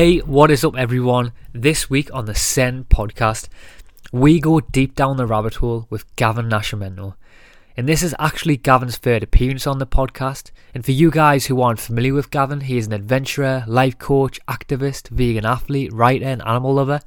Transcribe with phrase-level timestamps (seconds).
[0.00, 1.32] Hey, what is up, everyone?
[1.52, 3.48] This week on the Ascend podcast,
[4.10, 7.16] we go deep down the rabbit hole with Gavin Nascimento.
[7.76, 10.52] And this is actually Gavin's third appearance on the podcast.
[10.72, 14.40] And for you guys who aren't familiar with Gavin, he is an adventurer, life coach,
[14.48, 17.02] activist, vegan athlete, writer, and animal lover.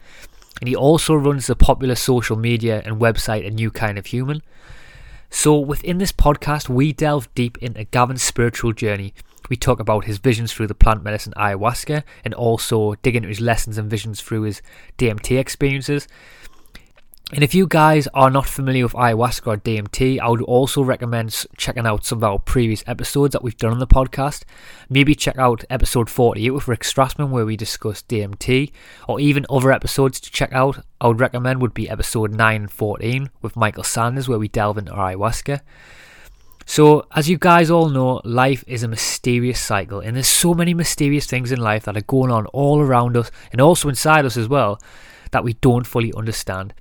[0.59, 4.43] And he also runs the popular social media and website A New Kind of Human.
[5.31, 9.15] So, within this podcast, we delve deep into Gavin's spiritual journey
[9.49, 13.41] we talk about his visions through the plant medicine ayahuasca and also dig into his
[13.41, 14.61] lessons and visions through his
[14.97, 16.07] DMT experiences.
[17.31, 21.45] And if you guys are not familiar with ayahuasca or DMT, I would also recommend
[21.57, 24.43] checking out some of our previous episodes that we've done on the podcast.
[24.87, 28.71] Maybe check out episode 48 with Rick Strassman, where we discuss DMT,
[29.07, 30.85] or even other episodes to check out.
[31.01, 34.77] I would recommend would be episode 9 and 14 with Michael Sanders, where we delve
[34.77, 35.61] into ayahuasca.
[36.65, 40.73] So, as you guys all know, life is a mysterious cycle, and there's so many
[40.73, 44.37] mysterious things in life that are going on all around us and also inside us
[44.37, 44.79] as well
[45.31, 46.73] that we don't fully understand.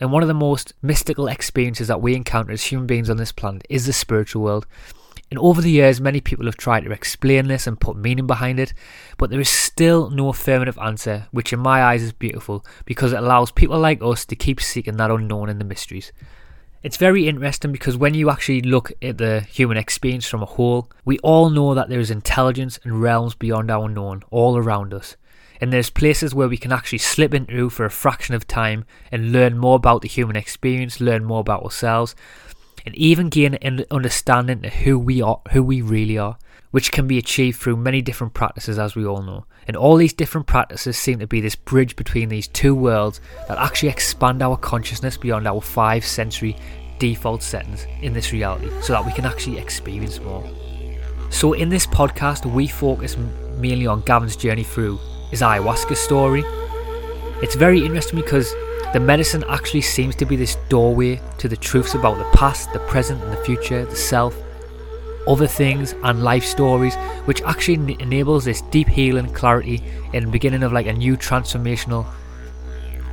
[0.00, 3.32] And one of the most mystical experiences that we encounter as human beings on this
[3.32, 4.66] planet is the spiritual world.
[5.30, 8.60] And over the years, many people have tried to explain this and put meaning behind
[8.60, 8.72] it,
[9.18, 13.18] but there is still no affirmative answer, which in my eyes is beautiful because it
[13.18, 16.12] allows people like us to keep seeking that unknown in the mysteries.
[16.86, 20.88] It's very interesting because when you actually look at the human experience from a whole,
[21.04, 25.16] we all know that there is intelligence and realms beyond our known all around us.
[25.60, 29.32] And there's places where we can actually slip into for a fraction of time and
[29.32, 32.14] learn more about the human experience, learn more about ourselves,
[32.84, 36.38] and even gain an understanding of who we are, who we really are
[36.76, 39.46] which can be achieved through many different practices, as we all know.
[39.66, 43.56] And all these different practices seem to be this bridge between these two worlds that
[43.56, 46.54] actually expand our consciousness beyond our five sensory
[46.98, 50.46] default settings in this reality so that we can actually experience more.
[51.30, 53.16] So, in this podcast, we focus
[53.56, 54.98] mainly on Gavin's journey through
[55.30, 56.44] his ayahuasca story.
[57.42, 58.52] It's very interesting because
[58.92, 62.80] the medicine actually seems to be this doorway to the truths about the past, the
[62.80, 64.36] present, and the future, the self,
[65.26, 66.94] other things and life stories,
[67.24, 69.82] which actually enables this deep healing, clarity,
[70.14, 72.06] and beginning of like a new transformational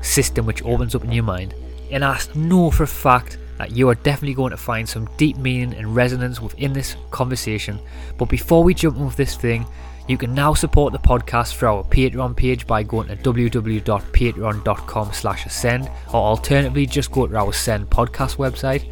[0.02, 1.54] system which opens up in your mind.
[1.92, 5.38] And I know for a fact that you are definitely going to find some deep
[5.38, 7.80] meaning and resonance within this conversation.
[8.18, 9.66] But before we jump into this thing,
[10.08, 15.46] you can now support the podcast through our Patreon page by going to www.patreon.com slash
[15.46, 18.92] ascend or alternatively just go to our Ascend podcast website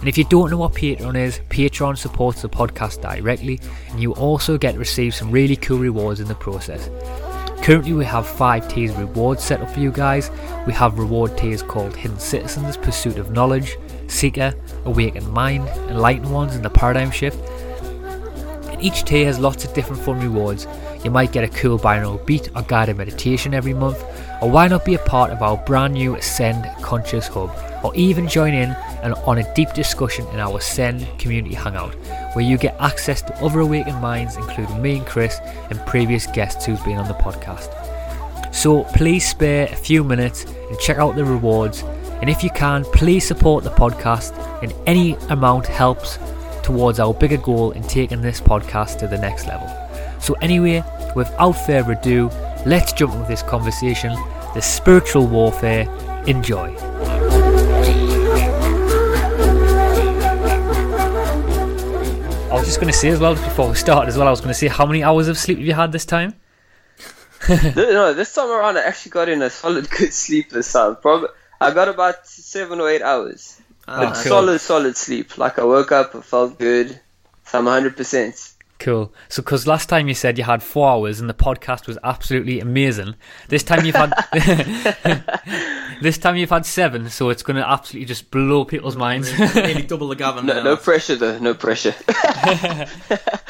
[0.00, 4.12] and if you don't know what Patreon is, Patreon supports the podcast directly, and you
[4.14, 6.88] also get to receive some really cool rewards in the process.
[7.62, 10.30] Currently, we have five tiers rewards set up for you guys.
[10.66, 13.76] We have reward tiers called Hidden Citizens, Pursuit of Knowledge,
[14.08, 14.54] Seeker,
[14.86, 17.38] Awakened Mind, Enlightened Ones, and the Paradigm Shift.
[18.70, 20.66] And each tier has lots of different fun rewards.
[21.04, 24.02] You might get a cool binaural beat or guided meditation every month,
[24.40, 27.50] or why not be a part of our brand new Ascend Conscious Hub,
[27.84, 28.70] or even join in
[29.02, 31.94] and on a deep discussion in our Ascend community hangout,
[32.34, 35.38] where you get access to other awakened minds, including me and Chris,
[35.70, 37.74] and previous guests who've been on the podcast.
[38.54, 41.82] So please spare a few minutes and check out the rewards.
[42.20, 46.18] And if you can, please support the podcast, and any amount helps
[46.62, 49.68] towards our bigger goal in taking this podcast to the next level.
[50.20, 50.84] So, anyway,
[51.16, 52.30] without further ado,
[52.66, 54.12] let's jump into this conversation
[54.54, 55.88] the spiritual warfare.
[56.26, 56.76] Enjoy.
[62.50, 64.26] I was just going to say as well before we start as well.
[64.26, 66.34] I was going to say how many hours of sleep have you had this time?
[67.48, 70.96] no, this time around I actually got in a solid good sleep this time.
[70.96, 71.28] Probably
[71.60, 73.60] I got about seven or eight hours.
[73.86, 74.14] Oh, cool.
[74.14, 75.38] Solid, solid sleep.
[75.38, 77.00] Like I woke up, I felt good.
[77.46, 77.96] So I'm 100.
[77.96, 78.49] percent
[78.80, 79.12] Cool.
[79.28, 82.60] So, because last time you said you had four hours and the podcast was absolutely
[82.60, 83.14] amazing,
[83.48, 84.10] this time you've had
[86.00, 87.10] this time you've had seven.
[87.10, 89.38] So it's going to absolutely just blow people's minds.
[89.54, 90.46] Nearly double the Gavin.
[90.46, 91.38] No, no, pressure though.
[91.38, 91.94] No pressure.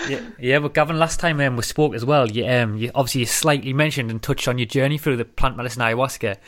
[0.09, 3.21] yeah, yeah, but Gavin, last time um, we spoke as well, you um, you obviously
[3.21, 6.39] you slightly mentioned and touched on your journey through the plant medicine ayahuasca,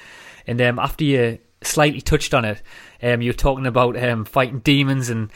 [0.48, 2.60] and um, after you slightly touched on it,
[3.00, 5.30] um, you were talking about um, fighting demons and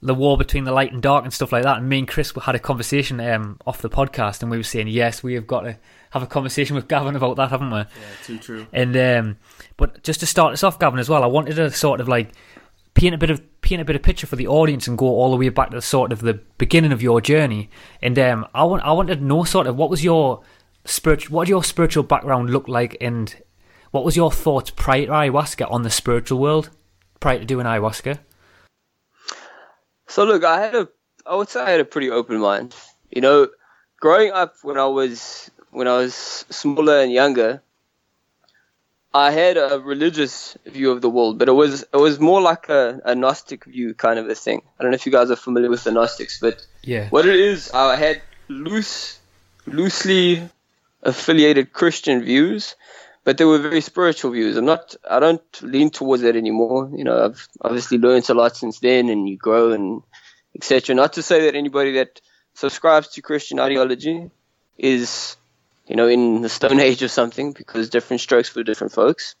[0.00, 1.78] the war between the light and dark and stuff like that.
[1.78, 4.88] And me and Chris had a conversation um, off the podcast, and we were saying,
[4.88, 5.76] yes, we have got to
[6.10, 7.78] have a conversation with Gavin about that, haven't we?
[7.78, 7.86] Yeah,
[8.24, 8.66] too true.
[8.72, 9.36] And um,
[9.76, 12.30] but just to start us off, Gavin, as well, I wanted to sort of like
[12.94, 15.30] paint a bit of paint a bit of picture for the audience and go all
[15.30, 17.68] the way back to the sort of the beginning of your journey.
[18.00, 20.42] And um, I want I wanted to know sort of what was your
[20.84, 23.34] spiritual what did your spiritual background look like, and
[23.90, 26.70] what was your thoughts prior to ayahuasca on the spiritual world
[27.18, 28.20] prior to doing ayahuasca?
[30.08, 30.88] So look, I had a,
[31.26, 32.74] I would say I had a pretty open mind.
[33.10, 33.48] You know,
[34.00, 37.62] growing up when I was when I was smaller and younger,
[39.12, 42.68] I had a religious view of the world, but it was it was more like
[42.68, 44.62] a, a Gnostic view kind of a thing.
[44.78, 47.36] I don't know if you guys are familiar with the Gnostics, but yeah, what it
[47.36, 49.18] is, I had loose,
[49.66, 50.48] loosely
[51.02, 52.76] affiliated Christian views,
[53.28, 54.56] but they were very spiritual views.
[54.56, 56.90] I'm not, I don't lean towards that anymore.
[56.96, 60.02] You know, I've obviously learned a lot since then, and you grow and
[60.56, 60.94] etc.
[60.94, 62.22] Not to say that anybody that
[62.54, 64.30] subscribes to Christian ideology
[64.78, 65.36] is,
[65.86, 69.34] you know, in the Stone Age or something, because different strokes for different folks.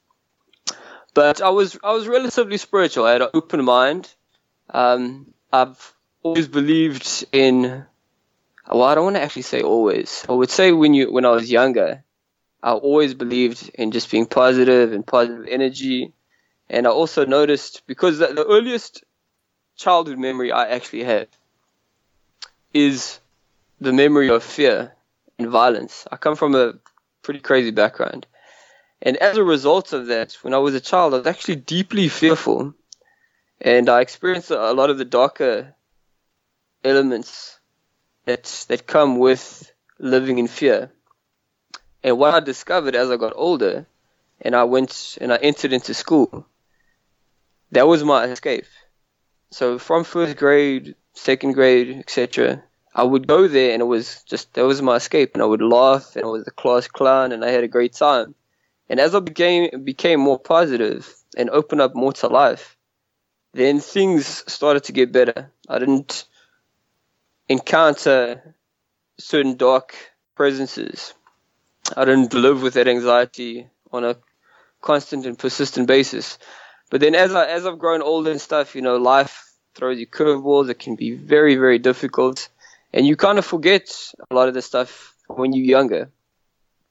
[1.14, 3.06] But I was, I was relatively spiritual.
[3.06, 4.14] I had an open mind.
[4.68, 7.86] Um, I've always believed in.
[8.70, 10.26] Well, I don't want to actually say always.
[10.28, 12.04] I would say when you, when I was younger,
[12.62, 16.12] I always believed in just being positive and positive energy.
[16.68, 19.04] And I also noticed because the, earliest
[19.76, 21.28] childhood memory I actually have
[22.74, 23.20] is
[23.80, 24.92] the memory of fear
[25.38, 26.06] and violence.
[26.10, 26.74] I come from a
[27.22, 28.26] pretty crazy background.
[29.00, 32.08] And as a result of that, when I was a child, I was actually deeply
[32.08, 32.74] fearful.
[33.60, 35.74] And I experienced a lot of the darker
[36.84, 37.58] elements
[38.24, 40.92] that, that come with living in fear.
[42.02, 43.86] And what I discovered as I got older
[44.40, 46.46] and I went and I entered into school,
[47.72, 48.66] that was my escape.
[49.50, 52.62] So from first grade, second grade, etc.,
[52.94, 55.62] I would go there and it was just that was my escape and I would
[55.62, 58.34] laugh and I was the class clown and I had a great time.
[58.88, 62.76] And as I became became more positive and opened up more to life,
[63.52, 65.50] then things started to get better.
[65.68, 66.24] I didn't
[67.48, 68.54] encounter
[69.18, 69.94] certain dark
[70.34, 71.14] presences
[71.96, 74.16] I didn't live with that anxiety on a
[74.80, 76.38] constant and persistent basis.
[76.90, 80.06] But then as I as I've grown older and stuff, you know, life throws you
[80.06, 80.70] curveballs.
[80.70, 82.48] It can be very very difficult,
[82.92, 83.88] and you kind of forget
[84.30, 86.10] a lot of the stuff when you're younger,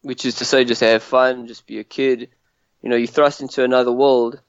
[0.02, 2.30] which is to say, just have fun, just be a kid.
[2.82, 4.40] You know, you thrust into another world,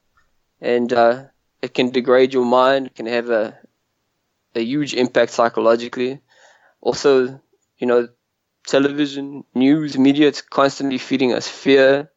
[0.61, 1.23] and uh,
[1.61, 2.87] it can degrade your mind.
[2.87, 3.57] It can have a
[4.55, 6.21] a huge impact psychologically.
[6.81, 7.41] Also,
[7.77, 8.07] you know,
[8.65, 12.11] television, news, media, it's constantly feeding us fear.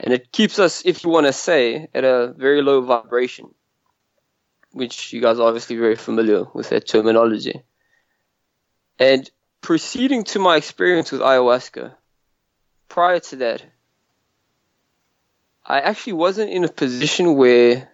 [0.00, 3.54] And it keeps us, if you want to say, at a very low vibration,
[4.72, 7.62] which you guys are obviously very familiar with that terminology.
[8.98, 9.28] And
[9.60, 11.94] proceeding to my experience with ayahuasca,
[12.88, 13.62] prior to that,
[15.64, 17.90] I actually wasn't in a position where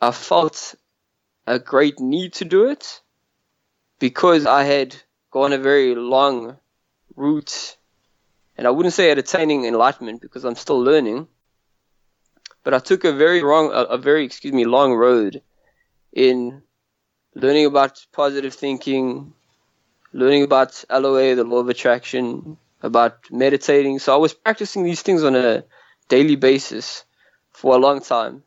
[0.00, 0.76] I felt
[1.46, 3.00] a great need to do it
[3.98, 4.94] because I had
[5.32, 6.56] gone a very long
[7.20, 7.76] route,
[8.56, 11.28] and I wouldn't say at attaining enlightenment because I'm still learning,
[12.64, 15.42] but I took a very wrong, a, a very, excuse me, long road
[16.12, 16.62] in
[17.34, 19.32] learning about positive thinking,
[20.12, 23.98] learning about LOA, the law of attraction, about meditating.
[23.98, 25.64] So I was practicing these things on a
[26.08, 27.04] daily basis
[27.52, 28.42] for a long time.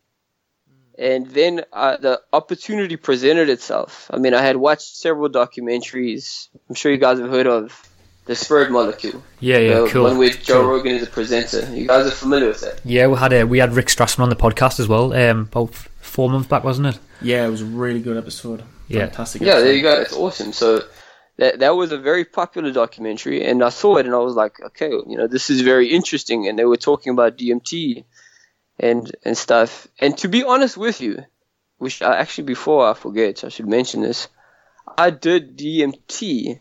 [0.98, 4.12] And then uh, the opportunity presented itself.
[4.14, 6.50] I mean, I had watched several documentaries.
[6.70, 7.93] I'm sure you guys have heard of
[8.26, 9.24] the Spirit Molecule.
[9.40, 10.04] Yeah, yeah, the cool.
[10.04, 10.70] One with Joe cool.
[10.70, 11.74] Rogan as a presenter.
[11.74, 12.82] You guys are familiar with that?
[12.86, 15.14] Yeah, we had a, we had Rick Strassman on the podcast as well.
[15.14, 17.00] Um, about four months back, wasn't it?
[17.22, 18.64] Yeah, it was a really good episode.
[18.88, 19.08] Yeah.
[19.08, 19.42] Fantastic.
[19.42, 20.02] Yeah, there you go.
[20.02, 20.54] It's awesome.
[20.54, 20.84] So
[21.38, 24.60] that that was a very popular documentary, and I saw it, and I was like,
[24.68, 26.48] okay, you know, this is very interesting.
[26.48, 28.06] And they were talking about DMT
[28.80, 29.88] and and stuff.
[30.00, 31.24] And to be honest with you,
[31.78, 34.28] which I, actually before I forget, I should mention this.
[34.98, 36.60] I did DMT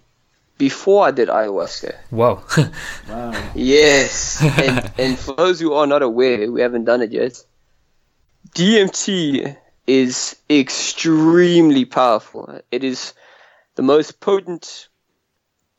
[0.62, 1.92] before I did ayahuasca.
[2.10, 2.40] Whoa.
[3.08, 3.50] Wow.
[3.56, 7.34] Yes, and, and for those who are not aware, we haven't done it yet.
[8.54, 9.56] DMT
[9.88, 12.60] is extremely powerful.
[12.70, 13.12] It is
[13.74, 14.88] the most potent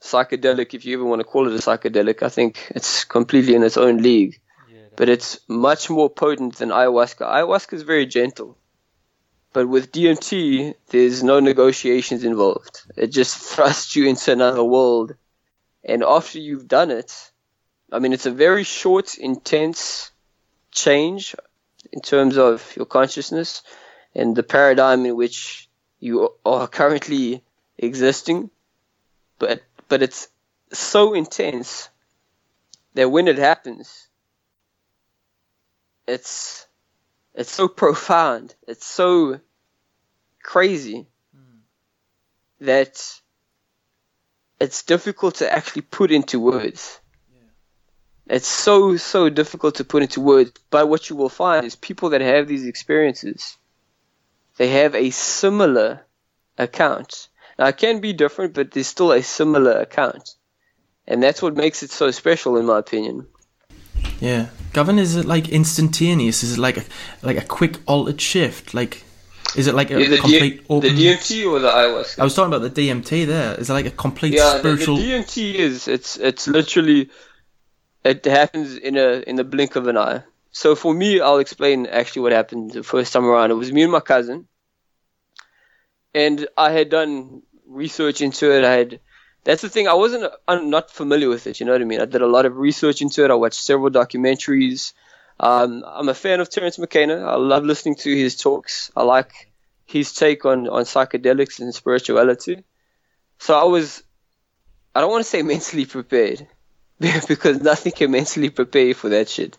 [0.02, 2.22] psychedelic, if you ever want to call it a psychedelic.
[2.22, 4.42] I think it's completely in its own league,
[4.98, 7.26] but it's much more potent than ayahuasca.
[7.26, 8.58] Ayahuasca is very gentle,
[9.54, 12.82] but with DMT, there's no negotiations involved.
[12.98, 15.14] It just thrusts you into another world,
[15.84, 17.32] and after you've done it,
[17.92, 20.12] I mean, it's a very short, intense
[20.72, 21.36] change
[21.92, 23.62] in terms of your consciousness
[24.16, 25.70] and the paradigm in which
[26.00, 27.44] you are currently
[27.78, 28.50] existing,
[29.40, 30.28] but but it's
[30.72, 31.90] so intense
[32.96, 34.08] that when it happens,
[36.08, 36.66] it's
[37.36, 39.40] it's so profound, it's so
[40.42, 41.60] crazy mm.
[42.60, 43.22] that
[44.60, 47.00] it's difficult to actually put into words.
[47.34, 48.36] Yeah.
[48.36, 50.52] It's so so difficult to put into words.
[50.70, 53.58] But what you will find is people that have these experiences,
[54.58, 56.06] they have a similar
[56.58, 57.30] account.
[57.58, 60.30] Now it can be different, but there's still a similar account,
[61.08, 63.28] and that's what makes it so special, in my opinion.
[64.24, 66.44] Yeah, Gavin, is it like instantaneous?
[66.44, 66.86] Is it like a,
[67.24, 68.74] like a quick altered shift?
[68.74, 69.04] Like,
[69.58, 70.96] is it like a yeah, the complete D- open?
[70.96, 72.20] The DMT or the ayahuasca?
[72.20, 73.28] I was talking about the DMT.
[73.28, 74.96] There is it like a complete yeah, spiritual.
[74.96, 77.10] The, the DMT is it's it's literally
[78.06, 80.24] it happens in a in the blink of an eye.
[80.52, 83.52] So for me, I'll explain actually what happened the first time around.
[83.52, 84.48] It was me and my cousin,
[86.14, 88.64] and I had done research into it.
[88.64, 89.00] I had
[89.44, 89.88] that's the thing.
[89.88, 91.60] I wasn't I'm not familiar with it.
[91.60, 92.02] You know what I mean?
[92.02, 93.32] I did a lot of research into it.
[93.32, 94.94] I watched several documentaries.
[95.40, 97.26] Um, I'm a fan of Terence McKenna.
[97.26, 98.92] I love listening to his talks.
[98.96, 99.52] I like
[99.86, 102.64] his take on on psychedelics and spirituality.
[103.40, 104.04] So I was,
[104.96, 106.48] I don't want to say mentally prepared,
[107.28, 109.58] because nothing can mentally prepare you for that shit.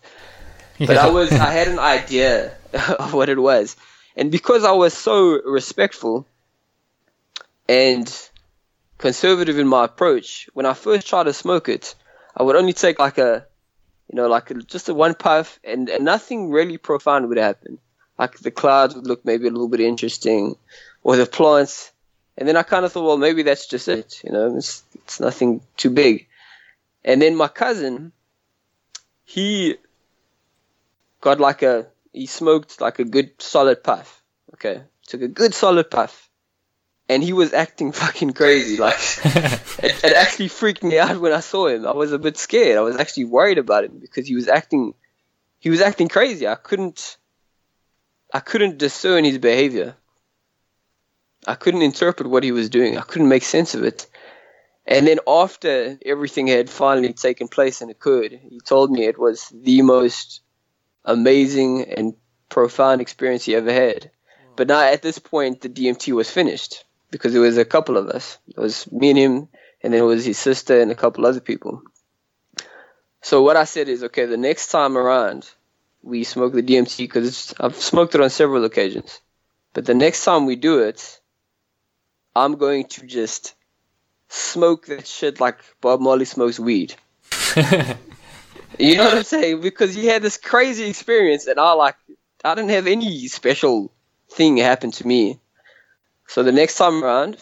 [0.77, 0.87] Yeah.
[0.87, 2.57] But I was, I had an idea
[2.99, 3.75] of what it was,
[4.15, 6.27] and because I was so respectful
[7.69, 8.11] and
[8.97, 10.49] conservative in my approach.
[10.53, 11.95] When I first tried to smoke it,
[12.35, 13.45] I would only take like a,
[14.09, 17.79] you know, like a, just a one puff, and, and nothing really profound would happen.
[18.17, 20.55] Like the clouds would look maybe a little bit interesting,
[21.03, 21.91] or the plants,
[22.37, 24.21] and then I kind of thought, well, maybe that's just it.
[24.23, 26.27] You know, it's it's nothing too big.
[27.03, 28.13] And then my cousin,
[29.25, 29.75] he
[31.19, 34.21] got like a he smoked like a good solid puff.
[34.53, 36.24] Okay, took a good solid puff
[37.07, 38.77] and he was acting fucking crazy.
[38.77, 41.85] Like it, it, actually freaked me out when I saw him.
[41.85, 42.77] I was a bit scared.
[42.77, 44.93] I was actually worried about him because he was acting
[45.59, 46.47] he was acting crazy.
[46.47, 47.17] I couldn't
[48.33, 49.95] I couldn't discern his behavior.
[51.47, 52.97] I couldn't interpret what he was doing.
[52.97, 54.07] I couldn't make sense of it.
[54.87, 59.49] And then after everything had finally taken place and occurred, he told me it was
[59.49, 60.41] the most
[61.03, 62.15] amazing and
[62.49, 64.11] profound experience he ever had.
[64.55, 66.84] But now at this point, the DMT was finished
[67.15, 68.37] because it was a couple of us.
[68.49, 69.47] It was me and him,
[69.81, 71.81] and then it was his sister and a couple other people.
[73.21, 75.49] So what I said is, okay, the next time around,
[76.03, 79.21] we smoke the DMT because I've smoked it on several occasions.
[79.73, 81.21] But the next time we do it,
[82.35, 83.55] I'm going to just
[84.27, 86.95] smoke that shit like Bob Marley smokes weed.
[88.77, 89.61] you know what I'm saying?
[89.61, 91.95] Because he had this crazy experience, and I like
[92.43, 93.93] I didn't have any special
[94.29, 95.39] thing happen to me.
[96.27, 97.37] So the next time around,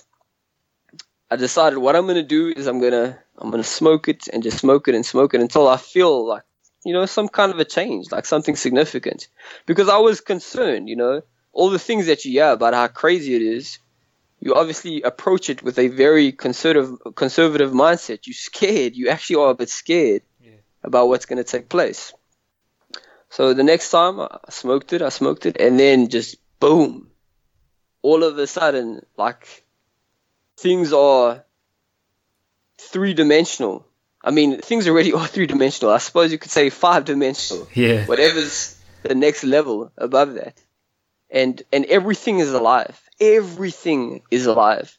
[1.32, 4.60] I decided what I'm gonna do is I'm gonna I'm gonna smoke it and just
[4.60, 6.44] smoke it and smoke it until I feel like
[6.86, 9.28] you know some kind of a change, like something significant.
[9.66, 11.22] Because I was concerned, you know,
[11.52, 13.80] all the things that you hear about how crazy it is.
[14.40, 18.28] You obviously approach it with a very conservative conservative mindset.
[18.28, 18.96] You're scared.
[18.96, 20.58] You actually are a bit scared yeah.
[20.84, 22.14] about what's going to take place.
[23.30, 27.10] So the next time I smoked it, I smoked it, and then just boom,
[28.04, 29.64] all of a sudden, like
[30.58, 31.44] things are
[32.78, 33.88] three dimensional.
[34.24, 35.92] I mean, things already are three dimensional.
[35.92, 37.68] I suppose you could say five dimensional.
[37.74, 38.06] Yeah.
[38.06, 40.62] Whatever's the next level above that.
[41.32, 43.02] And and everything is alive.
[43.20, 44.96] Everything is alive.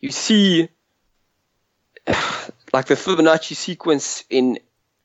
[0.00, 0.68] You see
[2.72, 4.58] like the Fibonacci sequence in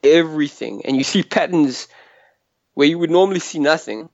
[0.04, 1.90] everything and you see patterns
[2.74, 4.10] where you would normally see nothing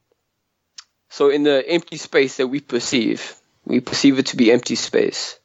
[1.09, 3.35] so in the empty space that we perceive,
[3.65, 5.39] we perceive it to be empty space.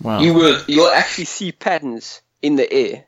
[0.00, 0.20] Wow.
[0.20, 3.04] You will you'll actually see patterns in the air.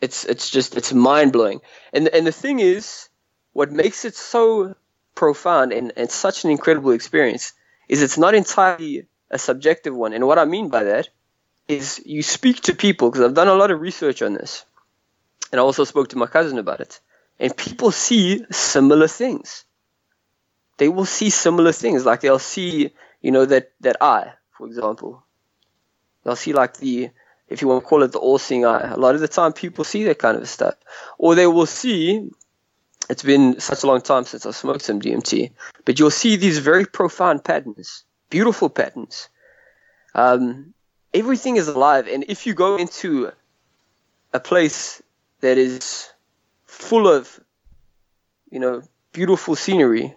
[0.00, 1.60] It's it's just it's mind blowing.
[1.92, 3.08] And and the thing is,
[3.52, 4.74] what makes it so
[5.14, 7.52] profound and, and such an incredible experience
[7.88, 10.12] is it's not entirely a subjective one.
[10.12, 11.08] And what I mean by that
[11.68, 14.64] is you speak to people because I've done a lot of research on this,
[15.52, 17.00] and I also spoke to my cousin about it.
[17.38, 19.64] And people see similar things
[20.78, 22.04] they will see similar things.
[22.04, 25.22] Like they'll see, you know, that that eye, for example.
[26.24, 27.10] They'll see like the,
[27.48, 28.92] if you want to call it the all-seeing eye.
[28.92, 30.74] A lot of the time, people see that kind of stuff,
[31.18, 32.30] or they will see.
[33.10, 35.50] It's been such a long time since I smoked some DMT,
[35.84, 39.28] but you'll see these very profound patterns, beautiful patterns.
[40.14, 40.72] Um,
[41.12, 43.32] everything is alive, and if you go into
[44.32, 45.02] a place
[45.40, 46.08] that is
[46.64, 47.40] full of,
[48.50, 50.14] you know, beautiful scenery,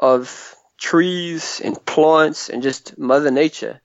[0.00, 3.80] of trees and plants and just Mother Nature.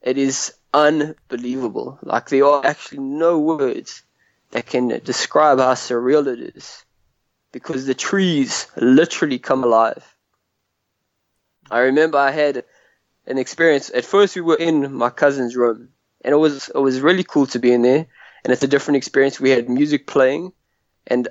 [0.00, 1.98] It is unbelievable.
[2.02, 4.04] Like there are actually no words
[4.52, 6.84] that can describe how surreal it is
[7.50, 10.04] because the trees literally come alive.
[11.68, 12.64] I remember I had
[13.26, 13.90] an experience.
[13.90, 15.88] At first, we were in my cousin's room,
[16.22, 18.06] and it was it was really cool to be in there.
[18.44, 19.40] And it's a different experience.
[19.40, 20.52] We had music playing,
[21.08, 21.26] and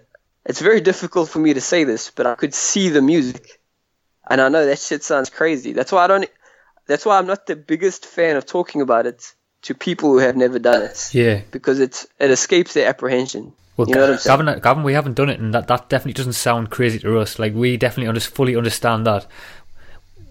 [0.45, 3.59] it's very difficult for me to say this, but I could see the music,
[4.29, 5.73] and I know that shit sounds crazy.
[5.73, 6.29] That's why I don't.
[6.87, 9.33] That's why I'm not the biggest fan of talking about it
[9.63, 11.09] to people who have never done it.
[11.13, 11.41] Yeah.
[11.51, 13.53] Because it's it escapes their apprehension.
[13.75, 16.69] Well, you know Gavin, Gavin, we haven't done it, and that, that definitely doesn't sound
[16.69, 17.39] crazy to us.
[17.39, 19.25] Like we definitely under, fully understand that.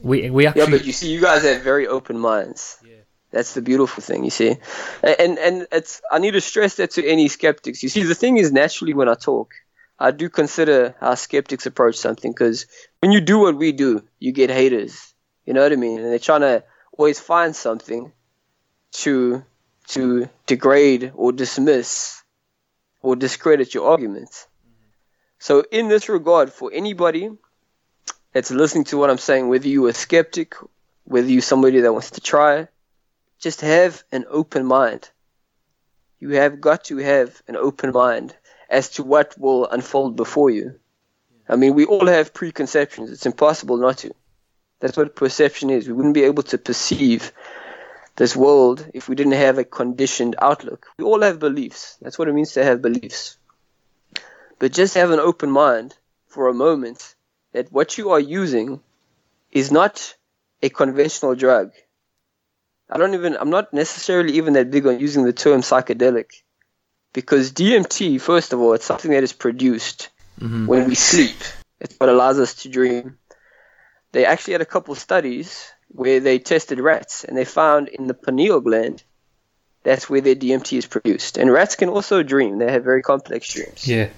[0.03, 0.63] We we actually.
[0.63, 2.79] Yeah, but you see, you guys have very open minds.
[2.83, 2.95] Yeah.
[3.33, 4.57] That's the beautiful thing, you see,
[5.03, 7.83] and and it's I need to stress that to any skeptics.
[7.83, 9.55] You see, the thing is, naturally, when I talk,
[9.99, 12.67] I do consider how skeptics approach something because
[13.01, 15.15] when you do what we do, you get haters.
[15.47, 16.01] You know what I mean?
[16.01, 18.13] And they're trying to always find something
[18.93, 19.45] to
[19.89, 22.23] to degrade or dismiss
[23.03, 24.47] or discredit your arguments.
[25.39, 27.31] So, in this regard, for anybody
[28.33, 30.55] that's listening to what I'm saying, whether you're a skeptic,
[31.05, 32.69] whether you're somebody that wants to try,
[33.39, 35.11] just have an open mind.
[36.19, 38.35] You have got to have an open mind
[38.75, 40.75] as to what will unfold before you.
[41.49, 43.11] I mean, we all have preconceptions.
[43.13, 44.13] It's impossible not to.
[44.81, 45.87] That's what perception is.
[45.87, 47.33] We wouldn't be able to perceive
[48.17, 50.89] this world if we didn't have a conditioned outlook.
[50.99, 51.97] We all have beliefs.
[52.03, 53.39] That's what it means to have beliefs.
[54.59, 57.15] But just have an open mind for a moment
[57.53, 58.81] that what you are using
[59.53, 60.17] is not
[60.63, 61.71] a conventional drug.
[62.91, 66.43] I don't even, I'm not necessarily even that big on using the term psychedelic
[67.15, 70.67] because DMT, first of all, it's something that is produced mm-hmm.
[70.67, 71.37] when we sleep.
[71.81, 73.17] It's what allows us to dream.
[74.13, 78.15] They actually had a couple studies where they tested rats and they found in the
[78.15, 79.03] pineal gland
[79.85, 81.39] that's where their DMT is produced.
[81.39, 82.59] And rats can also dream.
[82.59, 83.87] They have very complex dreams.
[83.87, 84.09] Yeah.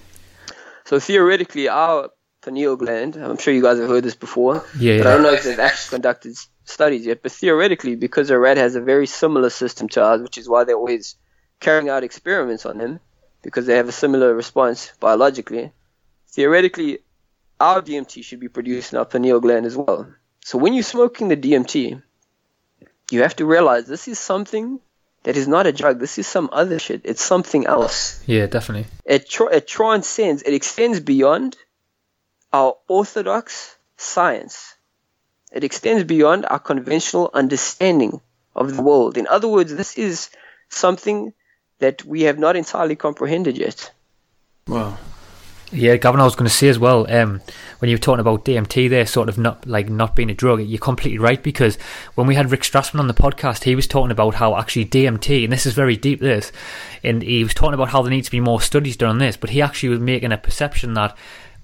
[0.85, 2.09] So theoretically, our
[2.41, 5.33] pineal gland, I'm sure you guys have heard this before, yeah, but I don't know
[5.33, 7.21] if they've actually conducted studies yet.
[7.21, 10.63] But theoretically, because a rat has a very similar system to ours, which is why
[10.63, 11.17] they're always
[11.59, 12.99] carrying out experiments on them,
[13.41, 15.71] because they have a similar response biologically,
[16.29, 16.99] theoretically,
[17.59, 20.07] our DMT should be produced in our pineal gland as well.
[20.43, 22.01] So when you're smoking the DMT,
[23.11, 24.79] you have to realize this is something
[25.23, 25.99] that is not a drug.
[25.99, 27.01] This is some other shit.
[27.03, 28.21] It's something else.
[28.25, 28.87] Yeah, definitely.
[29.05, 31.57] It, tra- it transcends, it extends beyond
[32.53, 34.75] our orthodox science.
[35.51, 38.21] It extends beyond our conventional understanding
[38.55, 39.17] of the world.
[39.17, 40.29] In other words, this is
[40.69, 41.33] something
[41.79, 43.91] that we have not entirely comprehended yet.
[44.67, 44.97] Wow.
[45.69, 47.41] Yeah, Gavin, I was going to say as well, um,
[47.79, 50.61] when you were talking about DMT there, sort of not like not being a drug,
[50.61, 51.75] you're completely right because
[52.15, 55.43] when we had Rick Strassman on the podcast, he was talking about how actually DMT,
[55.43, 56.53] and this is very deep, this,
[57.03, 59.35] and he was talking about how there needs to be more studies done on this,
[59.35, 61.17] but he actually was making a perception that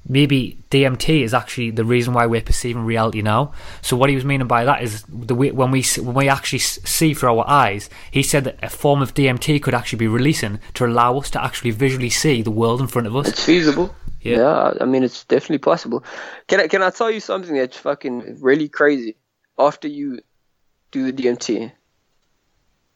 [0.08, 3.54] maybe DMT is actually the reason why we're perceiving reality now.
[3.82, 6.60] So what he was meaning by that is the way, when we when we actually
[6.60, 10.60] see through our eyes, he said that a form of DMT could actually be releasing
[10.76, 13.28] to allow us to actually visually see the world in front of us.
[13.28, 13.96] It's feasible.
[14.22, 14.38] Yeah.
[14.38, 16.04] yeah, I mean it's definitely possible.
[16.48, 19.16] Can I can I tell you something that's fucking really crazy?
[19.58, 20.20] After you
[20.92, 21.72] do the DMT,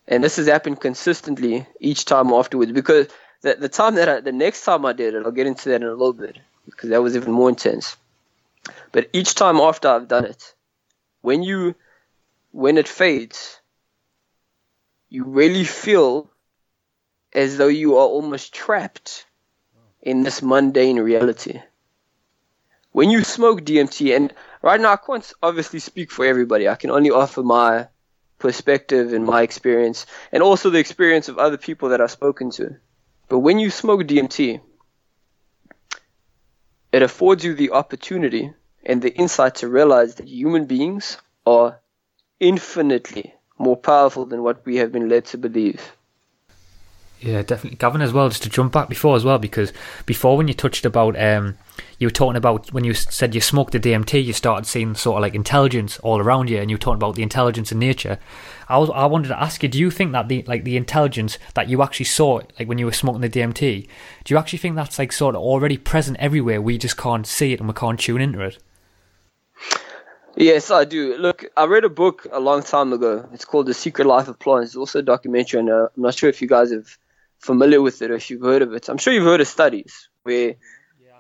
[0.07, 3.07] and this has happened consistently each time afterwards because
[3.41, 5.81] the the time that I, the next time I did it, I'll get into that
[5.81, 6.37] in a little bit
[6.69, 7.97] because that was even more intense.
[8.91, 10.53] But each time after I've done it,
[11.21, 11.75] when you
[12.51, 13.59] when it fades,
[15.09, 16.29] you really feel
[17.33, 19.25] as though you are almost trapped
[20.01, 21.61] in this mundane reality.
[22.91, 26.89] When you smoke DMT, and right now I can't obviously speak for everybody, I can
[26.89, 27.87] only offer my
[28.39, 32.75] perspective and my experience, and also the experience of other people that I've spoken to.
[33.29, 34.61] But when you smoke DMT,
[36.97, 38.51] it affords you the opportunity
[38.83, 41.79] and the insight to realize that human beings are
[42.39, 45.96] infinitely more powerful than what we have been led to believe.
[47.19, 47.77] Yeah, definitely.
[47.77, 49.73] Gavin, as well, just to jump back before as well, because
[50.05, 51.57] before when you touched about, um,
[51.97, 55.17] you were talking about when you said you smoked the DMT, you started seeing sort
[55.17, 58.19] of like intelligence all around you, and you were talking about the intelligence in nature.
[58.69, 61.39] I was, I wanted to ask you, do you think that the like the intelligence
[61.55, 63.87] that you actually saw, like when you were smoking the DMT,
[64.23, 66.61] do you actually think that's like sort of already present everywhere?
[66.61, 68.59] We just can't see it and we can't tune into it.
[70.35, 71.17] Yes, I do.
[71.17, 73.27] Look, I read a book a long time ago.
[73.33, 74.69] It's called The Secret Life of Plants.
[74.69, 76.95] It's also a documentary, and uh, I'm not sure if you guys have
[77.39, 78.89] familiar with it or if you've heard of it.
[78.89, 80.55] I'm sure you've heard of studies where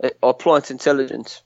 [0.01, 0.09] yeah.
[0.21, 1.41] are plants intelligent.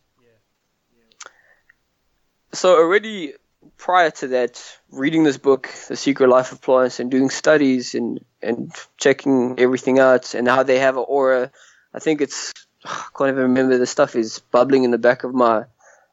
[2.54, 3.34] so already
[3.78, 8.20] prior to that, reading this book, The Secret Life of Plants, and doing studies and
[8.42, 11.52] and checking everything out and how they have an aura,
[11.94, 12.54] I think it's
[12.86, 15.66] I can't even remember the stuff is bubbling in the back of my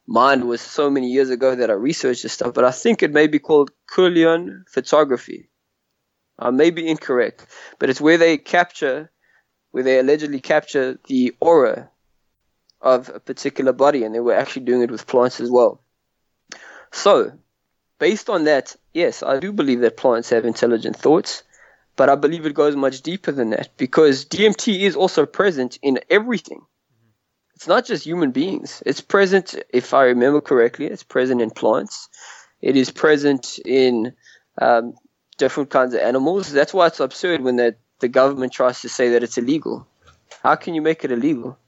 [0.07, 3.13] mind was so many years ago that I researched this stuff, but I think it
[3.13, 5.48] may be called Kirlian photography.
[6.39, 7.47] I may be incorrect,
[7.79, 9.11] but it's where they capture,
[9.73, 11.91] where they allegedly capture the aura
[12.81, 15.81] of a particular body, and they were actually doing it with plants as well.
[16.93, 17.33] So,
[17.99, 21.43] based on that, yes, I do believe that plants have intelligent thoughts,
[21.97, 25.99] but I believe it goes much deeper than that because DMT is also present in
[26.09, 26.63] everything.
[27.57, 28.85] It's not just human beings.
[28.87, 32.09] It's present, if I remember correctly, it's present in plants.
[32.61, 34.13] It is present in
[34.63, 34.95] um,
[35.39, 36.53] different kinds of animals.
[36.53, 39.87] That's why it's absurd when the, the government tries to say that it's illegal.
[40.43, 41.59] How can you make it illegal?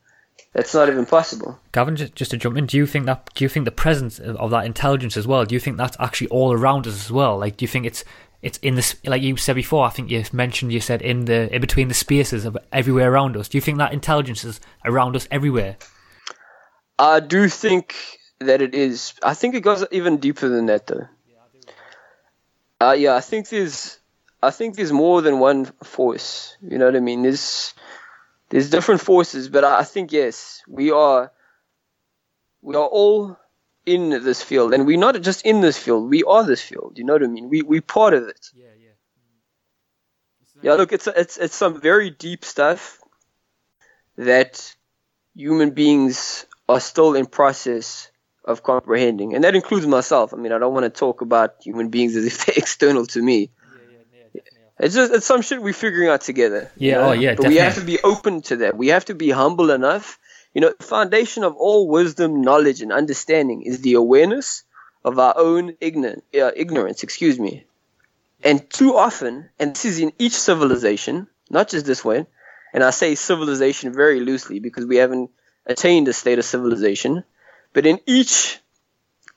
[0.53, 1.59] That's not even possible.
[1.73, 4.19] Gavin, just, just to jump in, do you think that do you think the presence
[4.19, 5.45] of that intelligence as well?
[5.45, 7.39] Do you think that's actually all around us as well?
[7.39, 8.05] Like, do you think it's
[8.43, 9.87] it's in this like you said before?
[9.87, 13.37] I think you mentioned you said in the in between the spaces of everywhere around
[13.37, 13.49] us.
[13.49, 15.77] Do you think that intelligence is around us everywhere?
[16.99, 17.95] I do think
[18.41, 19.15] that it is.
[19.23, 21.07] I think it goes even deeper than that, though.
[22.81, 23.99] Uh, yeah, I think there's
[24.43, 26.57] I think there's more than one force.
[26.63, 27.23] You know what I mean?
[27.23, 27.75] There's
[28.49, 31.31] there's different forces, but I think yes, we are
[32.63, 33.37] we are all
[33.85, 36.09] in this field, and we're not just in this field.
[36.09, 36.97] We are this field.
[36.97, 37.51] You know what I mean?
[37.51, 38.49] We we part of it.
[38.55, 38.91] Yeah, yeah.
[40.63, 42.99] Yeah, look, it's it's it's some very deep stuff
[44.17, 44.75] that
[45.35, 48.10] human beings are still in process
[48.51, 50.35] of comprehending, and that includes myself.
[50.35, 53.23] I mean, I don't want to talk about human beings as if they're external to
[53.23, 53.51] me.
[54.79, 56.71] It's just it's some shit we're figuring out together.
[56.77, 57.09] Yeah, you know?
[57.09, 57.55] oh yeah, but definitely.
[57.55, 58.77] we have to be open to that.
[58.77, 60.19] We have to be humble enough.
[60.55, 64.65] You know, the foundation of all wisdom, knowledge, and understanding is the awareness
[65.05, 67.03] of our own ignorant, uh, ignorance.
[67.03, 67.65] Excuse me.
[68.43, 72.27] And too often, and this is in each civilization, not just this one,
[72.73, 75.31] and I say civilization very loosely because we haven't
[75.67, 77.23] attained a state of civilization,
[77.73, 78.59] but in each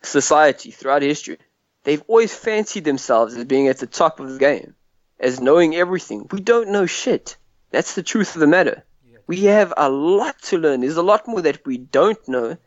[0.02, 1.38] society throughout history,
[1.84, 4.76] they've always fancied themselves as being at the top of the game
[5.20, 6.28] as knowing everything.
[6.32, 7.38] We don't know shit.
[7.72, 8.84] That's the truth of the matter.
[9.26, 10.82] We have a lot to learn.
[10.82, 12.58] There's a lot more that we don't know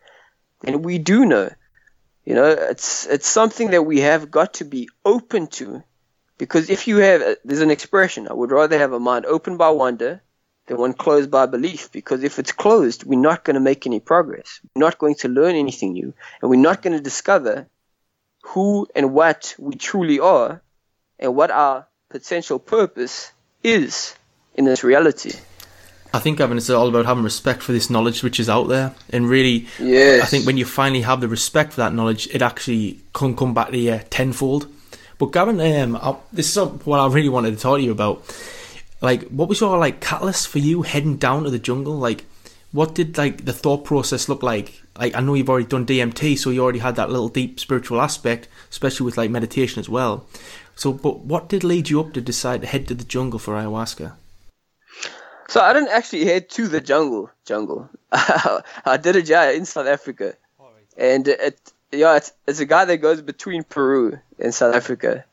[0.61, 1.51] than we do know.
[2.25, 5.85] You know, it's it's something that we have got to be open to,
[6.39, 8.27] because if you have, there's an expression.
[8.29, 10.23] I would rather have a mind open by wonder
[10.67, 11.91] than one closed by belief.
[11.93, 14.61] Because if it's closed, we're not going to make any progress.
[14.75, 17.69] We're not going to learn anything new, and we're not going to discover
[18.43, 20.63] who and what we truly are,
[21.19, 24.15] and what our potential purpose is
[24.55, 25.33] in this reality.
[26.15, 28.95] I think, Gavin, it's all about having respect for this knowledge which is out there,
[29.11, 30.23] and really, yes.
[30.23, 33.53] I think when you finally have the respect for that knowledge, it actually can come
[33.53, 34.69] back to you tenfold.
[35.19, 38.23] But Gavin, um, I, this is what I really wanted to talk to you about.
[39.01, 41.97] Like, what was your like catalyst for you heading down to the jungle?
[41.97, 42.25] Like,
[42.73, 44.83] what did like the thought process look like?
[44.99, 48.01] Like, I know you've already done DMT, so you already had that little deep spiritual
[48.01, 50.27] aspect, especially with like meditation as well.
[50.75, 53.55] So, but what did lead you up to decide to head to the jungle for
[53.55, 54.13] ayahuasca?
[55.49, 57.31] So I didn't actually head to the jungle.
[57.45, 57.89] Jungle.
[58.13, 60.35] I did a yeah in South Africa,
[60.97, 61.59] and it
[61.93, 65.25] yeah it's, it's a guy that goes between Peru and South Africa,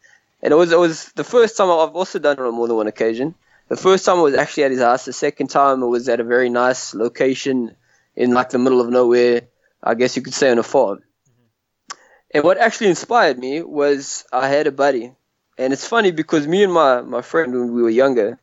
[0.41, 2.78] and it was it was the first time I've also done it on more than
[2.78, 3.36] one occasion.
[3.73, 5.05] The first time I was actually at his house.
[5.05, 7.75] The second time it was at a very nice location
[8.15, 9.47] in like the middle of nowhere.
[9.81, 10.99] I guess you could say on a farm.
[10.99, 11.97] Mm-hmm.
[12.36, 15.13] And what actually inspired me was I had a buddy
[15.57, 18.39] and it's funny because me and my, my friend, when we were younger,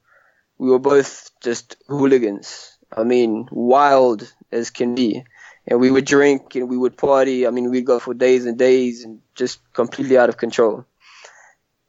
[0.59, 2.77] we were both just hooligans.
[2.91, 5.23] I mean, wild as can be.
[5.65, 7.47] And we would drink and we would party.
[7.47, 10.87] I mean, we'd go for days and days and just completely out of control.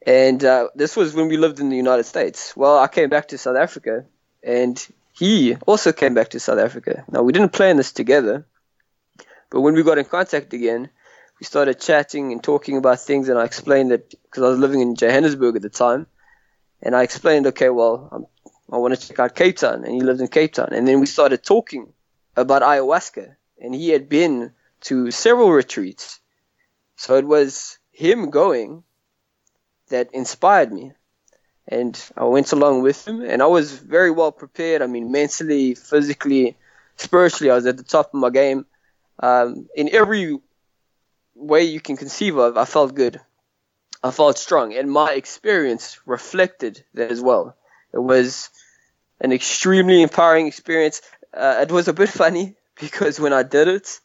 [0.06, 2.56] And uh, this was when we lived in the United States.
[2.58, 4.06] Well, I came back to South Africa
[4.44, 7.04] and he also came back to South Africa.
[7.12, 8.46] Now, we didn't plan this together,
[9.50, 10.90] but when we got in contact again,
[11.40, 14.80] we started chatting and talking about things, and I explained that because I was living
[14.80, 16.08] in Johannesburg at the time,
[16.82, 18.26] and I explained, okay, well, I'm,
[18.72, 21.00] i want to check out Cape Town, and he lived in Cape Town, and then
[21.00, 21.92] we started talking
[22.36, 26.20] about ayahuasca, and he had been to several retreats,
[26.96, 28.84] so it was him going
[29.92, 30.92] that inspired me,
[31.68, 34.82] and I went along with him, and I was very well prepared.
[34.82, 36.58] I mean, mentally, physically,
[36.98, 38.66] spiritually, I was at the top of my game.
[39.20, 40.40] Um, in every
[41.36, 43.22] way you can conceive of, I felt good.
[44.04, 47.56] I felt strong, and my experience reflected that as well.
[47.94, 48.50] It was
[49.20, 51.02] an extremely empowering experience.
[51.34, 54.00] Uh, it was a bit funny because when I did it,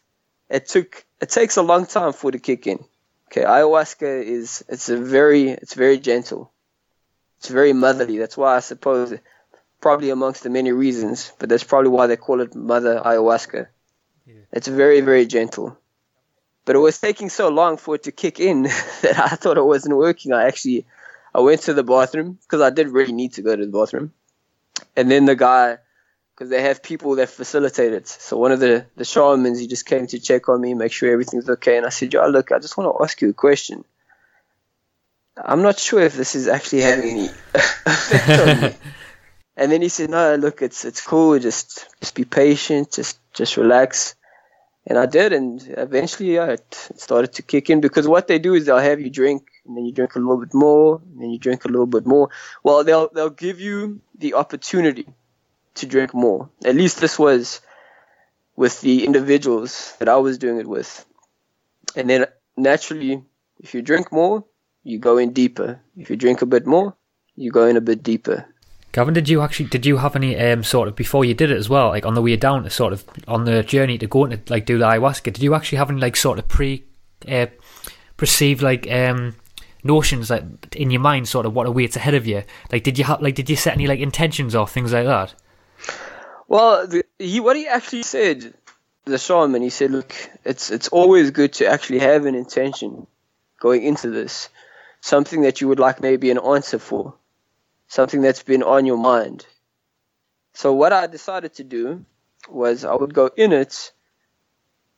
[0.50, 2.84] it took it takes a long time for it to kick in.
[3.30, 6.52] Okay, ayahuasca is it's a very it's very gentle.
[7.38, 8.18] It's very motherly.
[8.18, 9.14] That's why I suppose
[9.80, 13.66] probably amongst the many reasons, but that's probably why they call it mother ayahuasca.
[14.26, 14.34] Yeah.
[14.52, 15.76] It's very very gentle.
[16.64, 18.62] But it was taking so long for it to kick in
[19.02, 20.32] that I thought it wasn't working.
[20.32, 20.86] I actually
[21.34, 24.12] I went to the bathroom because I did really need to go to the bathroom.
[24.96, 25.78] And then the guy
[26.36, 28.06] because they have people that facilitate it.
[28.06, 31.10] So one of the the shamans, he just came to check on me, make sure
[31.10, 31.78] everything's okay.
[31.78, 33.84] And I said, "Yo, look, I just want to ask you a question.
[35.36, 38.76] I'm not sure if this is actually having any effect on me."
[39.58, 41.38] And then he said, "No, look, it's it's cool.
[41.38, 42.92] Just just be patient.
[42.92, 44.14] Just just relax."
[44.86, 48.38] And I did, and eventually, yeah, it, it started to kick in because what they
[48.38, 51.22] do is they'll have you drink, and then you drink a little bit more, and
[51.22, 52.28] then you drink a little bit more.
[52.62, 55.06] Well, they'll they'll give you the opportunity
[55.76, 56.50] to drink more.
[56.64, 57.60] At least this was
[58.56, 61.04] with the individuals that I was doing it with.
[61.94, 63.22] And then naturally,
[63.60, 64.44] if you drink more,
[64.82, 65.80] you go in deeper.
[65.96, 66.96] If you drink a bit more,
[67.34, 68.46] you go in a bit deeper.
[68.92, 71.58] Gavin, did you actually did you have any um, sort of before you did it
[71.58, 74.24] as well, like on the way down to sort of on the journey to go
[74.24, 75.24] and like do the ayahuasca?
[75.24, 76.84] Did you actually have any like sort of pre
[77.28, 77.46] uh,
[78.16, 79.36] perceived like um,
[79.84, 82.42] notions like in your mind, sort of what awaits ahead of you?
[82.72, 85.34] Like, did you have like did you set any like intentions or things like that?
[86.48, 88.54] Well, the, he what he actually said,
[89.04, 93.06] the shaman, he said, look, it's it's always good to actually have an intention
[93.60, 94.48] going into this,
[95.00, 97.14] something that you would like maybe an answer for,
[97.88, 99.46] something that's been on your mind.
[100.54, 102.04] So what I decided to do
[102.48, 103.92] was I would go in it,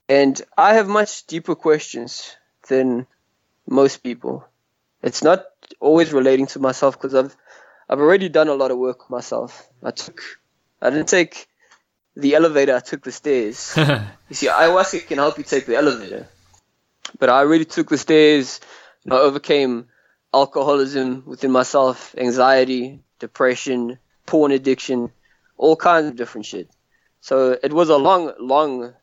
[0.09, 2.37] and I have much deeper questions
[2.69, 3.07] than
[3.67, 4.47] most people.
[5.03, 5.45] It's not
[5.81, 7.37] always relating to myself because I've
[7.89, 9.67] I've already done a lot of work myself.
[9.83, 10.21] I took
[10.81, 11.49] I didn't take
[12.17, 13.75] the elevator, I took the stairs.
[13.77, 16.29] you see, ayahuasca can help you take the elevator.
[17.19, 18.61] But I really took the stairs
[19.05, 19.87] and I overcame
[20.33, 25.11] alcoholism within myself, anxiety, depression, porn addiction,
[25.57, 26.71] all kinds of different shit.
[27.21, 28.95] So it was a long, long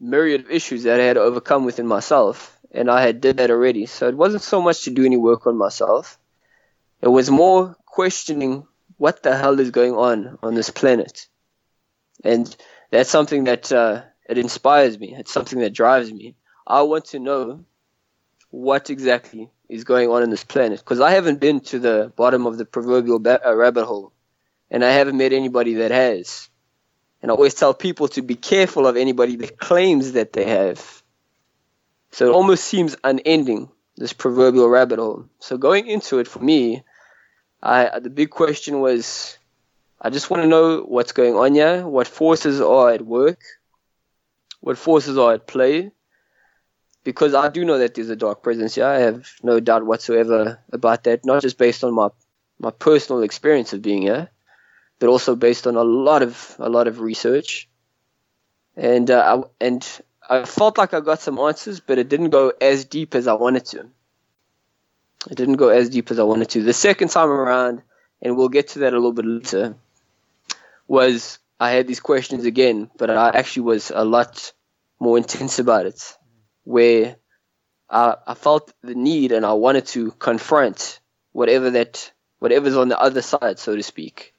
[0.00, 3.50] myriad of issues that I had to overcome within myself, and I had did that
[3.50, 3.86] already.
[3.86, 6.18] So it wasn't so much to do any work on myself.
[7.00, 8.66] It was more questioning
[9.02, 11.26] what the hell is going on on this planet?
[12.22, 12.56] And
[12.92, 15.12] that's something that uh, it inspires me.
[15.18, 16.36] It's something that drives me.
[16.68, 17.64] I want to know
[18.50, 22.46] what exactly is going on in this planet because I haven't been to the bottom
[22.46, 24.12] of the proverbial ba- uh, rabbit hole,
[24.70, 26.48] and I haven't met anybody that has.
[27.22, 31.02] And I always tell people to be careful of anybody that claims that they have.
[32.12, 35.24] So it almost seems unending, this proverbial rabbit hole.
[35.40, 36.84] So going into it for me,
[37.62, 39.38] I the big question was,
[40.00, 43.40] I just want to know what's going on here, what forces are at work,
[44.60, 45.92] what forces are at play,
[47.04, 48.86] because I do know that there's a dark presence here.
[48.86, 51.24] I have no doubt whatsoever about that.
[51.24, 52.08] Not just based on my
[52.58, 54.28] my personal experience of being here,
[54.98, 57.68] but also based on a lot of a lot of research.
[58.76, 62.52] And uh, I, and I felt like I got some answers, but it didn't go
[62.60, 63.90] as deep as I wanted to.
[65.30, 66.62] It didn't go as deep as I wanted to.
[66.62, 67.82] The second time around,
[68.20, 69.76] and we'll get to that a little bit later,
[70.88, 74.52] was I had these questions again, but I actually was a lot
[74.98, 76.16] more intense about it,
[76.64, 77.16] where
[77.88, 81.00] I, I felt the need and I wanted to confront
[81.32, 84.34] whatever that whatever's on the other side, so to speak.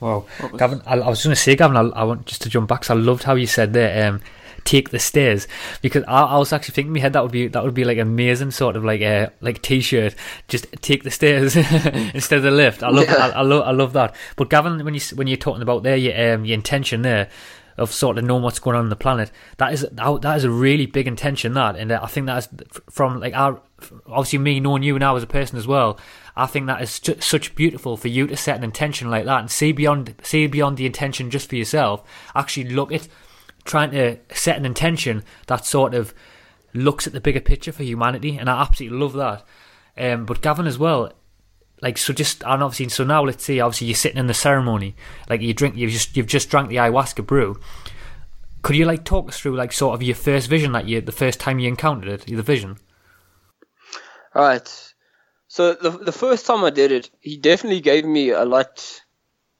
[0.00, 0.24] Wow,
[0.56, 2.80] Gavin, I, I was going to say, Gavin, I, I, want just to jump back.
[2.80, 4.08] Cause I loved how you said there.
[4.08, 4.22] Um,
[4.64, 5.46] take the stairs.
[5.82, 7.84] Because I, I, was actually thinking in my head that would be that would be
[7.84, 10.14] like amazing sort of like a like t-shirt.
[10.48, 11.56] Just take the stairs
[12.14, 12.82] instead of the lift.
[12.82, 13.16] I love yeah.
[13.16, 14.14] I, I, love I love that.
[14.36, 17.28] But Gavin when you when you're talking about there your um, your intention there
[17.76, 20.50] of sort of knowing what's going on on the planet that is that is a
[20.50, 21.76] really big intention that.
[21.76, 22.48] And I think that is
[22.90, 23.60] from like our
[24.06, 25.98] obviously me knowing you now as a person as well
[26.36, 29.50] I think that is such beautiful for you to set an intention like that and
[29.50, 32.02] see beyond see beyond the intention just for yourself.
[32.34, 33.08] Actually look at
[33.64, 36.14] trying to set an intention that sort of
[36.72, 39.44] looks at the bigger picture for humanity, and I absolutely love that.
[39.96, 41.12] Um, but Gavin as well,
[41.82, 43.60] like so, just and obviously, so now let's see.
[43.60, 44.94] obviously you're sitting in the ceremony,
[45.28, 47.58] like you drink, you've just you've just drank the ayahuasca brew.
[48.62, 51.12] Could you like talk us through like sort of your first vision that you the
[51.12, 52.76] first time you encountered it, the vision?
[54.34, 54.92] All right.
[55.48, 59.02] So the the first time I did it, he definitely gave me a lot,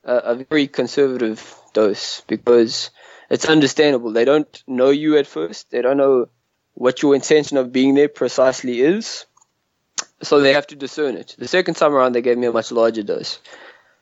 [0.05, 2.91] a very conservative dose because
[3.31, 4.13] it's understandable.
[4.13, 5.71] They don't know you at first.
[5.71, 6.29] They don't know
[6.75, 9.25] what your intention of being there precisely is.
[10.23, 11.37] So they have to discern it.
[11.39, 13.39] The second time around, they gave me a much larger dose.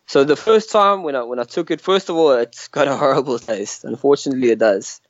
[0.07, 2.89] So the first time when I when I took it, first of all, it's got
[2.89, 3.85] a horrible taste.
[3.85, 5.01] Unfortunately, it does.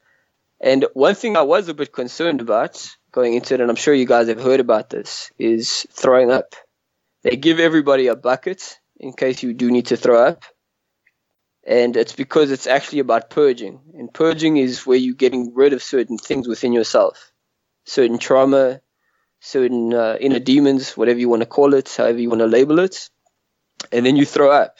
[0.61, 3.94] And one thing I was a bit concerned about going into it, and I'm sure
[3.94, 6.57] you guys have heard about this, is throwing up.
[7.22, 10.42] They give everybody a bucket in case you do need to throw up.
[11.68, 13.81] And it's because it's actually about purging.
[13.92, 17.31] And purging is where you're getting rid of certain things within yourself,
[17.85, 18.81] certain trauma,
[19.40, 22.78] certain uh, inner demons, whatever you want to call it, however you want to label
[22.78, 23.11] it.
[23.92, 24.78] And then you throw up.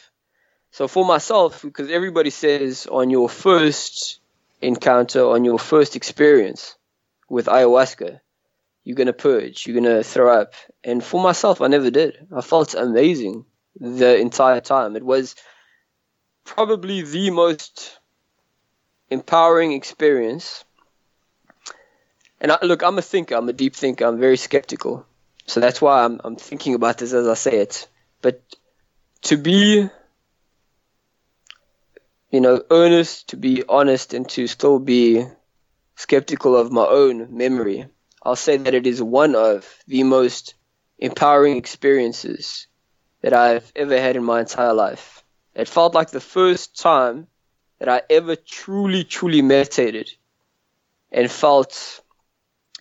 [0.71, 4.19] So for myself, because everybody says on your first
[4.59, 6.75] encounter, on your first experience
[7.29, 8.19] with ayahuasca,
[8.83, 10.55] you're going to purge, you're going to throw up.
[10.83, 12.17] And for myself, I never did.
[12.35, 13.45] I felt amazing
[13.79, 14.95] the entire time.
[14.95, 15.35] It was
[16.49, 17.99] probably the most
[19.09, 20.63] empowering experience.
[22.41, 25.05] And I, look, I'm a thinker, I'm a deep thinker, I'm very skeptical.
[25.45, 27.87] So that's why I'm, I'm thinking about this as I say it.
[28.21, 28.41] But
[29.23, 29.89] to be,
[32.31, 35.25] you know, earnest, to be honest, and to still be
[35.95, 37.87] skeptical of my own memory
[38.21, 40.55] I'll say that it is one of the most
[40.97, 42.67] empowering experiences
[43.21, 45.23] that I've ever had in my entire life.
[45.59, 47.27] It felt like the first time
[47.79, 50.11] that I ever truly, truly meditated
[51.11, 52.01] and felt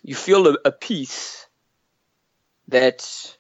[0.03, 1.47] you feel a, a peace
[2.69, 3.37] that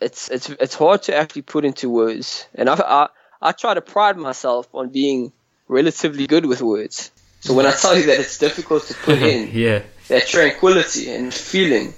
[0.00, 2.46] it's it's it's hard to actually put into words.
[2.54, 3.08] And I, I
[3.40, 5.32] I try to pride myself on being
[5.68, 7.10] relatively good with words.
[7.40, 11.34] So when I tell you that it's difficult to put in, yeah, that tranquility and
[11.34, 11.94] feeling.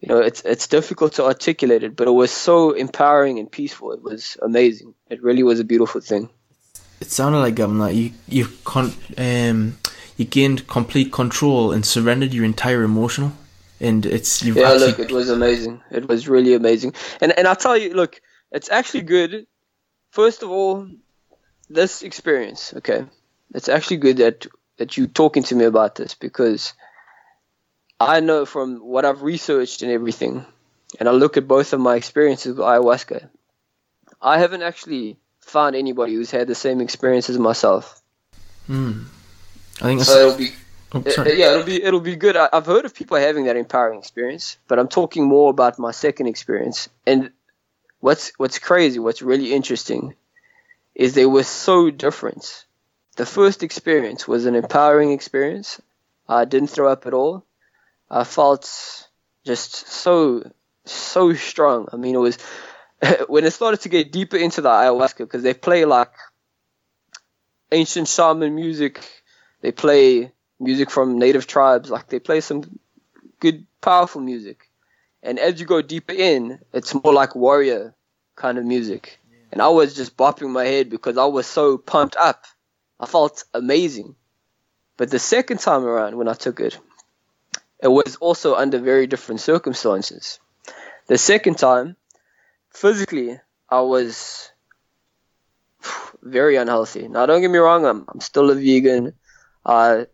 [0.00, 3.92] You know, it's it's difficult to articulate it, but it was so empowering and peaceful.
[3.92, 4.94] It was amazing.
[5.10, 6.28] It really was a beautiful thing.
[7.00, 9.76] It sounded like um like you you con- um
[10.16, 13.32] you gained complete control and surrendered your entire emotional,
[13.80, 14.70] and it's yeah.
[14.70, 14.86] Actually...
[14.86, 15.80] Look, it was amazing.
[15.90, 16.94] It was really amazing.
[17.20, 18.20] And and I tell you, look,
[18.52, 19.46] it's actually good.
[20.10, 20.88] First of all,
[21.68, 23.04] this experience, okay,
[23.52, 26.72] it's actually good that that you talking to me about this because
[28.00, 30.44] I know from what I've researched and everything,
[30.98, 33.28] and I look at both of my experiences with ayahuasca,
[34.22, 38.00] I haven't actually found anybody who's had the same experience as myself.
[38.66, 39.04] Hmm.
[39.80, 40.28] I think so.
[40.28, 40.50] It'll be,
[40.92, 42.36] oh, it, yeah, it'll be it'll be good.
[42.36, 45.92] I, I've heard of people having that empowering experience, but I'm talking more about my
[45.92, 46.88] second experience.
[47.06, 47.30] And
[48.00, 50.14] what's what's crazy, what's really interesting,
[50.94, 52.66] is they were so different
[53.18, 55.82] the first experience was an empowering experience.
[56.28, 57.44] I didn't throw up at all.
[58.10, 59.08] I felt
[59.44, 60.50] just so
[60.84, 61.88] so strong.
[61.92, 62.38] I mean, it was
[63.28, 66.12] when it started to get deeper into the ayahuasca because they play like
[67.72, 69.06] ancient shaman music.
[69.60, 71.90] They play music from native tribes.
[71.90, 72.78] Like they play some
[73.40, 74.70] good, powerful music.
[75.22, 77.94] And as you go deeper in, it's more like warrior
[78.36, 79.18] kind of music.
[79.50, 82.44] And I was just bopping my head because I was so pumped up
[83.00, 84.16] I felt amazing.
[84.96, 86.78] But the second time around when I took it,
[87.82, 90.40] it was also under very different circumstances.
[91.06, 91.96] The second time,
[92.70, 94.50] physically, I was
[96.22, 97.08] very unhealthy.
[97.08, 99.14] Now, don't get me wrong, I'm, I'm still a vegan.
[99.64, 100.06] I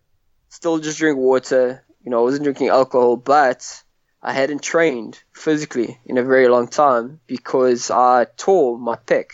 [0.49, 1.85] still just drink water.
[2.05, 3.83] You know, I wasn't drinking alcohol, but
[4.23, 9.27] I hadn't trained physically in a very long time because I tore my pec.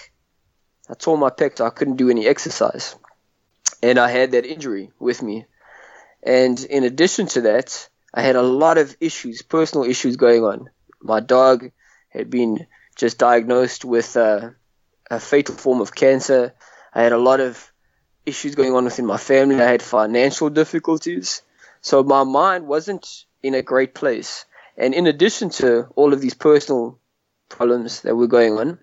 [0.89, 2.97] I tore my pec, so I couldn't do any exercise
[3.83, 5.47] and I had that injury with me.
[6.23, 10.71] And in addition to that, I had a lot of issues, personal issues going on.
[11.01, 11.71] My dog
[12.09, 14.57] had been just diagnosed with a,
[15.11, 16.55] a fatal form of cancer.
[16.93, 17.73] I had a lot of
[18.27, 19.61] issues going on within my family.
[19.61, 21.43] I had financial difficulties.
[21.83, 24.45] So my mind wasn't in a great place.
[24.77, 26.99] And in addition to all of these personal
[27.49, 28.79] problems that were going on,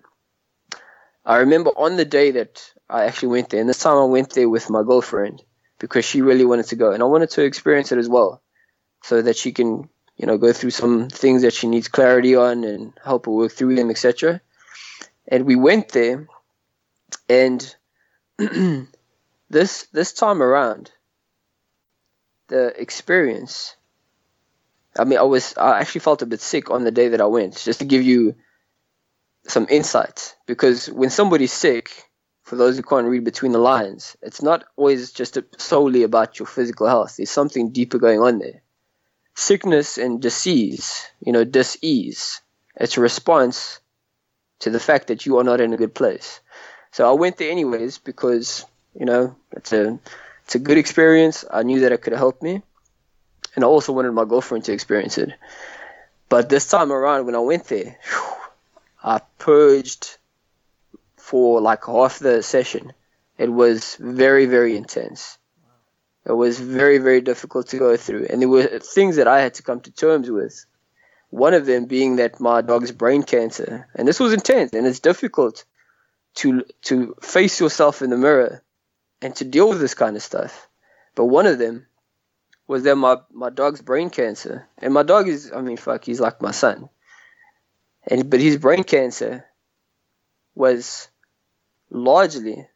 [1.24, 3.60] I remember on the day that I actually went there.
[3.60, 5.42] And this time I went there with my girlfriend
[5.78, 6.92] because she really wanted to go.
[6.92, 8.42] And I wanted to experience it as well
[9.02, 12.64] so that she can, you know, go through some things that she needs clarity on
[12.64, 14.40] and help her work through them, etc.
[15.26, 16.28] And we went there
[17.28, 17.76] and
[19.50, 20.92] this this time around
[22.48, 23.76] the experience
[24.98, 27.26] I mean I was I actually felt a bit sick on the day that I
[27.26, 28.34] went just to give you
[29.46, 32.08] some insight because when somebody's sick
[32.42, 36.46] for those who can't read between the lines, it's not always just solely about your
[36.46, 37.16] physical health.
[37.16, 38.62] There's something deeper going on there.
[39.38, 42.40] Sickness and disease, you know, dis-ease,
[42.74, 43.78] it's a response
[44.58, 46.40] to the fact that you are not in a good place.
[46.90, 48.66] So I went there anyways because,
[48.98, 50.00] you know, it's a
[50.44, 51.44] it's a good experience.
[51.48, 52.62] I knew that it could help me.
[53.54, 55.30] And I also wanted my girlfriend to experience it.
[56.28, 58.36] But this time around when I went there, whew,
[59.04, 60.18] I purged
[61.16, 62.92] for like half the session.
[63.36, 65.38] It was very, very intense.
[66.28, 68.26] It was very, very difficult to go through.
[68.28, 70.66] And there were things that I had to come to terms with.
[71.30, 73.88] One of them being that my dog's brain cancer.
[73.94, 75.64] And this was intense and it's difficult
[76.36, 78.62] to to face yourself in the mirror
[79.22, 80.68] and to deal with this kind of stuff.
[81.14, 81.86] But one of them
[82.66, 84.68] was that my, my dog's brain cancer.
[84.76, 86.90] And my dog is I mean fuck, he's like my son.
[88.06, 89.46] And but his brain cancer
[90.54, 91.08] was
[91.90, 92.68] largely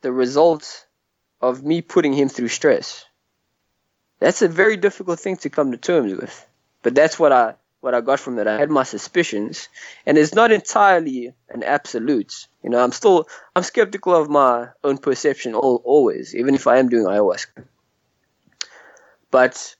[0.00, 0.86] the result
[1.40, 3.04] of me putting him through stress.
[4.18, 6.46] That's a very difficult thing to come to terms with.
[6.82, 8.46] But that's what I what I got from that.
[8.46, 9.68] I had my suspicions,
[10.04, 12.46] and it's not entirely an absolute.
[12.62, 13.26] You know, I'm still
[13.56, 17.64] I'm skeptical of my own perception all, always, even if I am doing ayahuasca.
[19.30, 19.76] But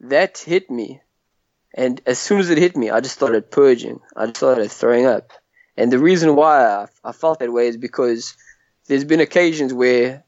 [0.00, 1.00] that hit me,
[1.72, 4.00] and as soon as it hit me, I just started purging.
[4.16, 5.32] I started throwing up,
[5.76, 8.36] and the reason why I, I felt that way is because
[8.86, 10.24] there's been occasions where,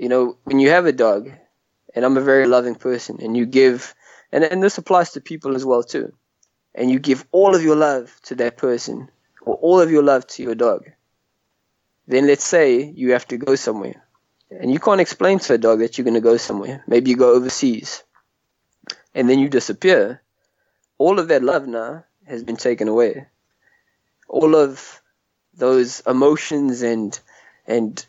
[0.00, 1.30] you know, when you have a dog,
[1.94, 3.94] and I'm a very loving person, and you give,
[4.32, 6.12] and and this applies to people as well too
[6.74, 9.10] and you give all of your love to that person
[9.42, 10.90] or all of your love to your dog,
[12.06, 14.02] then let's say you have to go somewhere
[14.50, 16.82] and you can't explain to a dog that you're going to go somewhere.
[16.86, 18.02] Maybe you go overseas
[19.14, 20.22] and then you disappear.
[20.98, 23.26] All of that love now has been taken away.
[24.28, 25.00] All of
[25.54, 27.18] those emotions and
[27.66, 28.04] and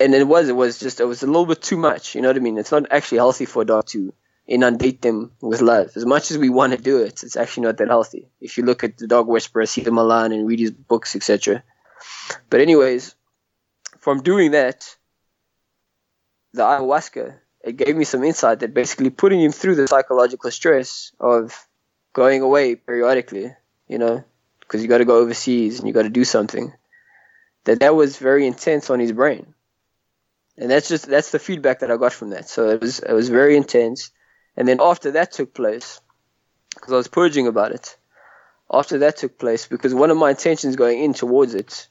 [0.00, 2.14] and it was it was just it was a little bit too much.
[2.14, 2.58] You know what I mean?
[2.58, 4.12] It's not actually healthy for a dog to
[4.46, 5.90] inundate them with love.
[5.96, 8.28] As much as we want to do it, it's actually not that healthy.
[8.40, 11.62] If you look at the dog whisperer, Cesar Millan, and read his books, etc.
[12.50, 13.14] But anyways,
[13.98, 14.94] from doing that,
[16.52, 21.12] the ayahuasca, it gave me some insight that basically putting him through the psychological stress
[21.18, 21.66] of
[22.12, 23.54] going away periodically,
[23.88, 24.22] you know,
[24.60, 26.72] because you got to go overseas and you got to do something,
[27.64, 29.53] that that was very intense on his brain.
[30.56, 32.48] And that's just that's the feedback that I got from that.
[32.48, 34.10] So it was it was very intense
[34.56, 36.00] and then after that took place,
[36.74, 37.96] because I was purging about it,
[38.70, 41.88] after that took place, because one of my intentions going in towards it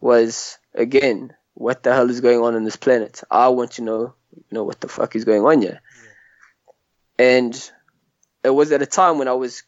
[0.00, 3.22] was, again, what the hell is going on in this planet?
[3.30, 5.80] I want to know, you know, what the fuck is going on here.
[7.18, 7.26] Yeah.
[7.26, 7.70] And
[8.42, 9.62] it was at a time when I was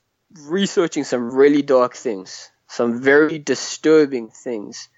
[0.46, 4.88] researching some really dark things, some very disturbing things.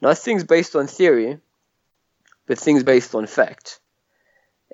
[0.00, 1.38] Not things based on theory,
[2.46, 3.80] but things based on fact.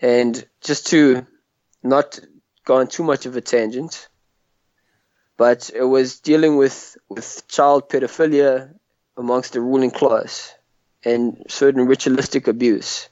[0.01, 1.27] And just to
[1.83, 2.19] not
[2.65, 4.09] go on too much of a tangent,
[5.37, 8.75] but it was dealing with, with child pedophilia
[9.17, 10.55] amongst the ruling class
[11.05, 13.09] and certain ritualistic abuse.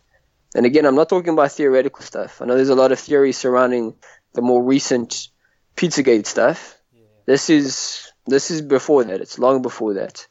[0.55, 2.41] And again, I'm not talking about theoretical stuff.
[2.41, 3.95] I know there's a lot of theory surrounding
[4.33, 5.29] the more recent
[5.77, 6.79] Pizzagate stuff.
[6.93, 7.03] Yeah.
[7.27, 9.21] This is this is before that.
[9.21, 10.27] It's long before that.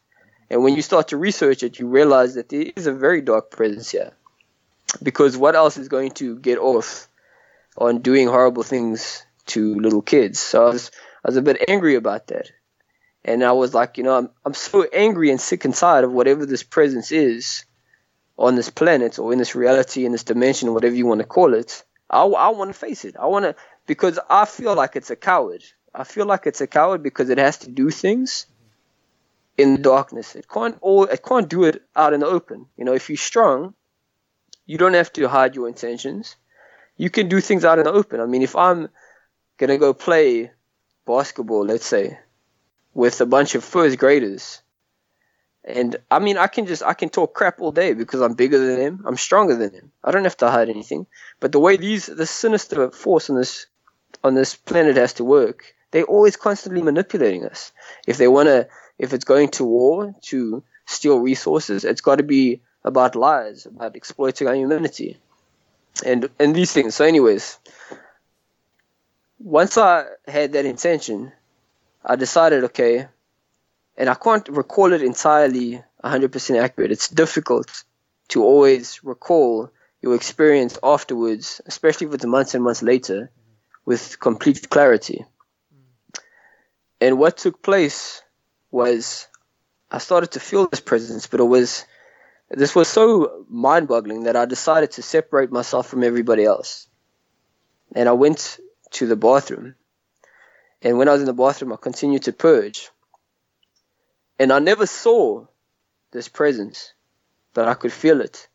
[0.50, 3.52] And when you start to research it, you realize that there is a very dark
[3.52, 4.12] presence here.
[5.02, 7.08] Because what else is going to get off
[7.78, 10.39] on doing horrible things to little kids.
[10.39, 10.91] So I was
[11.24, 12.52] I was a bit angry about that.
[13.24, 16.46] And I was like, you know, I'm, I'm so angry and sick inside of whatever
[16.46, 17.66] this presence is
[18.38, 21.56] on this planet or in this reality, in this dimension, whatever you want to call
[21.56, 21.84] it.
[22.10, 23.16] I, I want to face it.
[23.20, 23.56] I want to,
[23.88, 25.64] because I feel like it's a coward.
[25.93, 28.46] I feel like it's a coward because it has to do things
[29.58, 30.36] in the darkness.
[30.36, 32.68] It can't all, it can't do it out in the open.
[32.78, 33.74] You know, if you're strong,
[34.66, 36.36] you don't have to hide your intentions
[36.97, 38.20] you can do things out in the open.
[38.20, 38.89] I mean, if I'm
[39.58, 40.51] gonna go play
[41.06, 42.18] basketball, let's say,
[42.93, 44.62] with a bunch of first graders,
[45.64, 48.60] and I mean, I can just I can talk crap all day because I'm bigger
[48.60, 49.91] than them, I'm stronger than them.
[50.03, 51.08] I don't have to hide anything.
[51.39, 53.66] But the way these the sinister force on this
[54.24, 57.72] on this planet has to work, they're always constantly manipulating us.
[58.08, 58.68] If they wanna,
[58.98, 63.96] if it's going to war to steal resources, it's got to be about lies, about
[63.96, 65.18] exploiting our humanity
[66.06, 66.96] and and these things.
[66.96, 67.60] So, anyways,
[69.39, 71.32] once I had that intention,
[72.04, 73.08] I decided, okay,
[73.98, 76.91] and I can't recall it entirely 100% accurate.
[76.91, 77.84] It's difficult
[78.30, 79.72] to always recall
[80.02, 83.32] your experience afterwards, especially with the months and months later,
[83.86, 85.26] with complete clarity.
[85.74, 86.20] Mm.
[87.02, 88.22] And what took place
[88.76, 89.28] was
[89.90, 91.86] I started to feel this presence, but it was
[92.50, 96.88] this was so mind boggling that I decided to separate myself from everybody else.
[97.96, 98.60] And I went
[98.92, 99.76] to the bathroom.
[100.82, 102.90] And when I was in the bathroom, I continued to purge.
[104.38, 105.48] And I never saw
[106.12, 106.94] this presence,
[107.54, 108.48] but I could feel it.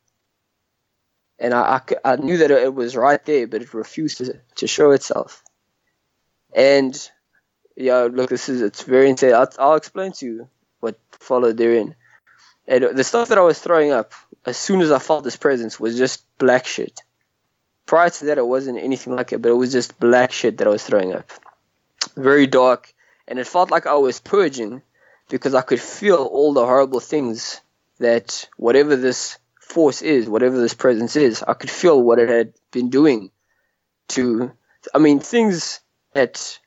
[1.38, 4.66] And I, I, I knew that it was right there, but it refused to, to
[4.66, 5.42] show itself.
[6.54, 6.94] And
[7.76, 9.34] yeah, look, this is it's very insane.
[9.34, 10.48] I'll, I'll explain to you
[10.80, 11.94] what followed therein.
[12.66, 14.12] And the stuff that I was throwing up
[14.46, 17.02] as soon as I felt this presence was just black shit.
[17.86, 20.66] prior to that, it wasn't anything like it, but it was just black shit that
[20.66, 21.30] I was throwing up.
[22.16, 22.94] Very dark,
[23.26, 24.82] and it felt like I was purging
[25.28, 27.60] because I could feel all the horrible things
[27.98, 32.52] that whatever this force is, whatever this presence is, I could feel what it had
[32.70, 33.30] been doing
[34.08, 34.52] to,
[34.94, 35.80] I mean, things
[36.12, 36.58] that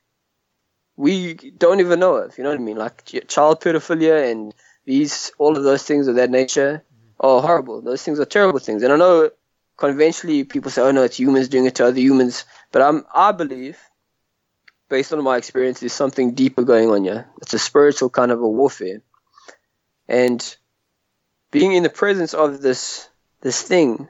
[0.96, 2.76] we don't even know of, you know what I mean?
[2.76, 7.26] Like child pedophilia and these, all of those things of that nature mm-hmm.
[7.26, 7.80] are horrible.
[7.80, 8.82] Those things are terrible things.
[8.82, 9.30] And I know
[9.76, 12.44] conventionally people say, oh no, it's humans doing it to other humans.
[12.70, 13.78] But I'm, I believe,
[14.88, 17.26] based on my experience, there's something deeper going on here.
[17.42, 19.00] It's a spiritual kind of a warfare.
[20.08, 20.56] And
[21.50, 23.08] being in the presence of this
[23.40, 24.08] this thing,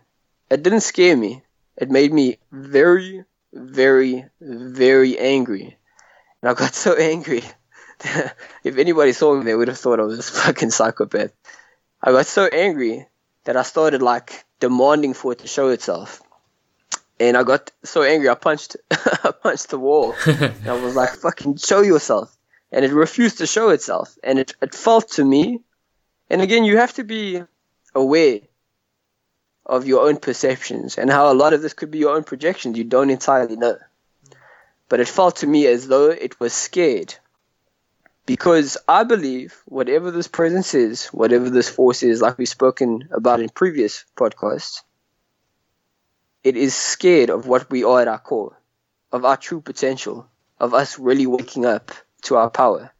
[0.50, 1.42] it didn't scare me.
[1.76, 5.76] It made me very, very, very angry.
[6.44, 7.42] And I got so angry.
[8.64, 11.32] if anybody saw me, they would have thought I was a fucking psychopath.
[12.02, 13.08] I got so angry
[13.44, 16.20] that I started like demanding for it to show itself.
[17.18, 20.14] And I got so angry, I punched, I punched the wall.
[20.26, 22.36] and I was like, "Fucking show yourself!"
[22.70, 24.18] And it refused to show itself.
[24.22, 25.60] And it, it felt to me.
[26.28, 27.42] And again, you have to be
[27.94, 28.40] aware
[29.64, 32.76] of your own perceptions and how a lot of this could be your own projections.
[32.76, 33.78] You don't entirely know.
[34.88, 37.14] But it felt to me as though it was scared.
[38.26, 43.40] Because I believe whatever this presence is, whatever this force is, like we've spoken about
[43.40, 44.82] in previous podcasts,
[46.42, 48.58] it is scared of what we are at our core,
[49.12, 50.26] of our true potential,
[50.58, 51.90] of us really waking up
[52.22, 52.92] to our power.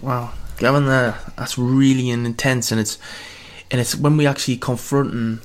[0.00, 2.98] Wow, Gavin, there, that's really intense, and it's
[3.70, 5.40] and it's when we actually confronting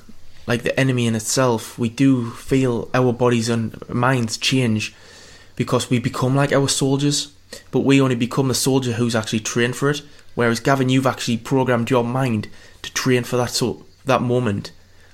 [0.48, 4.95] like the enemy in itself, we do feel our bodies and minds change
[5.56, 7.32] because we become like our soldiers
[7.72, 10.02] but we only become a soldier who's actually trained for it.
[10.36, 12.48] Whereas Gavin, you've actually programmed your mind
[12.82, 14.72] to train for that so that moment.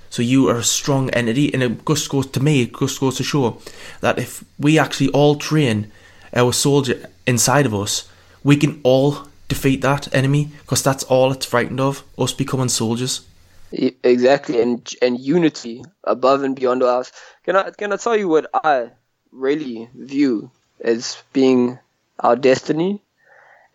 [0.10, 2.64] So you are a strong entity, and it just goes to me.
[2.64, 3.60] It just goes to show
[4.02, 5.92] that if we actually all train
[6.36, 8.08] our soldier inside of us,
[8.44, 13.26] we can all defeat that enemy because that's all it's frightened of us becoming soldiers.
[13.74, 17.12] Exactly, and and unity above and beyond us.
[17.44, 18.92] Can I can I tell you what I
[19.32, 21.80] really view as being
[22.20, 23.02] our destiny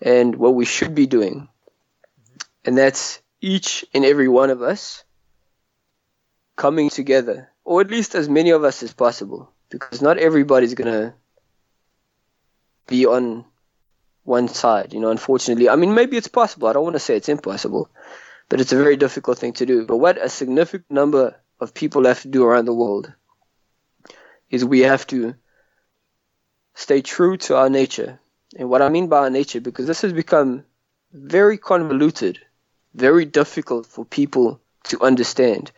[0.01, 1.49] and what we should be doing.
[2.65, 5.03] And that's each and every one of us
[6.55, 10.93] coming together, or at least as many of us as possible, because not everybody's going
[10.93, 11.15] to
[12.87, 13.45] be on
[14.25, 15.69] one side, you know, unfortunately.
[15.69, 16.69] I mean, maybe it's possible.
[16.69, 17.89] I don't want to say it's impossible,
[18.49, 19.85] but it's a very difficult thing to do.
[19.87, 23.13] But what a significant number of people have to do around the world
[24.51, 25.35] is we have to
[26.75, 28.21] stay true to our nature
[28.57, 30.65] and what I mean by our nature, because this has become
[31.13, 32.39] very convoluted,
[32.95, 35.71] very difficult for people to understand.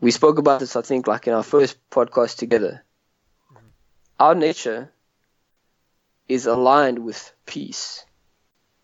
[0.00, 2.84] We spoke about this, I think, like in our first podcast together.
[3.52, 3.66] Mm-hmm.
[4.20, 4.90] Our nature
[6.28, 8.04] is aligned with peace.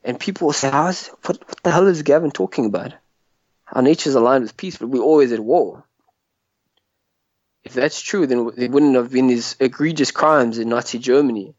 [0.04, 2.94] And people will say, How's, what, what the hell is Gavin talking about?
[3.72, 5.84] Our nature is aligned with peace, but we're always at war.
[7.64, 11.54] If that's true, then there wouldn't have been these egregious crimes in Nazi Germany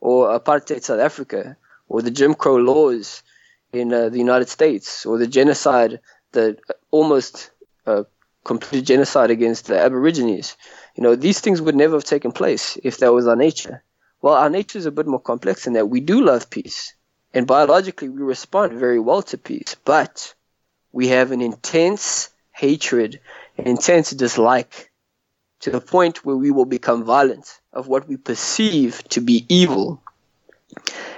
[0.00, 1.56] or apartheid South Africa,
[1.88, 3.22] or the Jim Crow laws
[3.72, 6.00] in uh, the United States, or the genocide,
[6.32, 6.56] the
[6.90, 7.50] almost
[7.86, 8.04] uh,
[8.44, 10.56] complete genocide against the Aborigines.
[10.94, 13.82] You know, these things would never have taken place if that was our nature.
[14.22, 16.94] Well, our nature is a bit more complex in that we do love peace,
[17.34, 20.34] and biologically we respond very well to peace, but
[20.92, 23.20] we have an intense hatred,
[23.56, 24.90] an intense dislike
[25.60, 30.02] to the point where we will become violent of what we perceive to be evil.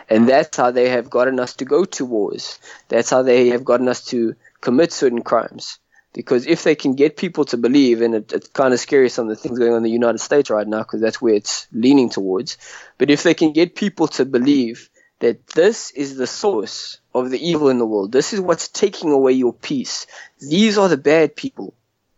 [0.09, 2.59] And that's how they have gotten us to go to wars.
[2.89, 5.79] That's how they have gotten us to commit certain crimes.
[6.13, 9.31] Because if they can get people to believe, and it, it's kind of scary some
[9.31, 11.69] of the things going on in the United States right now, because that's where it's
[11.73, 12.59] leaning towards.
[12.99, 14.90] But if they can get people to believe
[15.21, 19.13] that this is the source of the evil in the world, this is what's taking
[19.13, 20.07] away your peace,
[20.41, 21.75] these are the bad people.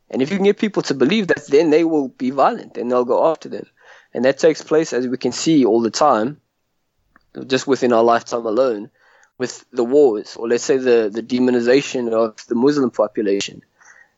[0.09, 2.91] And if you can get people to believe that, then they will be violent and
[2.91, 3.67] they'll go after them.
[4.13, 6.41] And that takes place, as we can see all the time,
[7.47, 8.91] just within our lifetime alone,
[9.39, 13.63] with the wars, or let's say the, the demonization of the Muslim population.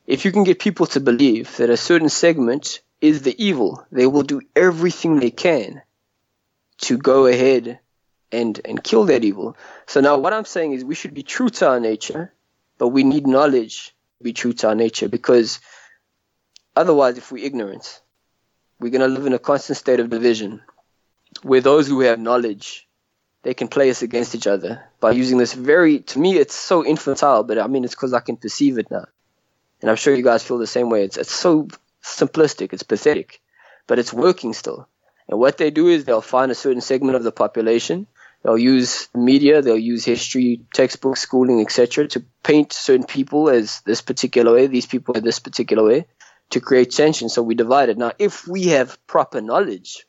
[0.06, 4.06] If you can get people to believe that a certain segment is the evil, they
[4.06, 5.80] will do everything they can
[6.78, 7.78] to go ahead
[8.32, 9.56] and, and kill that evil.
[9.86, 12.32] So now what I'm saying is we should be true to our nature,
[12.78, 15.60] but we need knowledge to be true to our nature because–
[16.76, 18.00] Otherwise, if we're ignorant,
[18.80, 20.60] we're to live in a constant state of division
[21.42, 22.88] where those who have knowledge
[23.42, 26.84] they can play us against each other by using this very to me it's so
[26.84, 29.04] infantile but i mean it's because i can perceive it now
[29.82, 31.68] and i'm sure you guys feel the same way it's, it's so
[32.04, 33.40] simplistic, it's pathetic,
[33.86, 34.88] but it's working still.
[35.28, 38.06] And what they do is they'll find a certain segment of the population,
[38.44, 44.02] they'll use media, they'll use history, textbooks, schooling, etc., to paint certain people as this
[44.02, 46.06] particular way, these people are this particular way,
[46.50, 47.28] to create tension.
[47.28, 47.98] So we divide it.
[47.98, 50.06] Now, if we have proper knowledge,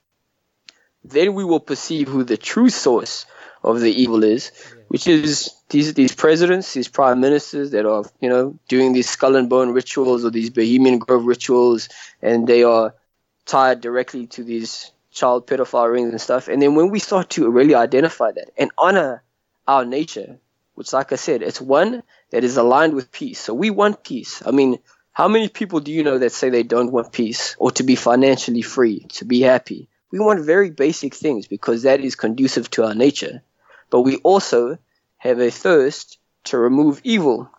[1.04, 3.26] then we will perceive who the true source
[3.64, 4.52] of the evil is,
[4.90, 9.36] which is these these presidents, these prime ministers that are you know doing these skull
[9.36, 11.90] and bone rituals or these Bohemian Grove rituals,
[12.22, 12.94] and they are
[13.46, 16.48] tied directly to these child pedophile rings and stuff.
[16.50, 19.24] And then when we start to really identify that and honor
[19.68, 20.38] our nature,
[20.76, 23.40] which, like I said, it's one that is aligned with peace.
[23.40, 24.44] So we want peace.
[24.46, 24.78] I mean,
[25.14, 27.96] how many people do you know that say they don't want peace or to be
[27.96, 29.88] financially free, to be happy?
[30.12, 33.42] We want very basic things because that is conducive to our nature.
[33.90, 34.78] But we also
[35.18, 37.50] have a thirst to remove evil.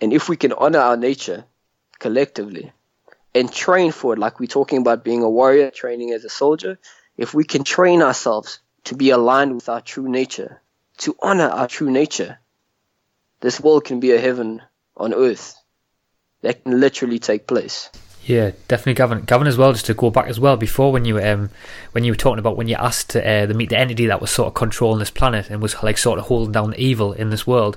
[0.00, 1.44] And if we can honor our nature
[1.98, 2.72] collectively
[3.34, 6.78] and train for it, like we're talking about being a warrior, training as a soldier,
[7.16, 10.60] if we can train ourselves to be aligned with our true nature,
[10.98, 12.38] to honor our true nature,
[13.40, 14.62] this world can be a heaven
[14.96, 15.56] on earth
[16.42, 17.90] that can literally take place.
[18.24, 19.22] Yeah, definitely, Gavin.
[19.22, 19.72] Gavin, as well.
[19.72, 21.50] Just to go back as well, before when you um
[21.90, 24.20] when you were talking about when you asked to uh, the meet the entity that
[24.20, 27.12] was sort of controlling this planet and was like sort of holding down the evil
[27.12, 27.76] in this world.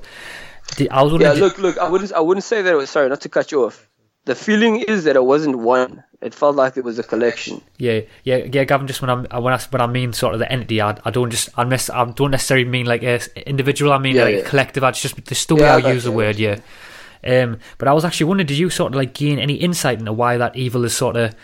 [0.91, 1.77] I was yeah, look, look.
[1.77, 3.89] I wouldn't I wouldn't say that it was sorry, not to cut you off.
[4.25, 6.03] The feeling is that it wasn't one.
[6.21, 7.61] It felt like it was a collection.
[7.77, 8.87] Yeah, yeah, yeah, Gavin.
[8.87, 11.29] Just when I'm when I when I mean sort of the entity, I, I don't
[11.29, 13.93] just I, miss, I don't necessarily mean like a individual.
[13.93, 14.49] I mean yeah, like yeah.
[14.49, 14.83] collective.
[14.83, 16.37] I just the story yeah, I use the word.
[16.37, 16.59] Yeah.
[17.23, 20.13] Um, but I was actually wondering, did you sort of like gain any insight into
[20.13, 21.35] why that evil is sort of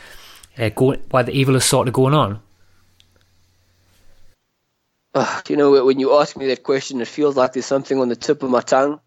[0.58, 2.40] uh, going, why the evil is sort of going on?
[5.14, 8.10] Uh, you know, when you ask me that question, it feels like there's something on
[8.10, 9.00] the tip of my tongue.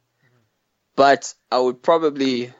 [0.96, 2.52] But I would probably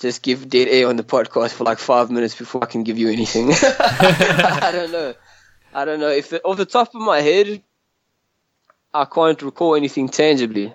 [0.00, 2.98] just give dead air on the podcast for like five minutes before I can give
[2.98, 3.50] you anything.
[3.52, 5.14] I don't know.
[5.72, 7.62] I don't know if off the top of my head,
[8.92, 10.72] I can't recall anything tangibly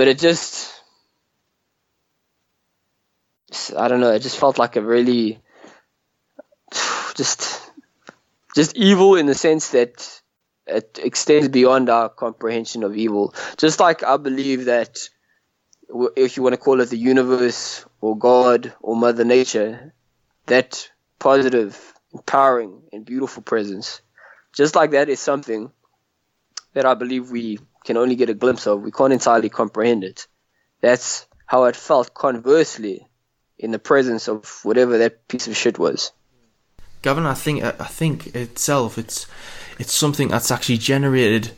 [0.00, 0.72] but it just
[3.76, 5.40] I don't know, it just felt like a really
[7.16, 7.70] just
[8.54, 10.22] just evil in the sense that
[10.66, 13.34] it extends beyond our comprehension of evil.
[13.58, 15.10] Just like I believe that
[16.16, 19.92] if you want to call it the universe or God or Mother Nature,
[20.46, 24.00] that positive, empowering, and beautiful presence,
[24.52, 25.70] just like that is something
[26.72, 28.82] that I believe we can only get a glimpse of.
[28.82, 30.26] We can't entirely comprehend it.
[30.80, 33.08] That's how it felt conversely
[33.58, 36.12] in the presence of whatever that piece of shit was.
[37.02, 39.26] Gavin, I think I think itself it's
[39.78, 41.52] it's something that's actually generated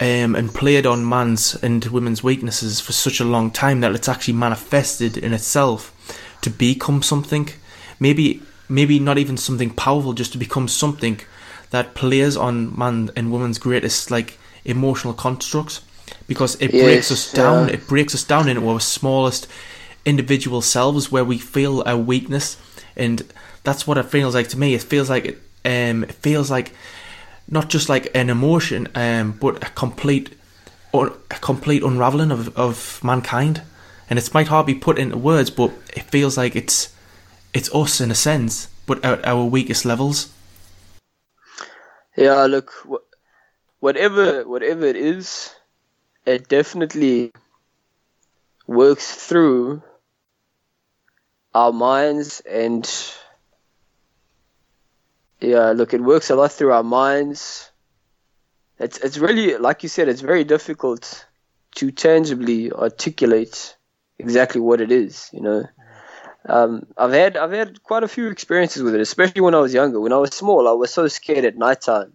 [0.00, 4.08] um, and played on man's and women's weaknesses for such a long time that it's
[4.08, 5.94] actually manifested in itself
[6.40, 7.50] to become something.
[7.98, 11.20] Maybe maybe not even something powerful, just to become something
[11.70, 15.82] that plays on man and woman's greatest like emotional constructs
[16.26, 17.68] because it yes, breaks us down.
[17.68, 17.74] Yeah.
[17.74, 19.46] It breaks us down into our smallest
[20.06, 22.56] individual selves where we feel our weakness,
[22.96, 23.22] and
[23.64, 24.74] that's what it feels like to me.
[24.74, 25.42] It feels like it.
[25.62, 26.72] Um, it feels like
[27.50, 30.34] not just like an emotion, um, but a complete,
[30.94, 33.62] a complete unraveling of of mankind.
[34.08, 36.92] And it might hard be put into words, but it feels like it's
[37.52, 40.30] it's us in a sense, but at our weakest levels.
[42.16, 42.72] Yeah, look,
[43.80, 45.54] whatever whatever it is,
[46.26, 47.32] it definitely
[48.66, 49.82] works through
[51.54, 52.88] our minds and
[55.40, 57.70] yeah, look, it works a lot through our minds.
[58.78, 61.26] It's it's really like you said, it's very difficult
[61.76, 63.76] to tangibly articulate
[64.18, 65.30] exactly what it is.
[65.32, 65.64] You know,
[66.48, 69.74] um, I've had I've had quite a few experiences with it, especially when I was
[69.74, 70.00] younger.
[70.00, 72.12] When I was small, I was so scared at nighttime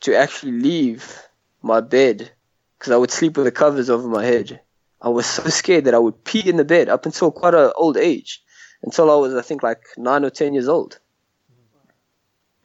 [0.00, 1.22] to actually leave
[1.62, 2.30] my bed
[2.78, 4.60] because I would sleep with the covers over my head.
[5.00, 7.72] I was so scared that I would pee in the bed up until quite an
[7.76, 8.42] old age,
[8.82, 10.98] until I was, I think, like nine or ten years old.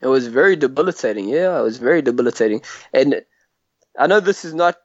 [0.00, 1.28] It was very debilitating.
[1.28, 2.62] Yeah, it was very debilitating.
[2.92, 3.22] And
[3.98, 4.76] I know this is not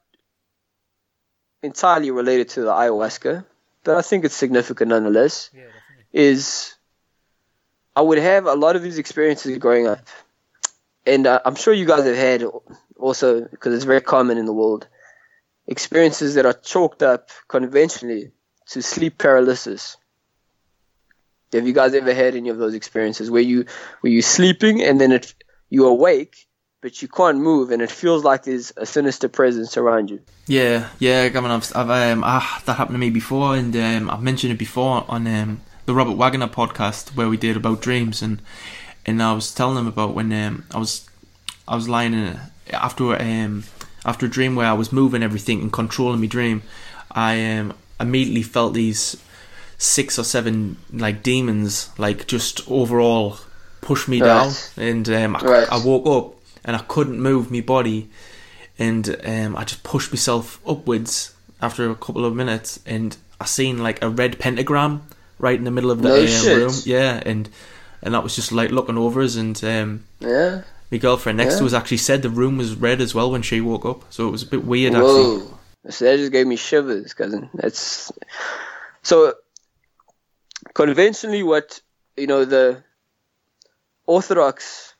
[1.61, 3.45] entirely related to the ayahuasca,
[3.83, 5.49] but I think it's significant nonetheless.
[5.53, 5.63] Yeah,
[6.11, 6.75] is
[7.95, 10.07] I would have a lot of these experiences growing up
[11.05, 12.45] and uh, I'm sure you guys have had
[12.97, 14.87] also because it's very common in the world
[15.67, 18.31] experiences that are chalked up conventionally
[18.67, 19.97] to sleep paralysis.
[21.53, 23.65] Have you guys ever had any of those experiences where you
[24.01, 25.33] where you're sleeping and then it
[25.69, 26.47] you awake
[26.81, 30.19] but you can't move and it feels like there's a sinister presence around you?
[30.47, 31.29] Yeah, yeah.
[31.33, 34.51] I mean, I've, I've um, ah, that happened to me before, and um, I've mentioned
[34.51, 38.41] it before on um, the Robert Wagner podcast where we did about dreams, and
[39.05, 41.09] and I was telling them about when um, I was
[41.67, 43.63] I was lying in a, after um
[44.05, 46.63] after a dream where I was moving everything and controlling my dream.
[47.11, 49.15] I um immediately felt these
[49.83, 53.37] six or seven like demons like just overall
[53.81, 54.27] push me right.
[54.27, 55.67] down, and um, I, right.
[55.69, 58.09] I woke up and I couldn't move my body,
[58.79, 63.83] and um, I just pushed myself upwards after a couple of minutes, and I seen
[63.83, 65.03] like a red pentagram
[65.37, 66.73] right in the middle of the no uh, room.
[66.85, 67.49] Yeah, and
[68.01, 70.61] and that was just like looking over us, and um, yeah,
[70.91, 71.59] my girlfriend next yeah.
[71.59, 74.29] to us actually said the room was red as well when she woke up, so
[74.29, 74.93] it was a bit weird.
[74.93, 75.35] Whoa.
[75.35, 77.49] Actually, so that just gave me shivers, cousin.
[77.53, 78.13] That's
[79.01, 79.33] so
[80.73, 81.81] conventionally what
[82.17, 82.83] you know the
[84.05, 84.93] orthodox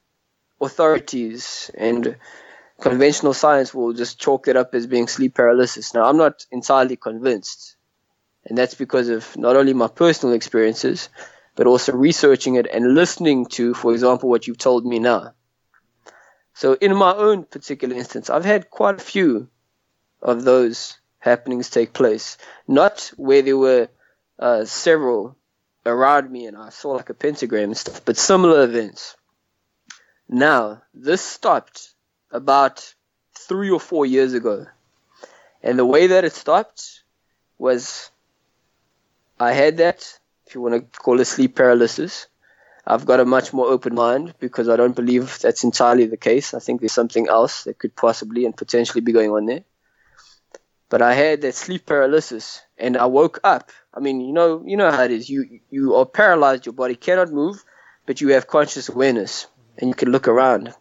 [0.62, 2.16] authorities and
[2.80, 5.94] conventional science will just chalk it up as being sleep paralysis.
[5.94, 7.76] Now, I'm not entirely convinced,
[8.46, 11.10] and that's because of not only my personal experiences,
[11.56, 15.34] but also researching it and listening to, for example, what you've told me now.
[16.56, 19.50] So, in my own particular instance, I've had quite a few
[20.22, 22.38] of those happenings take place.
[22.68, 23.90] Not where there were
[24.40, 25.36] uh, several
[25.86, 29.16] around me and I saw like a pentagram and stuff, but similar events.
[30.30, 31.94] Now, this stopped
[32.32, 32.94] about
[33.38, 34.66] three or four years ago.
[35.62, 37.04] And the way that it stopped
[37.58, 38.10] was
[39.40, 42.28] I had that, if you want to call it sleep paralysis.
[42.86, 46.54] I've got a much more open mind because I don't believe that's entirely the case.
[46.54, 49.64] I think there's something else that could possibly and potentially be going on there.
[50.90, 54.78] But I had that sleep paralysis and I woke up I mean, you know, you
[54.78, 55.30] know how it is.
[55.30, 56.66] You you are paralyzed.
[56.66, 57.64] Your body cannot move,
[58.06, 60.74] but you have conscious awareness, and you can look around.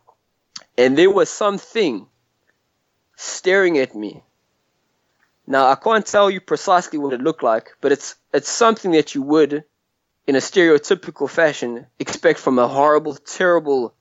[0.79, 2.07] And there was something
[3.17, 4.23] staring at me.
[5.47, 9.15] Now I can't tell you precisely what it looked like, but it's it's something that
[9.15, 9.65] you would,
[10.27, 13.95] in a stereotypical fashion, expect from a horrible, terrible,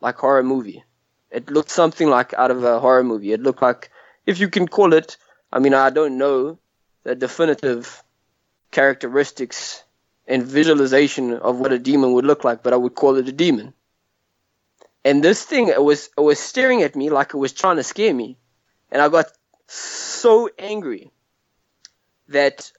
[0.00, 0.84] like horror movie.
[1.30, 3.32] It looked something like out of a horror movie.
[3.32, 3.90] It looked like,
[4.24, 5.16] if you can call it,
[5.52, 6.58] I mean, I don't know
[7.02, 8.03] the definitive
[8.70, 9.82] characteristics
[10.26, 13.32] and visualization of what a demon would look like, but I would call it a
[13.32, 13.74] demon.
[15.04, 17.82] And this thing it was it was staring at me like it was trying to
[17.82, 18.38] scare me,
[18.90, 19.26] and I got
[19.66, 21.10] so angry
[22.28, 22.72] that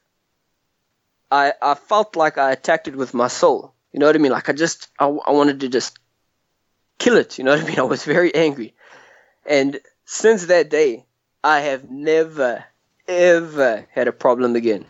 [1.32, 3.74] I I felt like I attacked it with my soul.
[3.92, 4.32] You know what I mean?
[4.32, 6.00] Like I just I, I wanted to just
[6.98, 7.38] kill it.
[7.38, 7.80] You know what I mean?
[7.84, 8.74] I was very angry,
[9.46, 11.06] and since that day,
[11.44, 12.66] I have never
[13.08, 14.86] ever had a problem again.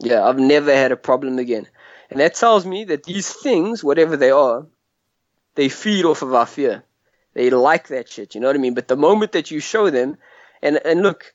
[0.00, 1.66] Yeah, I've never had a problem again.
[2.10, 4.66] And that tells me that these things, whatever they are,
[5.54, 6.84] they feed off of our fear.
[7.34, 8.74] They like that shit, you know what I mean?
[8.74, 10.16] But the moment that you show them,
[10.62, 11.34] and, and look,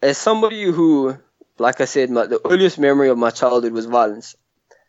[0.00, 1.16] as somebody who,
[1.58, 4.34] like I said, my, the earliest memory of my childhood was violence.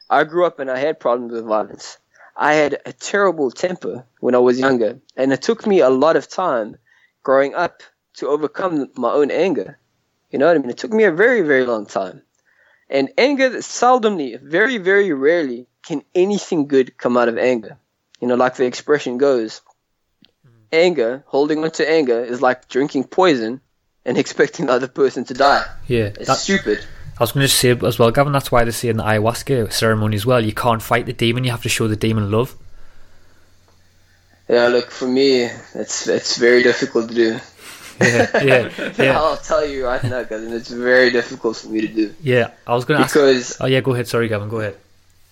[0.09, 1.97] I grew up and I had problems with violence.
[2.35, 6.15] I had a terrible temper when I was younger, and it took me a lot
[6.15, 6.77] of time
[7.21, 7.83] growing up
[8.15, 9.77] to overcome my own anger.
[10.31, 10.71] You know what I mean?
[10.71, 12.23] It took me a very, very long time.
[12.93, 17.77] And anger, seldomly, very, very rarely, can anything good come out of anger.
[18.21, 19.61] You know, like the expression goes,
[20.71, 23.61] anger, holding on to anger, is like drinking poison
[24.05, 25.65] and expecting the other person to die.
[25.87, 26.85] Yeah, it's that's stupid.
[27.19, 28.31] I was going to say as well, Gavin.
[28.31, 31.43] That's why they say in the ayahuasca ceremony as well, you can't fight the demon;
[31.43, 32.55] you have to show the demon love.
[34.47, 37.39] Yeah, look for me, it's it's very difficult to do
[38.03, 39.19] yeah, yeah, yeah.
[39.19, 42.15] I'll tell you right now, Gavin, it's very difficult for me to do.
[42.21, 43.51] Yeah, I was going to because.
[43.51, 44.07] Ask, oh yeah, go ahead.
[44.07, 44.49] Sorry, Gavin.
[44.49, 44.77] Go ahead.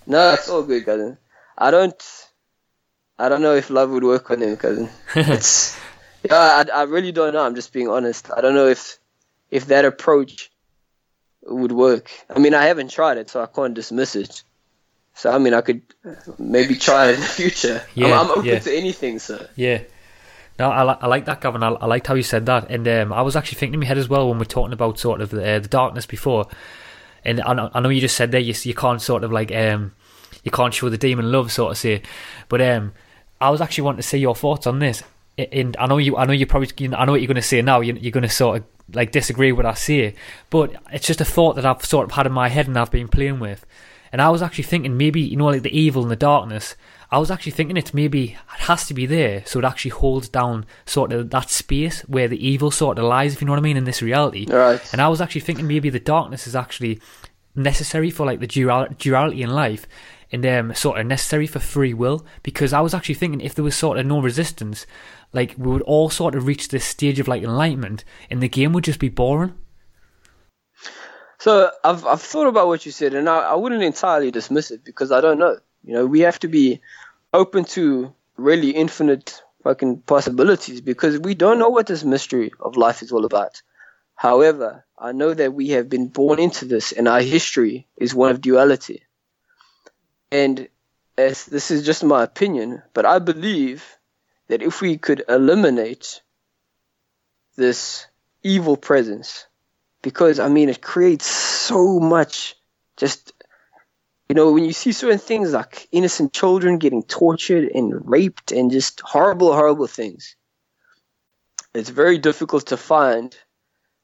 [0.08, 1.18] No, it's all good, cousin.
[1.58, 2.02] I don't.
[3.20, 4.90] I don't know if love would work on him, cousin.
[5.16, 5.78] It's.
[6.24, 7.44] yeah, I, I really don't know.
[7.44, 8.30] I'm just being honest.
[8.36, 8.98] I don't know if
[9.50, 10.52] if that approach
[11.44, 12.12] would work.
[12.34, 14.44] I mean, I haven't tried it, so I can't dismiss it.
[15.14, 15.82] So I mean, I could
[16.40, 17.84] maybe try it in the future.
[17.96, 18.60] Yeah, I'm, I'm open yeah.
[18.60, 19.50] to anything, sir.
[19.56, 19.82] Yeah,
[20.62, 21.64] no, I, li- I like that, Gavin.
[21.64, 23.88] I, I liked how you said that, and um, I was actually thinking in my
[23.88, 26.46] head as well when we're talking about sort of the, uh, the darkness before.
[27.26, 29.52] And I know, I know you just said there you, you can't sort of like
[29.52, 29.96] um,
[30.44, 32.04] you can't show the demon love, sort of say,
[32.48, 32.94] but um,
[33.40, 35.02] I was actually wanting to see your thoughts on this.
[35.36, 37.36] And I know you, I know you probably, you know, I know what you're going
[37.38, 37.80] to say now.
[37.80, 40.14] You're, you're going to sort of like disagree with what I say,
[40.52, 42.92] but it's just a thought that I've sort of had in my head and I've
[42.92, 43.66] been playing with.
[44.12, 46.76] And I was actually thinking maybe you know like the evil and the darkness
[47.12, 50.30] I was actually thinking it's maybe it has to be there, so it actually holds
[50.30, 53.60] down sort of that space where the evil sort of lies, if you know what
[53.60, 54.46] I mean, in this reality.
[54.50, 54.82] Right.
[54.94, 57.02] And I was actually thinking maybe the darkness is actually
[57.54, 59.88] necessary for like the dual- duality in life
[60.32, 63.64] and um, sort of necessary for free will because I was actually thinking if there
[63.64, 64.88] was sort of no resistance,
[65.34, 68.72] like we would all sort of reach this stage of like enlightenment and the game
[68.74, 69.54] would just be boring.
[71.40, 74.86] So I've I've thought about what you said, and I, I wouldn't entirely dismiss it
[74.86, 75.58] because I don't know.
[75.84, 76.82] You know, we have to be
[77.34, 83.02] open to really infinite fucking possibilities because we don't know what this mystery of life
[83.02, 83.62] is all about.
[84.16, 88.32] However, I know that we have been born into this, and our history is one
[88.32, 89.04] of duality.
[90.32, 90.68] And
[91.18, 93.98] as this is just my opinion, but I believe
[94.48, 96.22] that if we could eliminate
[97.56, 98.08] this
[98.44, 99.46] evil presence
[100.02, 102.56] because I mean it creates so much
[102.98, 103.34] just
[104.32, 108.72] you know when you see certain things like innocent children getting tortured and raped and
[108.72, 110.38] just horrible horrible things
[111.74, 113.36] it's very difficult to find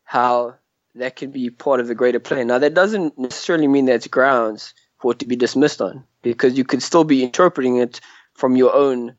[0.03, 0.55] how
[0.95, 4.73] that can be part of the greater plan now that doesn't necessarily mean that's grounds
[4.99, 8.01] for it to be dismissed on because you could still be interpreting it
[8.33, 9.15] from your own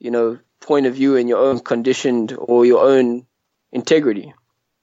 [0.00, 3.24] you know point of view and your own conditioned or your own
[3.70, 4.34] integrity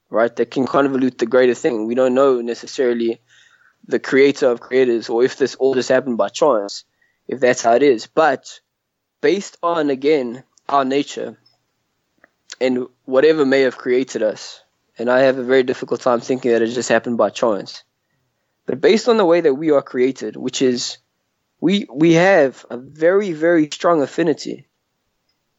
[0.09, 0.33] right?
[0.37, 1.85] That can convolute the greater thing.
[1.85, 3.19] We don't know necessarily
[3.87, 6.83] the creator of creators or if this all just happened by chance,
[7.27, 8.07] if that's how it is.
[8.07, 8.59] But
[9.21, 11.37] based on, again, our nature
[12.59, 14.61] and whatever may have created us,
[14.97, 17.83] and I have a very difficult time thinking that it just happened by chance.
[18.65, 20.97] But based on the way that we are created, which is
[21.59, 24.67] we we have a very, very strong affinity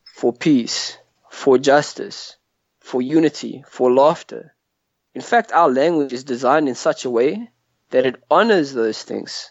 [0.05, 0.99] for peace,
[1.31, 2.37] for justice,
[2.81, 4.55] for unity, for laughter.
[5.15, 7.51] In fact, our language is designed in such a way
[7.91, 9.51] that it honors those things.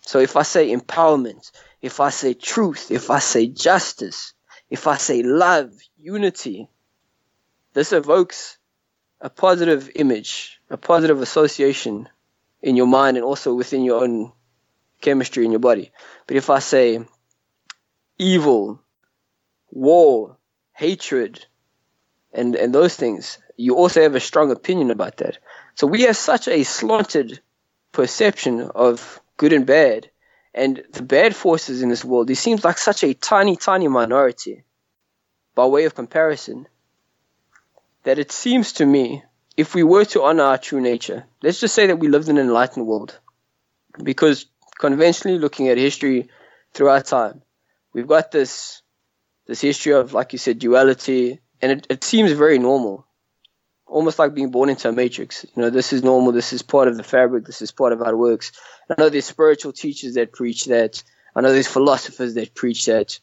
[0.00, 1.50] So if I say empowerment,
[1.82, 4.32] if I say truth, if I say justice,
[4.70, 6.68] if I say love, unity,
[7.74, 8.58] this evokes
[9.20, 12.08] a positive image, a positive association
[12.62, 14.32] in your mind and also within your own
[15.00, 15.90] chemistry in your body.
[16.26, 17.00] But if I say
[18.18, 18.80] evil,
[19.70, 20.36] war,
[20.72, 21.44] hatred,
[22.32, 25.38] and, and those things, you also have a strong opinion about that.
[25.74, 27.40] So we have such a slanted
[27.96, 30.10] perception of good and bad,
[30.52, 34.64] and the bad forces in this world, it seems like such a tiny, tiny minority,
[35.54, 36.68] by way of comparison,
[38.02, 39.24] that it seems to me,
[39.56, 42.36] if we were to honor our true nature, let's just say that we lived in
[42.36, 43.18] an enlightened world,
[44.02, 44.44] because
[44.78, 46.28] conventionally looking at history
[46.74, 47.40] throughout time,
[47.94, 48.82] we've got this
[49.46, 53.05] this history of, like you said, duality, and it, it seems very normal,
[53.86, 55.44] almost like being born into a matrix.
[55.54, 56.32] You know, this is normal.
[56.32, 57.44] This is part of the fabric.
[57.44, 58.52] This is part of how it works.
[58.90, 61.02] I know there's spiritual teachers that preach that.
[61.34, 63.18] I know there's philosophers that preach that.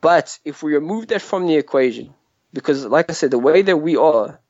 [0.00, 2.14] But if we remove that from the equation,
[2.52, 4.40] because like I said, the way that we are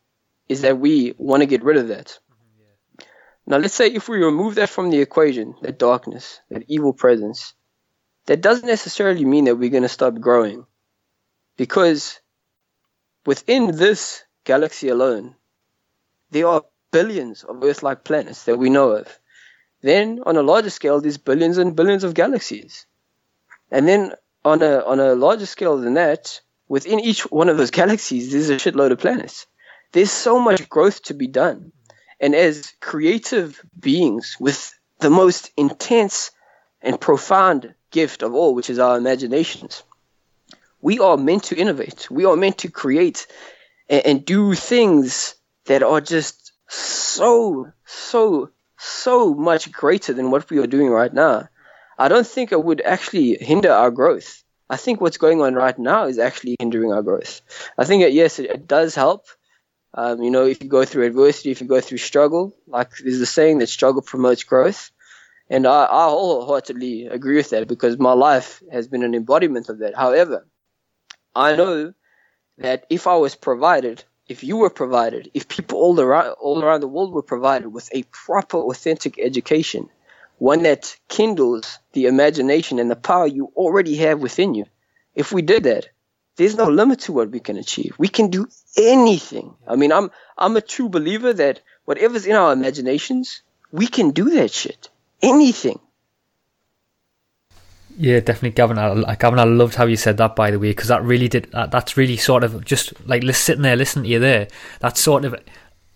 [0.49, 2.19] is that we want to get rid of that.
[2.31, 3.05] Mm-hmm,
[3.47, 7.55] now, let's say if we remove that from the equation, that darkness, that evil presence,
[8.27, 10.67] that doesn't necessarily mean that we're going to stop growing.
[11.57, 12.21] Because
[13.29, 15.37] Within this galaxy alone,
[16.31, 19.19] there are billions of Earth like planets that we know of.
[19.81, 22.87] Then, on a larger scale, there's billions and billions of galaxies.
[23.71, 24.13] And then,
[24.45, 28.51] on a, on a larger scale than that, within each one of those galaxies, there's
[28.51, 29.47] a shitload of planets.
[29.93, 31.73] There's so much growth to be done.
[32.21, 36.33] And as creative beings with the most intense
[36.83, 39.83] and profound gift of all, which is our imaginations,
[40.81, 42.11] we are meant to innovate.
[42.11, 43.27] We are meant to create
[43.89, 45.35] and, and do things
[45.69, 51.49] that are just so, so, so much greater than what we are doing right now.
[51.99, 54.45] I don't think it would actually hinder our growth.
[54.71, 57.41] I think what's going on right now is actually hindering our growth.
[57.79, 59.27] I think that yes, it, it does help.
[59.95, 63.21] Um, you know, if you go through adversity, if you go through struggle, like there's
[63.21, 64.91] a saying that struggle promotes growth.
[65.51, 69.79] And I, I wholeheartedly agree with that because my life has been an embodiment of
[69.79, 69.97] that.
[69.97, 70.47] However,
[71.35, 71.95] I know
[72.59, 76.81] that if I was provided, if you were provided, if people all around all around
[76.81, 79.89] the world were provided with a proper, authentic education,
[80.39, 84.67] one that kindles the imagination and the power you already have within you,
[85.15, 85.89] if we did that,
[86.37, 87.95] there's no limit to what we can achieve.
[87.99, 89.55] We can do anything.
[89.67, 94.31] I mean, I'm I'm a true believer that whatever's in our imaginations, we can do
[94.31, 94.91] that shit.
[95.23, 95.81] Anything.
[98.01, 98.79] Yeah, definitely, Gavin.
[98.79, 101.51] I, Gavin, I loved how you said that, by the way, because that really did.
[101.51, 104.47] That, that's really sort of just like sitting there listening to you there.
[104.79, 105.35] That's sort of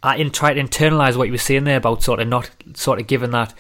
[0.03, 2.98] I in, try to internalize what you were saying there about sort of not sort
[3.00, 3.55] of giving that,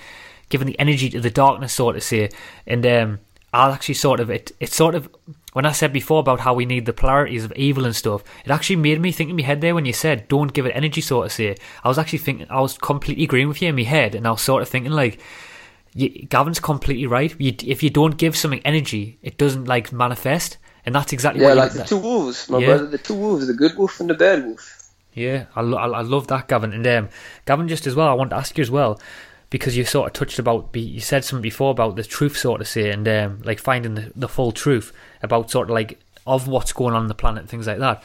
[0.48, 2.30] giving the energy to the darkness, sort of say.
[2.66, 3.20] And um,
[3.52, 4.50] I'll actually sort of it.
[4.58, 5.08] It sort of
[5.52, 8.24] when I said before about how we need the polarities of evil and stuff.
[8.44, 10.72] It actually made me think in my head there when you said don't give it
[10.74, 11.54] energy, sort of say.
[11.84, 14.32] I was actually thinking I was completely agreeing with you in my head, and I
[14.32, 15.20] was sort of thinking like
[15.94, 17.34] you, Gavin's completely right.
[17.38, 21.48] You, if you don't give something energy, it doesn't like manifest, and that's exactly yeah,
[21.48, 22.66] what like the two wolves, my yeah.
[22.66, 22.86] brother.
[22.86, 24.90] The two wolves, the good wolf and the bad wolf.
[25.14, 26.72] Yeah, I, lo- I love that, Gavin.
[26.72, 27.08] And um,
[27.44, 28.98] Gavin, just as well, I want to ask you as well,
[29.50, 32.68] because you sort of touched about, you said something before about the truth, sort of
[32.68, 36.72] say, and um, like finding the, the full truth about sort of like of what's
[36.72, 38.02] going on in the planet, things like that.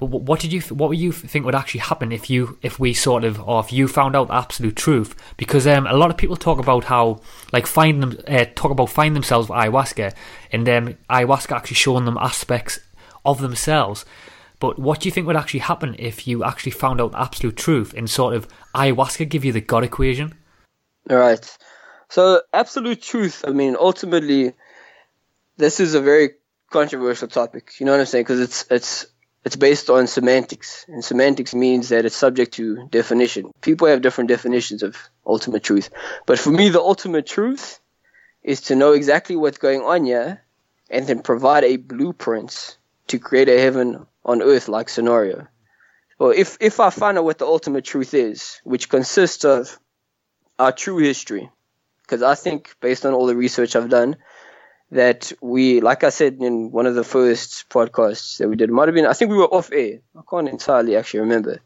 [0.00, 2.94] But what did you, what would you think would actually happen if you, if we
[2.94, 5.14] sort of, or if you found out the absolute truth?
[5.36, 7.20] Because um, a lot of people talk about how,
[7.52, 10.14] like, find them, uh, talk about find themselves with ayahuasca,
[10.52, 12.80] and um, ayahuasca actually showing them aspects
[13.26, 14.06] of themselves.
[14.58, 17.58] But what do you think would actually happen if you actually found out the absolute
[17.58, 20.32] truth and sort of ayahuasca give you the God equation?
[21.10, 21.58] All right.
[22.08, 23.44] So absolute truth.
[23.46, 24.54] I mean, ultimately,
[25.58, 26.36] this is a very
[26.70, 27.72] controversial topic.
[27.78, 28.24] You know what I'm saying?
[28.24, 29.06] Because it's it's
[29.44, 33.50] it's based on semantics, and semantics means that it's subject to definition.
[33.62, 35.90] People have different definitions of ultimate truth,
[36.26, 37.80] but for me, the ultimate truth
[38.42, 40.42] is to know exactly what's going on here,
[40.90, 42.76] and then provide a blueprint
[43.06, 45.46] to create a heaven on earth like scenario.
[46.18, 49.78] Well, if if I find out what the ultimate truth is, which consists of
[50.58, 51.48] our true history,
[52.02, 54.16] because I think based on all the research I've done
[54.92, 58.88] that we, like I said in one of the first podcasts that we did, might
[58.88, 60.00] have been, I think we were off air.
[60.16, 61.60] I can't entirely actually remember.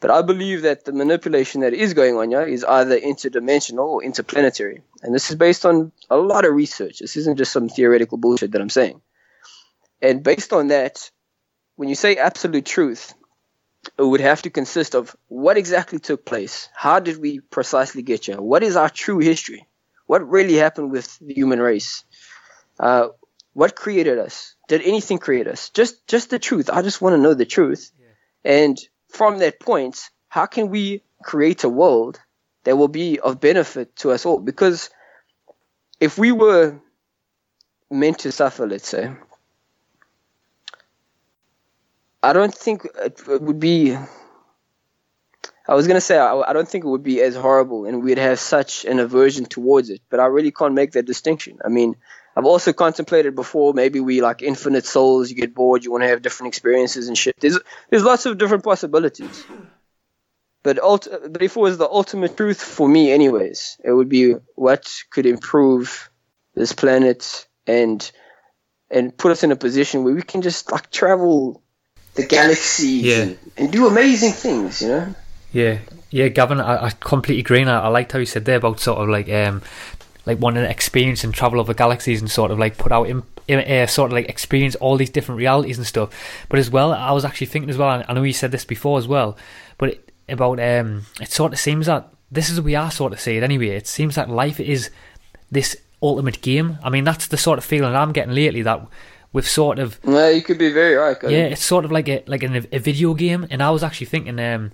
[0.00, 4.02] But I believe that the manipulation that is going on here is either interdimensional or
[4.02, 4.82] interplanetary.
[5.02, 6.98] And this is based on a lot of research.
[6.98, 9.00] This isn't just some theoretical bullshit that I'm saying.
[10.00, 11.08] And based on that,
[11.76, 13.14] when you say absolute truth,
[13.98, 16.68] it would have to consist of what exactly took place.
[16.74, 18.40] How did we precisely get here?
[18.40, 19.68] What is our true history?
[20.06, 22.04] What really happened with the human race?
[22.78, 23.08] Uh,
[23.54, 24.54] what created us?
[24.68, 25.70] Did anything create us?
[25.70, 26.70] Just just the truth.
[26.72, 27.90] I just want to know the truth.
[27.98, 28.52] Yeah.
[28.60, 32.20] And from that point, how can we create a world
[32.64, 34.38] that will be of benefit to us all?
[34.38, 34.90] Because
[36.00, 36.80] if we were
[37.90, 39.12] meant to suffer, let's say,
[42.22, 43.96] I don't think it would be.
[45.68, 48.18] I was gonna say I, I, don't think it would be as horrible, and we'd
[48.18, 50.00] have such an aversion towards it.
[50.08, 51.58] But I really can't make that distinction.
[51.64, 51.96] I mean,
[52.34, 55.30] I've also contemplated before maybe we like infinite souls.
[55.30, 57.36] You get bored, you want to have different experiences and shit.
[57.40, 57.58] There's
[57.90, 59.44] there's lots of different possibilities.
[60.62, 64.34] But ult- but if it was the ultimate truth for me, anyways, it would be
[64.54, 66.10] what could improve
[66.54, 68.10] this planet and
[68.90, 71.62] and put us in a position where we can just like travel
[72.14, 73.22] the galaxy yeah.
[73.22, 74.82] and, and, do amazing things.
[74.82, 75.14] You know.
[75.52, 75.78] Yeah,
[76.10, 77.62] yeah, Gavin, I, I completely agree.
[77.62, 79.62] And I, I liked how you said there about sort of like um,
[80.26, 83.22] like wanting to experience and travel over galaxies and sort of like put out in,
[83.48, 86.10] in uh, sort of like experience all these different realities and stuff.
[86.48, 88.04] But as well, I was actually thinking as well.
[88.06, 89.36] I know you said this before as well,
[89.78, 93.26] but it, about um, it sort of seems that this is we are sort of
[93.26, 93.68] it anyway.
[93.68, 94.90] It seems that life is
[95.50, 96.78] this ultimate game.
[96.82, 98.86] I mean, that's the sort of feeling I'm getting lately that
[99.32, 99.98] we've sort of.
[100.04, 101.16] Yeah, you could be very right.
[101.22, 104.06] Yeah, it's sort of like a like a, a video game, and I was actually
[104.06, 104.38] thinking.
[104.38, 104.72] Um,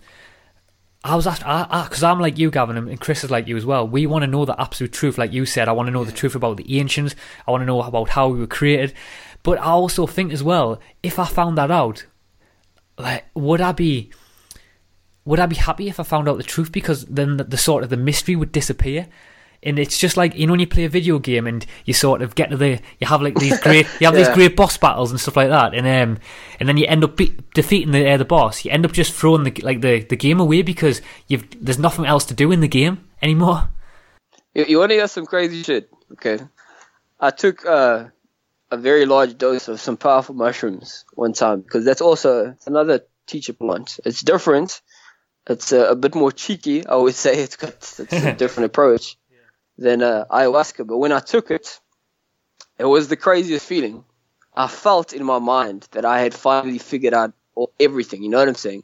[1.05, 3.87] I was asked, because I'm like you, Gavin, and Chris is like you as well.
[3.87, 5.69] We want to know the absolute truth, like you said.
[5.69, 7.15] I want to know the truth about the ancients.
[7.47, 8.95] I want to know about how we were created.
[9.45, 12.05] But I also think as well, if I found that out,
[12.99, 14.11] like, would I be,
[15.25, 16.73] would I be happy if I found out the truth?
[16.73, 19.07] Because then the, the sort of the mystery would disappear
[19.63, 22.23] and it's just like you know when you play a video game and you sort
[22.23, 24.25] of get to the you have like these great you have yeah.
[24.25, 26.19] these great boss battles and stuff like that and um
[26.61, 28.65] and then you end up be- defeating the uh, the boss.
[28.65, 32.07] You end up just throwing the like the, the game away because you've there's nothing
[32.07, 33.69] else to do in the game anymore.
[34.55, 35.91] You, you want to hear some crazy shit?
[36.13, 36.39] Okay.
[37.21, 38.07] I took uh,
[38.71, 43.53] a very large dose of some powerful mushrooms one time because that's also another teacher
[43.53, 44.81] plant it's different.
[45.47, 47.39] It's a, a bit more cheeky I would say.
[47.43, 49.18] It's got it's a different approach
[49.79, 50.87] than uh, ayahuasca.
[50.87, 51.81] But when I took it,
[52.79, 54.05] it was the craziest feeling.
[54.55, 57.33] I felt in my mind that I had finally figured out
[57.79, 58.23] everything.
[58.23, 58.83] You know what I'm saying?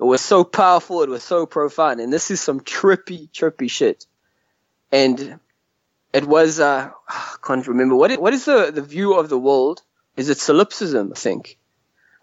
[0.00, 1.02] It was so powerful.
[1.02, 2.00] It was so profound.
[2.00, 4.06] And this is some trippy, trippy shit.
[4.90, 5.38] And
[6.12, 7.94] it was, uh, I can't remember.
[7.94, 9.82] What is, what is the, the view of the world?
[10.16, 11.58] Is it solipsism, I think?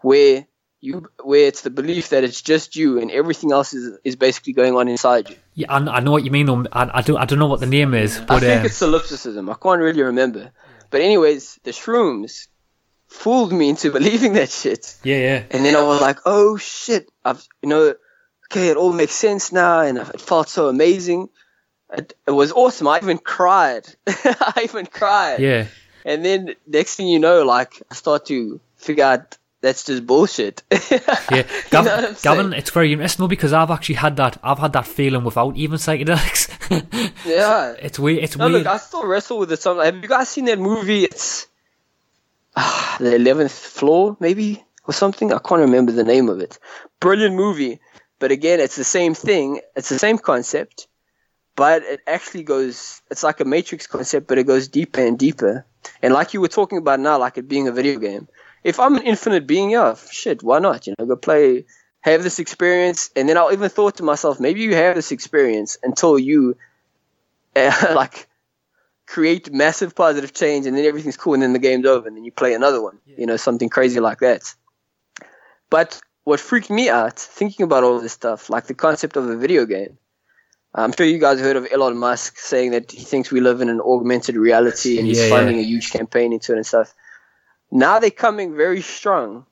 [0.00, 0.46] Where
[0.82, 4.52] you where it's the belief that it's just you and everything else is is basically
[4.52, 5.36] going on inside you.
[5.54, 6.66] Yeah, I, I know what you mean.
[6.72, 8.76] I, I don't I don't know what the name is, but I think uh, it's
[8.76, 9.48] solipsism.
[9.48, 10.50] I can't really remember.
[10.90, 12.48] But anyways, the shrooms
[13.06, 14.96] fooled me into believing that shit.
[15.04, 15.42] Yeah, yeah.
[15.52, 17.94] And then I was like, oh shit, I've you know,
[18.50, 21.28] okay, it all makes sense now, and it felt so amazing.
[21.92, 22.88] It, it was awesome.
[22.88, 23.86] I even cried.
[24.08, 25.38] I even cried.
[25.38, 25.66] Yeah.
[26.04, 30.62] And then next thing you know, like I start to figure out that's just bullshit.
[30.90, 34.36] yeah, Gavin, Gavin, it's very interesting because I've actually had that.
[34.42, 36.50] I've had that feeling without even psychedelics.
[37.24, 38.24] yeah, it's weird.
[38.24, 38.64] It's no, weird.
[38.64, 39.60] Look, I still wrestle with it.
[39.60, 39.86] Sometimes.
[39.86, 41.04] Have you guys seen that movie?
[41.04, 41.46] It's
[42.56, 45.32] uh, the eleventh floor, maybe or something.
[45.32, 46.58] I can't remember the name of it.
[47.00, 47.80] Brilliant movie.
[48.18, 49.60] But again, it's the same thing.
[49.76, 50.88] It's the same concept,
[51.56, 53.00] but it actually goes.
[53.10, 55.64] It's like a Matrix concept, but it goes deeper and deeper.
[56.02, 58.28] And like you were talking about now, like it being a video game.
[58.64, 60.86] If I'm an infinite being, yeah, shit, why not?
[60.86, 61.64] You know, go play,
[62.00, 65.78] have this experience, and then I'll even thought to myself, maybe you have this experience
[65.82, 66.56] until you,
[67.56, 68.28] uh, like,
[69.06, 72.24] create massive positive change, and then everything's cool, and then the game's over, and then
[72.24, 72.98] you play another one.
[73.06, 73.16] Yeah.
[73.18, 74.54] You know, something crazy like that.
[75.68, 79.36] But what freaked me out thinking about all this stuff, like the concept of a
[79.36, 79.98] video game.
[80.74, 83.68] I'm sure you guys heard of Elon Musk saying that he thinks we live in
[83.68, 85.62] an augmented reality and he's yeah, funding yeah.
[85.62, 86.94] a huge campaign into it and stuff.
[87.72, 89.46] Now they're coming very strong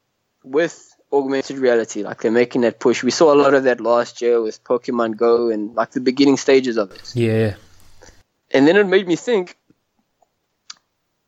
[0.44, 2.02] with augmented reality.
[2.02, 3.02] Like they're making that push.
[3.02, 6.36] We saw a lot of that last year with Pokemon Go and like the beginning
[6.36, 7.16] stages of it.
[7.16, 7.54] Yeah.
[8.50, 9.56] And then it made me think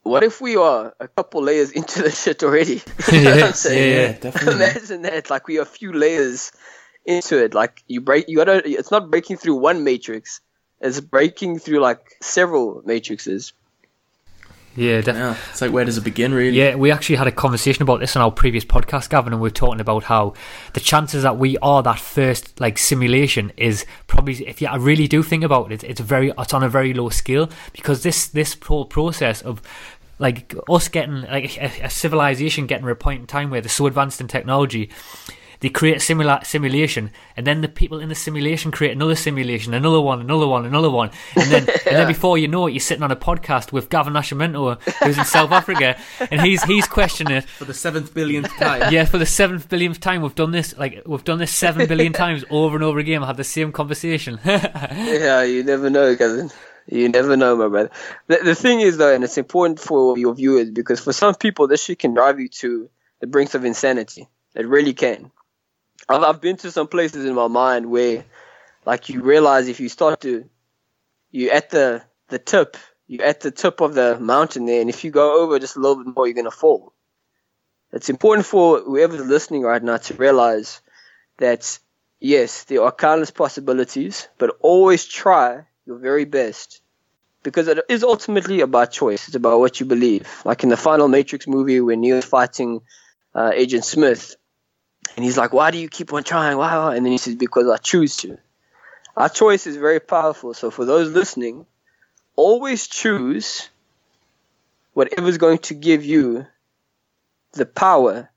[0.03, 2.83] what if we are a couple layers into the shit already?
[3.13, 4.55] You know yeah, yeah, yeah, definitely.
[4.55, 6.53] Imagine that, like we are a few layers
[7.07, 7.55] into it.
[7.55, 8.69] Like you break, you gotta.
[8.69, 10.41] It's not breaking through one matrix;
[10.81, 13.53] it's breaking through like several matrices.
[14.75, 15.21] Yeah, definitely.
[15.21, 16.57] Yeah, it's like where does it begin, really?
[16.57, 19.47] Yeah, we actually had a conversation about this on our previous podcast, Gavin, and we
[19.47, 20.33] were talking about how
[20.73, 25.09] the chances that we are that first like simulation is probably, if you I really
[25.09, 28.57] do think about it, it's very, it's on a very low scale because this this
[28.65, 29.61] whole process of
[30.19, 33.69] like us getting like a, a civilization getting to a point in time where they're
[33.69, 34.89] so advanced in technology
[35.63, 40.01] they create a simulation, and then the people in the simulation create another simulation, another
[40.01, 41.77] one, another one, another one, and then yeah.
[41.87, 45.17] and then before you know it, you're sitting on a podcast with Gavin Nascimento, who's
[45.17, 45.97] in South Africa,
[46.33, 48.93] and he's he's questioning it for the seventh billionth time.
[48.93, 52.13] Yeah, for the seventh billionth time, we've done this like we've done this seven billion
[52.13, 53.21] times over and over again.
[53.21, 54.41] We had the same conversation.
[54.45, 56.51] yeah, you never know, Gavin.
[56.89, 57.91] You never know, my brother.
[58.27, 61.69] The, the thing is, though, and it's important for your viewers because for some people,
[61.69, 62.91] this shit can drive you to
[63.21, 64.27] the brinks of insanity.
[64.57, 65.31] It really can.
[66.13, 68.25] I've, I've been to some places in my mind where,
[68.85, 70.49] like, you realize if you start to,
[71.31, 75.05] you're at the the tip, you're at the tip of the mountain there, and if
[75.05, 76.93] you go over just a little bit more, you're gonna fall.
[77.93, 80.81] It's important for whoever's listening right now to realize
[81.39, 81.79] that
[82.21, 86.81] yes, there are countless possibilities, but always try your very best
[87.43, 89.27] because it is ultimately about choice.
[89.27, 90.29] It's about what you believe.
[90.45, 92.81] Like in the final Matrix movie, when Neo's fighting
[93.35, 94.37] uh, Agent Smith,
[95.17, 96.57] and he's like, "Why do you keep on trying?
[96.57, 98.39] Why?" And then he says, "Because I choose to."
[99.17, 100.55] Our choice is very powerful.
[100.55, 101.67] So for those listening,
[102.35, 103.69] always choose
[104.95, 106.47] whatever's going to give you
[107.53, 108.31] the power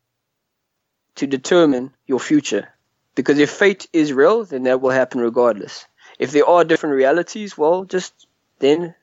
[1.16, 2.68] to determine your future.
[3.16, 5.86] Because if fate is real, then that will happen regardless.
[6.20, 8.28] If there are different realities, well, just
[8.60, 8.96] then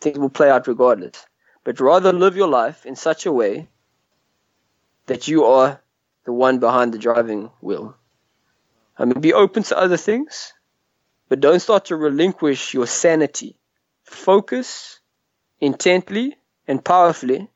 [0.00, 1.24] things will play out regardless.
[1.62, 3.68] But rather live your life in such a way
[5.06, 5.80] that you are
[6.26, 7.96] the one behind the driving wheel.
[8.98, 10.52] I mean, be open to other things,
[11.28, 13.56] but don't start to relinquish your sanity.
[14.02, 15.00] Focus
[15.60, 16.36] intently
[16.68, 17.48] and powerfully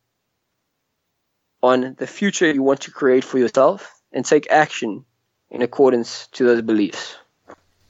[1.62, 5.04] on the future you want to create for yourself and take action
[5.50, 7.16] in accordance to those beliefs.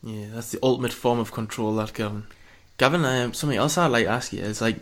[0.03, 2.27] Yeah, that's the ultimate form of control, that Gavin.
[2.79, 4.77] Gavin, um, something else I'd like to ask you is like,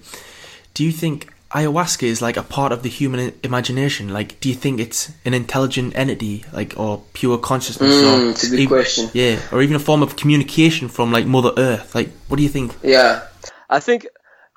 [0.75, 4.09] do you think ayahuasca is like a part of the human imagination?
[4.09, 7.95] Like, do you think it's an intelligent entity, like, or pure consciousness?
[7.95, 9.11] Mm, or it's a good even, question.
[9.15, 11.95] Yeah, or even a form of communication from like Mother Earth.
[11.95, 12.75] Like, what do you think?
[12.83, 13.27] Yeah,
[13.69, 14.07] I think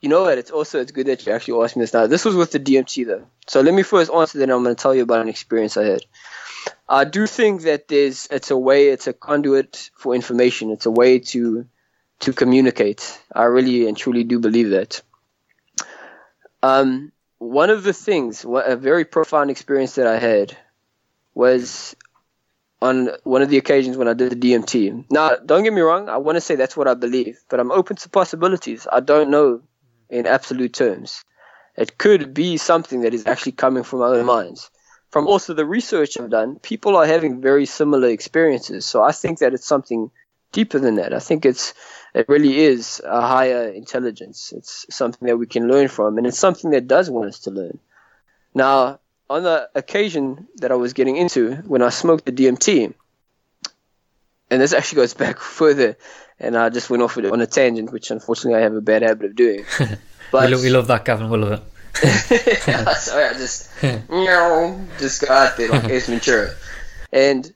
[0.01, 0.37] you know what?
[0.37, 2.07] It's also it's good that you actually asked me this now.
[2.07, 3.25] This was with the DMT though.
[3.47, 4.39] So let me first answer.
[4.39, 6.05] Then I'm going to tell you about an experience I had.
[6.89, 10.71] I do think that there's it's a way, it's a conduit for information.
[10.71, 11.65] It's a way to
[12.21, 13.19] to communicate.
[13.33, 15.01] I really and truly do believe that.
[16.63, 20.55] Um, one of the things, a very profound experience that I had
[21.33, 21.95] was
[22.81, 25.05] on one of the occasions when I did the DMT.
[25.11, 27.71] Now, don't get me wrong, I want to say that's what I believe, but I'm
[27.71, 28.87] open to possibilities.
[28.91, 29.61] I don't know
[30.09, 31.23] in absolute terms.
[31.77, 34.69] It could be something that is actually coming from other minds.
[35.09, 38.85] From also the research I've done, people are having very similar experiences.
[38.85, 40.11] So I think that it's something
[40.51, 41.13] deeper than that.
[41.13, 41.73] I think it's
[42.13, 44.53] it really is a higher intelligence.
[44.55, 47.51] It's something that we can learn from, and it's something that does want us to
[47.51, 47.79] learn.
[48.53, 48.99] Now,
[49.29, 52.93] on the occasion that I was getting into when I smoked the DMT,
[54.49, 55.97] and this actually goes back further,
[56.39, 59.25] and I just went off on a tangent, which unfortunately I have a bad habit
[59.27, 59.65] of doing.
[60.31, 61.29] But we, love, we love that, Gavin.
[61.29, 61.61] We love it.
[62.97, 63.69] sorry, I just
[64.97, 66.51] just got there like Ace Ventura,
[67.11, 67.53] and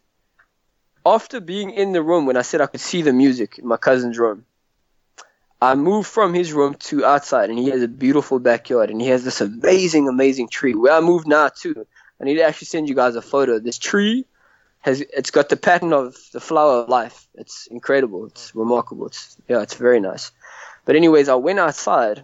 [1.05, 3.77] after being in the room when I said I could see the music in my
[3.77, 4.45] cousin's room,
[5.61, 9.07] I moved from his room to outside, and he has a beautiful backyard, and he
[9.07, 10.73] has this amazing, amazing tree.
[10.73, 11.87] Where I moved now too,
[12.19, 13.59] I need to actually send you guys a photo.
[13.59, 14.25] This tree
[14.81, 17.27] has it's got the pattern of the flower of life.
[17.35, 18.25] It's incredible.
[18.27, 19.07] It's remarkable.
[19.07, 20.31] It's yeah, it's very nice.
[20.85, 22.23] But anyways, I went outside,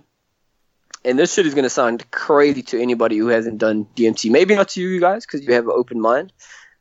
[1.04, 4.30] and this shit is gonna sound crazy to anybody who hasn't done DMT.
[4.30, 6.34] Maybe not to you guys because you have an open mind,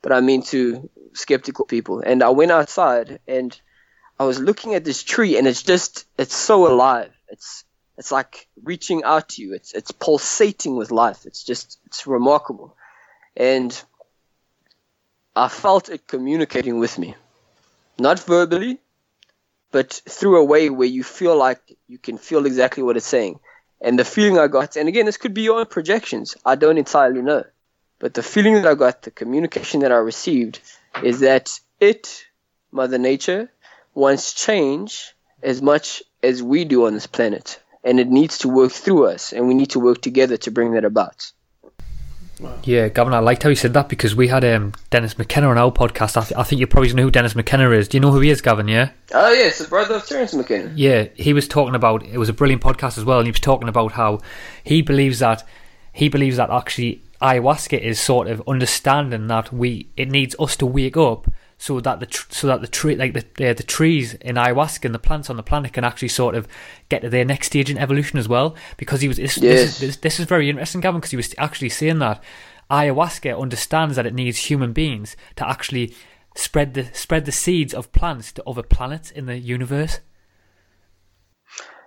[0.03, 2.01] but I mean to skeptical people.
[2.01, 3.59] And I went outside and
[4.21, 7.11] I was looking at this tree, and it's just it's so alive.
[7.31, 7.65] It's
[7.97, 9.55] it's like reaching out to you.
[9.55, 11.25] It's it's pulsating with life.
[11.25, 12.77] It's just it's remarkable,
[13.35, 13.73] and
[15.35, 17.15] I felt it communicating with me,
[17.99, 18.79] not verbally,
[19.71, 23.41] but through a way where you feel like you can feel exactly what it's saying.
[23.81, 26.37] And the feeling I got, and again, this could be your projections.
[26.45, 27.45] I don't entirely know,
[27.99, 30.61] but the feeling that I got, the communication that I received,
[31.03, 32.25] is that it,
[32.73, 33.51] Mother Nature,
[33.95, 38.73] wants change as much as we do on this planet, and it needs to work
[38.73, 41.33] through us, and we need to work together to bring that about.
[42.41, 42.59] Wow.
[42.65, 45.59] Yeah, Gavin, I liked how you said that because we had um, Dennis McKenna on
[45.59, 46.17] our podcast.
[46.17, 47.87] I, th- I, think you probably know who Dennis McKenna is.
[47.87, 48.67] Do you know who he is, Gavin?
[48.67, 48.93] Yeah.
[49.13, 50.73] Oh yes, the brother of Terence McKenna.
[50.75, 52.03] Yeah, he was talking about.
[52.03, 54.21] It was a brilliant podcast as well, and he was talking about how
[54.65, 55.47] he believes that
[55.93, 60.67] he believes that actually ayahuasca is sort of understanding that we it needs us to
[60.67, 64.15] wake up so that the tr- so that the tree like the uh, the trees
[64.15, 66.49] in ayahuasca and the plants on the planet can actually sort of
[66.89, 68.57] get to their next stage in evolution as well.
[68.79, 69.43] Because he was this, yes.
[69.43, 72.23] this, is, this, this is very interesting, Gavin, because he was actually saying that
[72.71, 75.95] ayahuasca understands that it needs human beings to actually
[76.35, 80.01] spread the spread the seeds of plants to other planets in the universe.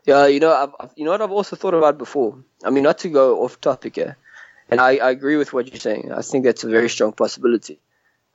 [0.05, 2.37] Yeah, you know, I've, you know what I've also thought about before.
[2.63, 4.17] I mean, not to go off topic here,
[4.73, 6.11] and I, I agree with what you're saying.
[6.11, 7.79] I think that's a very strong possibility.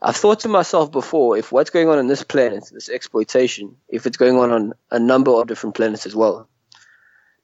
[0.00, 4.06] I've thought to myself before if what's going on on this planet, this exploitation, if
[4.06, 6.48] it's going on on a number of different planets as well.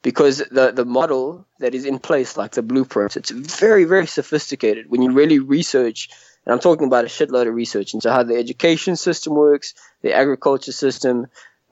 [0.03, 4.89] Because the, the model that is in place, like the blueprint, it's very, very sophisticated.
[4.89, 6.09] When you really research,
[6.47, 10.15] and I'm talking about a shitload of research into how the education system works, the
[10.15, 11.27] agriculture system,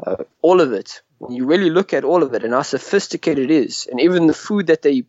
[0.04, 1.02] uh, all of it.
[1.18, 4.26] When you really look at all of it and how sophisticated it is, and even
[4.26, 5.04] the food that they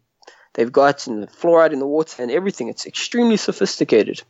[0.53, 4.21] they've got the fluoride in the water and everything, it's extremely sophisticated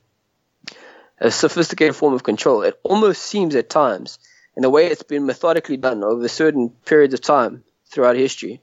[1.20, 2.64] a sophisticated form of control.
[2.64, 4.20] It almost seems at times,
[4.56, 8.62] in the way it's been methodically done over certain periods of time throughout history,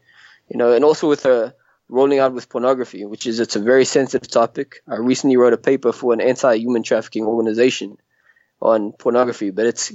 [0.48, 1.54] you know, and also with the
[1.88, 4.82] rolling out with pornography, which is it's a very sensitive topic.
[4.86, 7.96] I recently wrote a paper for an anti-human trafficking organization
[8.60, 9.92] on pornography, but it's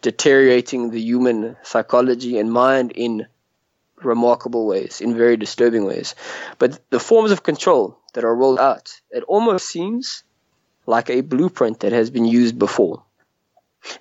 [0.00, 3.26] deteriorating the human psychology and mind in
[4.02, 6.14] remarkable ways, in very disturbing ways.
[6.58, 10.22] But the forms of control that are rolled out, it almost seems
[10.86, 13.02] like a blueprint that has been used before.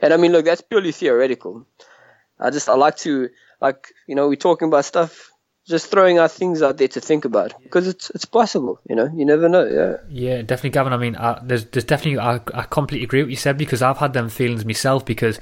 [0.01, 1.65] And I mean, look, that's purely theoretical.
[2.39, 3.29] I just I like to
[3.61, 5.31] like you know we're talking about stuff,
[5.67, 8.79] just throwing out things out there to think about because it's it's possible.
[8.89, 9.65] You know, you never know.
[9.65, 9.97] Yeah.
[10.09, 10.93] Yeah, definitely, Gavin.
[10.93, 13.81] I mean, uh, there's there's definitely I, I completely agree with what you said because
[13.81, 15.39] I've had them feelings myself because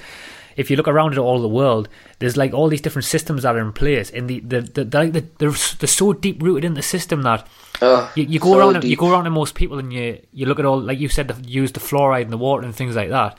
[0.58, 1.88] if you look around at all the world,
[2.20, 5.06] there's like all these different systems that are in place, and the the, the, the,
[5.06, 7.48] the they're, they're so deep rooted in the system that
[7.82, 8.90] oh, you, you go so around deep.
[8.90, 11.28] you go around to most people and you you look at all like you said
[11.28, 13.38] the, use the fluoride in the water and things like that.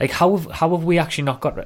[0.00, 1.56] Like how have, how have we actually not got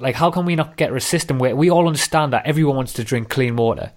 [0.00, 2.94] like how can we not get a system where we all understand that everyone wants
[2.94, 3.92] to drink clean water,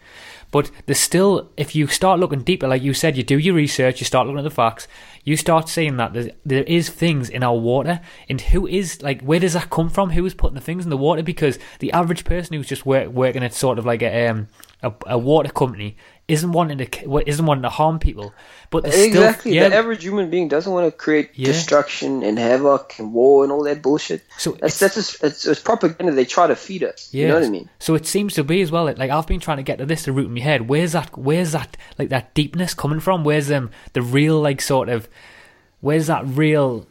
[0.51, 3.99] but there's still, if you start looking deeper, like you said, you do your research,
[3.99, 4.87] you start looking at the facts,
[5.23, 7.99] you start seeing that there's, there is things in our water,
[8.29, 10.11] and who is like, where does that come from?
[10.11, 11.21] Who is putting the things in the water?
[11.21, 14.47] Because the average person who's just work, working at sort of like a um,
[14.83, 15.97] a, a water company
[16.27, 18.33] isn't wanting to isn't wanting to harm people,
[18.69, 21.47] but exactly still, yeah, the average human being doesn't want to create yeah.
[21.47, 24.23] destruction and havoc and war and all that bullshit.
[24.37, 27.09] So that's that's just, it's, it's, propaganda they try to feed us.
[27.13, 27.69] Yeah, you know what I mean?
[27.79, 28.85] So it seems to be as well.
[28.85, 30.67] Like I've been trying to get to this to root in my head.
[30.67, 31.17] Where's that?
[31.17, 31.77] Where's that?
[31.97, 33.23] Like that deepness coming from?
[33.23, 35.07] Where's um the real like sort of
[35.79, 36.87] where's that real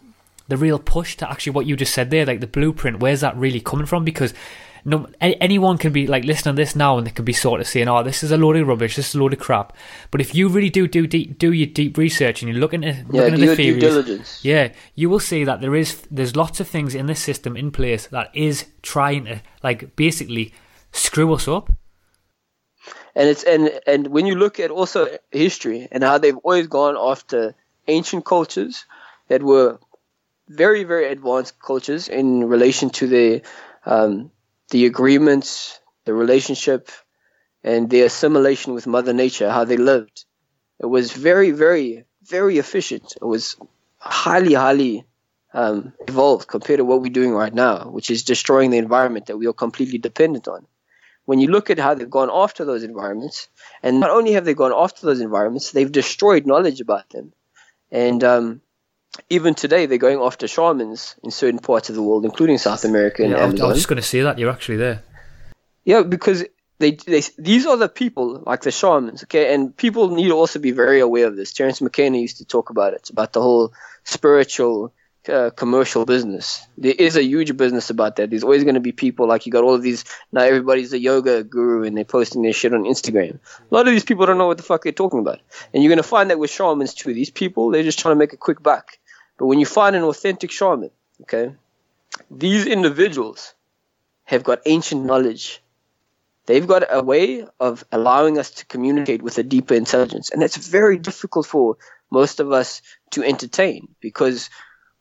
[0.48, 3.00] the real push to actually what you just said there, like the blueprint?
[3.00, 4.02] Where's that really coming from?
[4.02, 4.32] Because
[4.86, 7.66] no, anyone can be like listening to this now and they can be sort of
[7.66, 8.94] saying, "Oh, this is a load of rubbish.
[8.94, 9.76] This is a load of crap."
[10.12, 12.92] But if you really do do deep, do your deep research and you look into
[12.92, 16.68] yeah, looking at the theories, yeah, you will see that there is there's lots of
[16.68, 20.54] things in this system in place that is trying to like basically
[20.92, 21.68] screw us up.
[23.16, 26.96] And it's and and when you look at also history and how they've always gone
[26.96, 27.56] after
[27.88, 28.86] ancient cultures
[29.26, 29.80] that were
[30.48, 33.42] very very advanced cultures in relation to the
[33.84, 34.30] um,
[34.70, 36.90] the agreements, the relationship,
[37.62, 40.24] and the assimilation with Mother Nature, how they lived.
[40.78, 43.14] It was very, very, very efficient.
[43.20, 43.56] It was
[43.98, 45.04] highly, highly
[45.52, 49.38] um, evolved compared to what we're doing right now, which is destroying the environment that
[49.38, 50.66] we are completely dependent on.
[51.24, 53.48] When you look at how they've gone after those environments,
[53.82, 57.32] and not only have they gone after those environments, they've destroyed knowledge about them.
[57.90, 58.60] And um,
[59.30, 63.22] even today they're going after shamans in certain parts of the world, including South America
[63.22, 65.02] and Yeah, I was, I was just going to say that you're actually there.
[65.84, 66.44] Yeah, because
[66.78, 70.58] they, they these are the people like the shamans, okay, and people need to also
[70.58, 71.52] be very aware of this.
[71.52, 73.72] Terence McKenna used to talk about it, about the whole
[74.04, 74.92] spiritual
[75.28, 76.66] uh, commercial business.
[76.78, 78.30] There is a huge business about that.
[78.30, 80.04] There's always going to be people like you got all of these.
[80.32, 83.38] Now everybody's a yoga guru and they're posting their shit on Instagram.
[83.70, 85.40] A lot of these people don't know what the fuck they're talking about,
[85.72, 87.14] and you're going to find that with shamans too.
[87.14, 88.98] These people they're just trying to make a quick buck.
[89.38, 90.90] But when you find an authentic shaman,
[91.22, 91.54] okay,
[92.30, 93.54] these individuals
[94.24, 95.62] have got ancient knowledge.
[96.46, 100.30] They've got a way of allowing us to communicate with a deeper intelligence.
[100.30, 101.76] And that's very difficult for
[102.10, 104.48] most of us to entertain because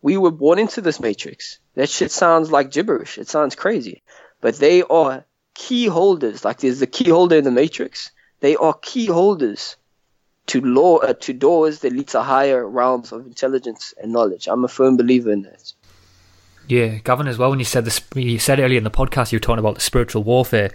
[0.02, 1.60] we were born into this matrix.
[1.76, 3.18] That shit sounds like gibberish.
[3.18, 4.04] It sounds crazy.
[4.42, 6.44] But they are key holders.
[6.44, 8.12] Like there's the key holder in the matrix.
[8.40, 9.78] They are key holders
[10.48, 14.64] to law uh, to doors that lead to higher realms of intelligence and knowledge i'm
[14.64, 15.74] a firm believer in that
[16.68, 17.52] Yeah, Gavin, as well.
[17.52, 19.82] When you said this, you said earlier in the podcast, you were talking about the
[19.82, 20.72] spiritual warfare.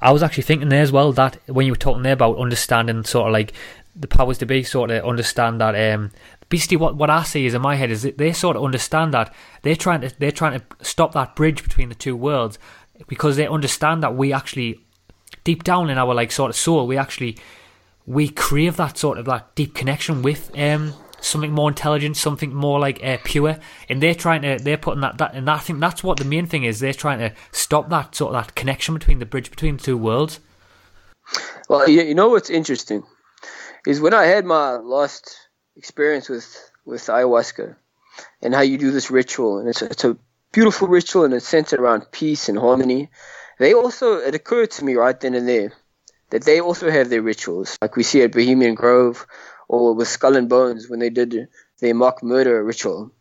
[0.00, 3.04] I was actually thinking there as well that when you were talking there about understanding
[3.04, 3.52] sort of like
[3.94, 5.74] the powers to be, sort of understand that.
[5.94, 6.10] Um,
[6.48, 9.14] basically, what, what I see is in my head is that they sort of understand
[9.14, 12.58] that they're trying to they're trying to stop that bridge between the two worlds
[13.06, 14.80] because they understand that we actually
[15.44, 17.36] deep down in our like sort of soul we actually
[18.08, 22.78] we crave that sort of like deep connection with um something more intelligent, something more
[22.78, 23.58] like uh, pure,
[23.88, 26.46] and they're trying to they're putting that that and I think that's what the main
[26.46, 26.80] thing is.
[26.80, 29.96] They're trying to stop that sort of that connection between the bridge between the two
[29.96, 30.40] worlds.
[31.68, 33.02] Well, you, know what's interesting
[33.86, 35.36] is when I had my last
[35.76, 37.76] experience with with ayahuasca
[38.40, 40.16] and how you do this ritual, and it's it's a
[40.52, 43.10] beautiful ritual and it's centered around peace and harmony.
[43.58, 45.72] They also it occurred to me right then and there
[46.30, 49.26] that they also have their rituals, like we see at Bohemian Grove
[49.68, 51.48] or with Skull and Bones when they did
[51.80, 53.12] their mock murder ritual.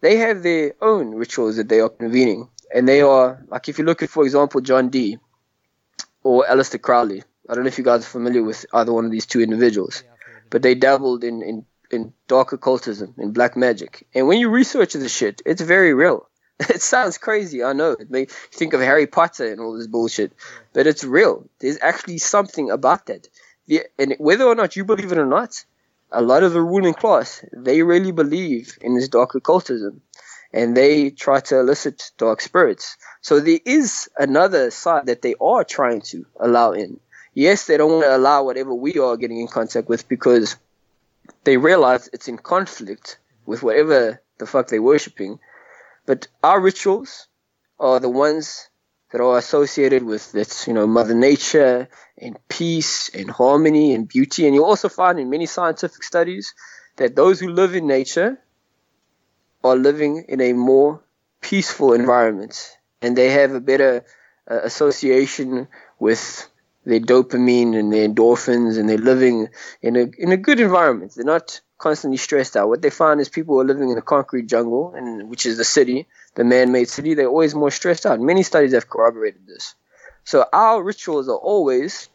[0.00, 3.84] They have their own rituals that they are convening, and they are like if you
[3.84, 5.18] look at, for example, John Dee
[6.22, 7.22] or Aleister Crowley.
[7.48, 10.04] I don't know if you guys are familiar with either one of these two individuals,
[10.50, 14.06] but they dabbled in, in, in dark occultism, in black magic.
[14.14, 16.27] And when you research this shit, it's very real.
[16.68, 17.92] It sounds crazy, I know.
[17.92, 20.32] It makes you think of Harry Potter and all this bullshit,
[20.72, 21.48] but it's real.
[21.60, 23.28] There's actually something about that.
[23.66, 25.64] The, and whether or not you believe it or not,
[26.10, 30.00] a lot of the ruling class, they really believe in this dark occultism
[30.52, 32.96] and they try to elicit dark spirits.
[33.20, 36.98] So there is another side that they are trying to allow in.
[37.34, 40.56] Yes, they don't want to allow whatever we are getting in contact with because
[41.44, 45.38] they realize it's in conflict with whatever the fuck they're worshipping.
[46.08, 47.28] But our rituals
[47.78, 48.70] are the ones
[49.12, 51.86] that are associated with this, you know, Mother Nature
[52.16, 54.46] and peace and harmony and beauty.
[54.46, 56.54] And you also find in many scientific studies
[56.96, 58.38] that those who live in nature
[59.62, 61.04] are living in a more
[61.42, 64.06] peaceful environment and they have a better
[64.50, 65.68] uh, association
[65.98, 66.48] with
[66.86, 69.48] their dopamine and their endorphins and they're living
[69.82, 71.12] in a in a good environment.
[71.14, 72.68] They're not constantly stressed out.
[72.68, 75.56] What they find is people who are living in a concrete jungle and which is
[75.56, 78.20] the city, the man-made city, they're always more stressed out.
[78.20, 79.74] Many studies have corroborated this.
[80.24, 82.08] So our rituals are always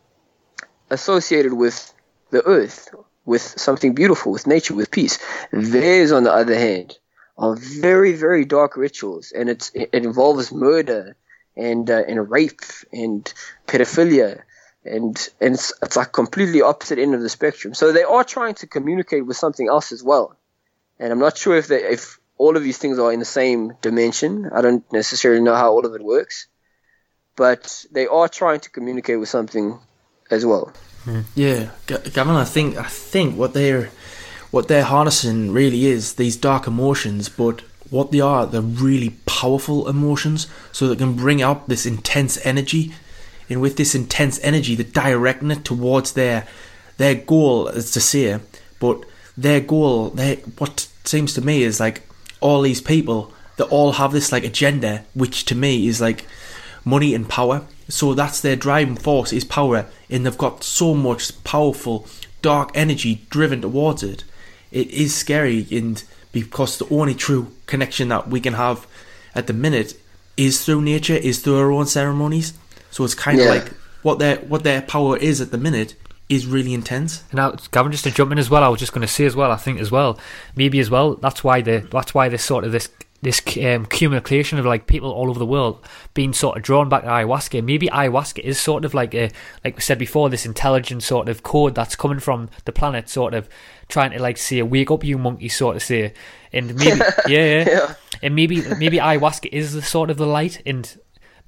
[0.89, 1.93] associated with
[2.29, 2.93] the earth,
[3.25, 5.17] with something beautiful, with nature, with peace.
[5.51, 6.97] Theirs, on the other hand,
[7.37, 11.15] are very, very dark rituals, and it's it involves murder
[11.55, 12.61] and uh, and rape
[12.91, 13.33] and
[13.67, 14.43] pedophilia,
[14.85, 17.73] and and it's, it's like completely opposite end of the spectrum.
[17.73, 20.37] So they are trying to communicate with something else as well,
[20.99, 23.73] and I'm not sure if they if all of these things are in the same
[23.81, 24.49] dimension.
[24.53, 26.47] I don't necessarily know how all of it works,
[27.35, 29.79] but they are trying to communicate with something
[30.29, 30.73] as well.
[31.03, 31.21] Hmm.
[31.35, 33.89] Yeah, Gavin, I think I think what they're
[34.51, 39.87] what they're harnessing really is these dark emotions, but what they are, they're really powerful
[39.87, 42.93] emotions, so they can bring out this intense energy,
[43.53, 46.47] and with this intense energy, they're directing it towards their
[46.97, 48.39] their goal, is to say,
[48.79, 49.05] but
[49.37, 52.01] their goal, they what seems to me is like
[52.41, 56.25] all these people, that all have this like agenda, which to me is like
[56.83, 57.65] money and power.
[57.89, 62.07] So that's their driving force is power, and they've got so much powerful
[62.41, 64.23] dark energy driven towards it.
[64.71, 68.87] It is scary, and because the only true connection that we can have
[69.35, 69.95] at the minute
[70.37, 72.53] is through nature, is through our own ceremonies.
[72.93, 73.45] So it's kind Yeah.
[73.45, 75.95] of like what their what their power is at the minute
[76.29, 77.23] is really intense.
[77.31, 79.25] And now, Gavin, just to jump in as well, I was just going to say
[79.25, 80.17] as well, I think as well,
[80.55, 82.89] maybe as well, that's why the that's why this sort of this
[83.21, 85.79] this um, accumulation of like people all over the world
[86.13, 87.63] being sort of drawn back to ayahuasca.
[87.63, 89.31] Maybe ayahuasca is sort of like a
[89.63, 93.33] like we said before, this intelligent sort of code that's coming from the planet, sort
[93.33, 93.47] of
[93.87, 96.13] trying to like say, "Wake up, you monkey," sort of say,
[96.51, 97.93] and maybe yeah, yeah, Yeah.
[98.21, 100.97] and maybe maybe ayahuasca is the sort of the light and.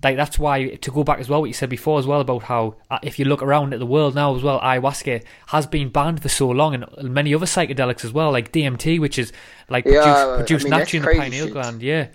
[0.04, 2.44] Like that's why to go back as well what you said before as well about
[2.44, 5.90] how uh, if you look around at the world now as well ayahuasca has been
[5.90, 9.32] banned for so long and many other psychedelics as well like DMT which is
[9.70, 11.54] like Yeah, produced, I mean, naturally in the pineal shit.
[11.54, 12.08] gland yeah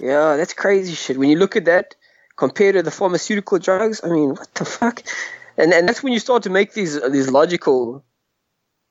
[0.00, 1.18] Yeah, that's crazy shit.
[1.18, 1.94] When you look at that
[2.36, 5.02] compared to the pharmaceutical drugs, I mean, what the fuck?
[5.56, 8.04] And and that's when you start to make these these logical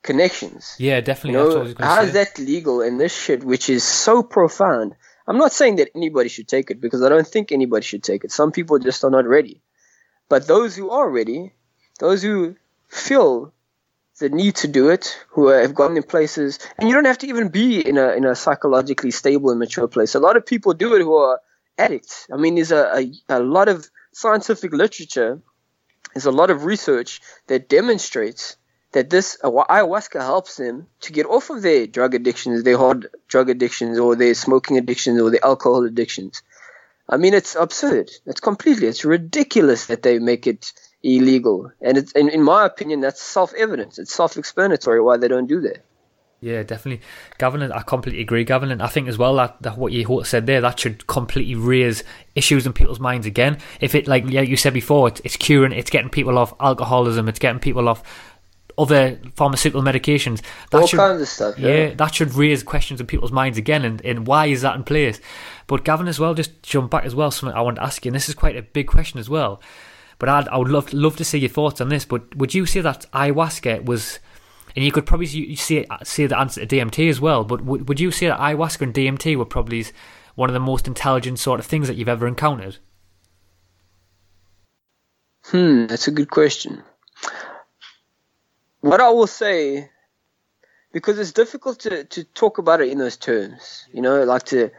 [0.01, 0.75] connections.
[0.79, 1.39] Yeah, definitely.
[1.39, 4.95] what know, was how to is that legal in this shit, which is so profound?
[5.27, 8.23] I'm not saying that anybody should take it because I don't think anybody should take
[8.23, 8.31] it.
[8.31, 9.61] Some people just are not ready.
[10.29, 11.53] But those who are ready,
[11.99, 12.55] those who
[12.89, 13.53] feel
[14.19, 17.27] the need to do it, who have gone in places, and you don't have to
[17.27, 20.15] even be in a in a psychologically stable and mature place.
[20.15, 21.41] A lot of people do it who are
[21.77, 22.27] addicts.
[22.31, 22.97] I mean, there's a,
[23.29, 25.41] a, a lot of scientific literature,
[26.13, 28.55] there's a lot of research that demonstrates
[28.95, 33.09] that this uh, ayahuasca helps them to get off of their drug addictions, their hard
[33.27, 36.41] drug addictions, or their smoking addictions, or their alcohol addictions.
[37.09, 38.09] I mean, it's absurd.
[38.25, 40.71] It's completely, it's ridiculous that they make it
[41.03, 41.71] illegal.
[41.81, 43.99] And it's, and in my opinion, that's self-evident.
[43.99, 45.83] It's self-explanatory why they don't do that.
[46.39, 47.05] Yeah, definitely.
[47.37, 48.71] Gavin, I completely agree, Gavin.
[48.71, 52.03] And I think as well that, that what you said there, that should completely raise
[52.33, 53.57] issues in people's minds again.
[53.81, 57.27] If it, like yeah, you said before, it's, it's curing, it's getting people off alcoholism,
[57.27, 58.03] it's getting people off
[58.77, 60.41] other pharmaceutical medications.
[60.71, 61.59] That All should, kinds of stuff.
[61.59, 61.69] Yeah.
[61.69, 64.83] yeah, that should raise questions in people's minds again, and, and why is that in
[64.83, 65.19] place?
[65.67, 67.31] But Gavin, as well, just jump back as well.
[67.31, 69.61] Something I want to ask you, and this is quite a big question as well.
[70.19, 72.05] But I'd, I would love love to see your thoughts on this.
[72.05, 74.19] But would you say that ayahuasca was,
[74.75, 77.43] and you could probably see say, say the answer to DMT as well.
[77.43, 79.85] But would would you say that ayahuasca and DMT were probably
[80.35, 82.77] one of the most intelligent sort of things that you've ever encountered?
[85.45, 86.83] Hmm, that's a good question.
[88.85, 89.89] What I will say,
[90.93, 94.69] because it's difficult to, to talk about it in those terms, you know, like to,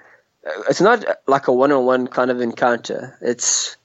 [0.68, 3.18] it's not like a one-on-one kind of encounter.
[3.20, 3.76] It's,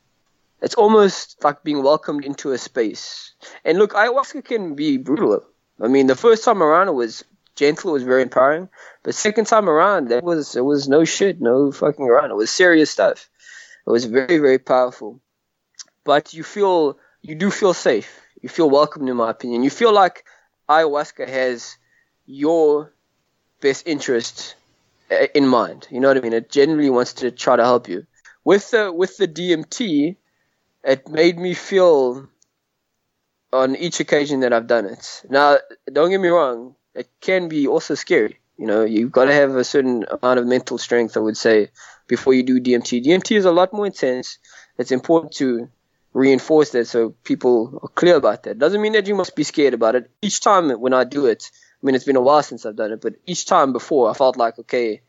[0.62, 3.34] it's almost like being welcomed into a space.
[3.66, 5.44] And look, ayahuasca can be brutal.
[5.82, 7.24] I mean, the first time around it was
[7.56, 8.70] gentle, it was very empowering.
[9.02, 12.30] But second time around, that was it was no shit, no fucking around.
[12.30, 13.28] It was serious stuff.
[13.88, 15.20] It was very, very powerful
[16.04, 18.21] but you feel you do feel safe.
[18.42, 19.64] You feel welcomed, in my opinion.
[19.64, 20.26] You feel like
[20.70, 21.78] ayahuasca has
[22.26, 22.94] your
[23.62, 24.56] best interest
[25.12, 25.88] uh, in mind.
[25.92, 26.34] You know what I mean?
[26.34, 28.06] It genuinely wants to try to help you.
[28.44, 30.16] With the with the DMT,
[30.84, 32.28] it made me feel
[33.54, 35.24] on each occasion that I've done it.
[35.30, 35.58] Now,
[35.92, 38.40] don't get me wrong, it can be also scary.
[38.58, 41.70] You know, you've got to have a certain amount of mental strength, I would say,
[42.08, 43.04] before you do DMT.
[43.04, 44.38] DMT is a lot more intense.
[44.78, 45.70] It's important to
[46.14, 48.60] reinforce that so people are clear about that.
[48.60, 50.12] Doesn't mean that you must be scared about it.
[50.22, 51.50] Each time when I do it,
[51.82, 54.14] I mean, it's been a while since I've done it, but each time before, I
[54.14, 55.02] felt like, okay,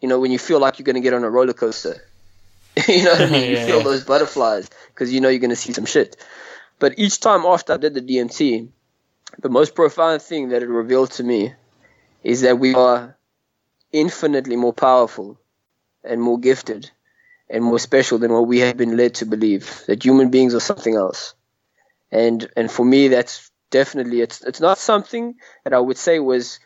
[0.00, 1.96] you know, when you feel like you're going to get on a roller coaster,
[2.88, 3.42] you know what I mean?
[3.50, 3.84] Yeah, you feel yeah.
[3.84, 6.16] those butterflies because you know you're going to see some shit.
[6.78, 8.68] But each time after I did the DMT,
[9.38, 11.54] the most profound thing that it revealed to me
[12.22, 13.16] is that we are
[13.92, 15.38] infinitely more powerful
[16.04, 16.90] and more gifted
[17.50, 20.60] and more special than what we have been led to believe that human beings are
[20.60, 21.34] something else.
[22.12, 26.60] And and for me that's definitely it's it's not something that I would say was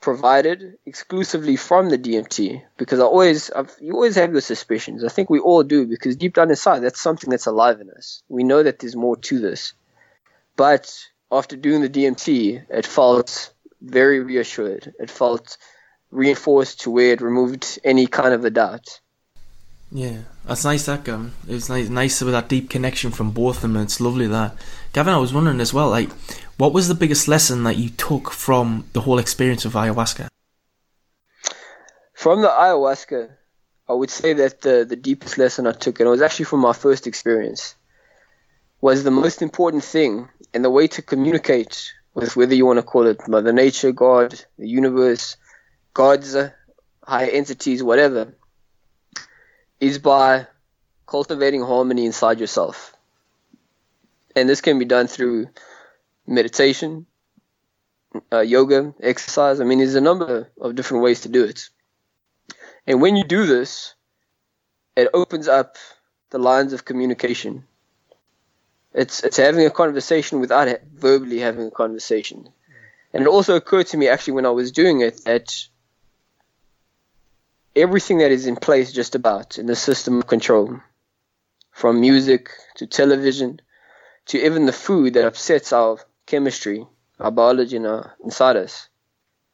[0.00, 5.04] provided exclusively from the DMT because I always I've, you always have your suspicions.
[5.04, 8.22] I think we all do because deep down inside that's something that's alive in us.
[8.28, 9.72] We know that there's more to this.
[10.56, 10.92] But
[11.30, 14.94] after doing the DMT it felt very reassured.
[14.98, 15.56] It felt
[16.10, 19.00] reinforced to where it removed any kind of a doubt
[19.94, 20.86] Yeah, that's nice.
[20.86, 23.76] That Gavin, it's nice, nice with that deep connection from both of them.
[23.76, 24.56] It's lovely that
[24.94, 25.12] Gavin.
[25.12, 26.10] I was wondering as well, like,
[26.56, 30.28] what was the biggest lesson that you took from the whole experience of ayahuasca?
[32.14, 33.32] From the ayahuasca,
[33.86, 36.60] I would say that the, the deepest lesson I took, and it was actually from
[36.60, 37.74] my first experience,
[38.80, 42.82] was the most important thing and the way to communicate with whether you want to
[42.82, 45.36] call it Mother Nature, God, the universe,
[45.92, 46.50] gods, uh,
[47.06, 48.34] higher entities, whatever,
[49.82, 50.46] is by
[51.08, 52.94] cultivating harmony inside yourself.
[54.36, 55.48] And this can be done through
[56.24, 57.06] meditation,
[58.32, 59.60] uh, yoga, exercise.
[59.60, 61.68] I mean, there's a number of different ways to do it.
[62.86, 63.94] And when you do this,
[64.94, 65.76] it opens up
[66.30, 67.64] the lines of communication.
[68.94, 72.48] It's it's having a conversation without verbally having a conversation.
[73.12, 75.66] And it also occurred to me actually when I was doing it that
[77.74, 80.80] everything that is in place just about in the system of control,
[81.70, 83.60] from music to television
[84.26, 86.86] to even the food that upsets our chemistry,
[87.18, 88.88] our biology in our, inside us.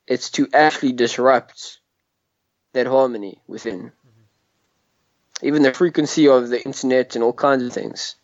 [0.06, 1.80] It's to actually disrupt
[2.72, 3.78] that harmony within.
[3.78, 5.46] Mm-hmm.
[5.46, 8.16] Even the frequency of the internet and all kinds of things.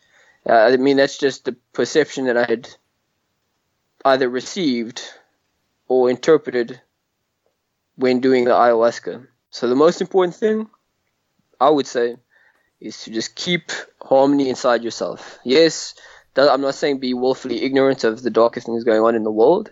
[0.47, 2.69] Uh, I mean, that's just the perception that I had
[4.05, 5.01] either received
[5.89, 6.81] or interpreted
[7.97, 9.27] when doing the ayahuasca.
[9.55, 10.67] So the most important thing,
[11.61, 12.17] I would say,
[12.81, 13.71] is to just keep
[14.03, 15.39] harmony inside yourself.
[15.45, 15.95] Yes,
[16.37, 19.71] I'm not saying be willfully ignorant of the darker things going on in the world,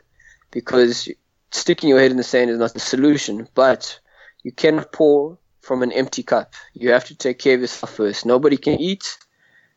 [0.53, 1.09] because
[1.51, 3.49] sticking your head in the sand is not the solution.
[3.57, 3.99] But
[4.45, 6.55] you cannot pour from an empty cup.
[6.75, 8.25] You have to take care of yourself first.
[8.25, 9.19] Nobody can eat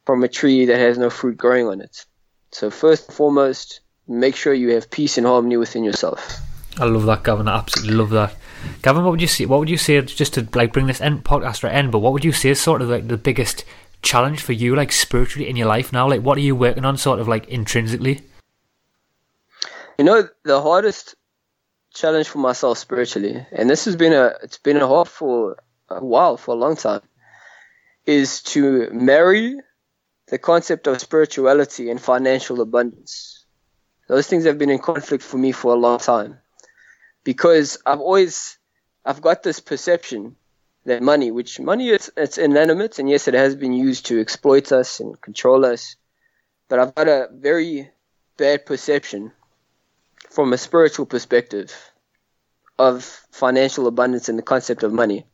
[0.05, 2.05] from a tree that has no fruit growing on it.
[2.51, 6.41] So first and foremost, make sure you have peace and harmony within yourself.
[6.77, 7.47] I love that, Gavin.
[7.47, 8.35] I absolutely love that.
[8.81, 9.45] Gavin, what would you say?
[9.45, 11.91] What would you say just to like bring this end podcast to end?
[11.91, 13.65] But what would you say is sort of like the biggest
[14.01, 16.07] challenge for you, like spiritually in your life now?
[16.07, 18.21] Like, what are you working on, sort of like intrinsically?
[19.97, 21.15] You know, the hardest
[21.93, 25.57] challenge for myself spiritually, and this has been a it's been a hard for
[25.89, 27.01] a while, for a long time,
[28.05, 29.55] is to marry
[30.27, 33.45] the concept of spirituality and financial abundance.
[34.07, 36.39] Those things have been in conflict for me for a long time
[37.25, 38.57] because I've always
[39.03, 40.37] I've got this perception
[40.85, 44.71] that money, which money is it's inanimate and yes, it has been used to exploit
[44.71, 45.97] us and control us,
[46.69, 47.89] but I've got a very
[48.37, 49.33] bad perception
[50.29, 51.73] from a spiritual perspective
[52.77, 55.25] of financial abundance and the concept of money.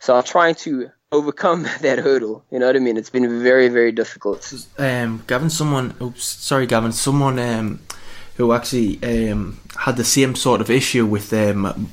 [0.00, 2.44] So I'm trying to overcome that hurdle.
[2.50, 2.96] You know what I mean?
[2.96, 4.52] It's been very, very difficult.
[4.76, 7.80] Um, Gavin, someone, oops, sorry, Gavin, someone um,
[8.36, 8.98] who actually
[9.30, 11.90] um, had the same sort of issue with um,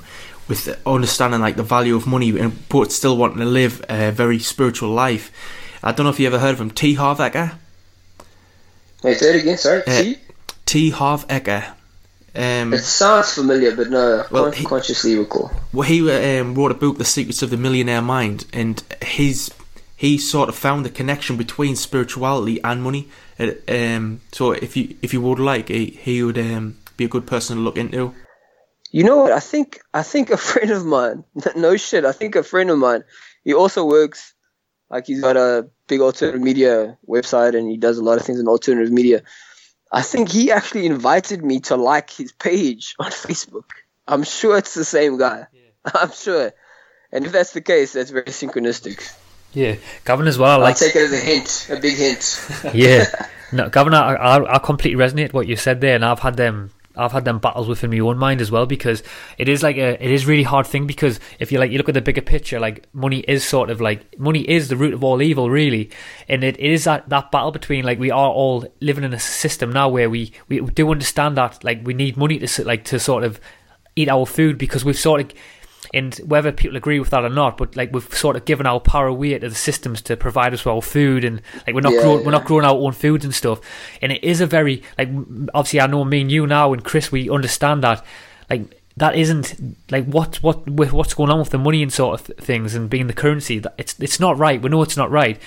[0.47, 4.39] with understanding like the value of money and but still wanting to live a very
[4.39, 5.31] spiritual life.
[5.83, 6.95] I don't know if you ever heard of him, T.
[6.95, 7.55] Harv Eker.
[9.03, 9.57] Wait, say it again.
[9.57, 10.17] Sorry, uh, T.
[10.65, 10.89] T.
[10.89, 11.73] Harv Eker.
[12.33, 15.51] Um, it sounds familiar, but no, I well, can't he, consciously recall.
[15.73, 16.09] Well, he
[16.39, 19.51] um, wrote a book, The Secrets of the Millionaire Mind, and his
[20.01, 23.07] he sort of found the connection between spirituality and money.
[23.41, 27.25] Um, so if you if you would like, he, he would um, be a good
[27.25, 28.13] person to look into.
[28.91, 29.31] You know what?
[29.31, 31.23] I think I think a friend of mine.
[31.55, 32.05] No shit.
[32.05, 33.03] I think a friend of mine.
[33.43, 34.33] He also works
[34.89, 38.39] like he's got a big alternative media website and he does a lot of things
[38.39, 39.23] in alternative media.
[39.91, 43.65] I think he actually invited me to like his page on Facebook.
[44.07, 45.47] I'm sure it's the same guy.
[45.51, 45.91] Yeah.
[45.95, 46.53] I'm sure.
[47.11, 49.11] And if that's the case, that's very synchronistic.
[49.53, 49.75] Yeah,
[50.05, 50.59] Gavin as well.
[50.59, 52.49] Like, I take it as a hint, a big hint.
[52.73, 53.05] yeah,
[53.51, 56.71] no, Gavin, I, I, I completely resonate what you said there, and I've had them
[56.95, 59.01] I've had them battles within my own mind as well because
[59.37, 61.89] it is like a it is really hard thing because if you like you look
[61.89, 65.03] at the bigger picture like money is sort of like money is the root of
[65.03, 65.89] all evil really
[66.27, 69.19] and it, it is that that battle between like we are all living in a
[69.19, 72.99] system now where we we do understand that like we need money to like to
[72.99, 73.39] sort of
[73.95, 75.31] eat our food because we've sort of
[75.93, 78.79] and whether people agree with that or not, but like we've sort of given our
[78.79, 81.93] power away to the systems to provide us with our food, and like we're not
[81.93, 82.25] yeah, growing, yeah.
[82.25, 83.59] we're not growing our own foods and stuff.
[84.01, 85.09] And it is a very like
[85.53, 88.05] obviously I know me and you now and Chris, we understand that
[88.49, 89.55] like that isn't
[89.89, 92.89] like what what with what's going on with the money and sort of things and
[92.89, 93.59] being the currency.
[93.59, 94.61] That it's it's not right.
[94.61, 95.39] We know it's not right,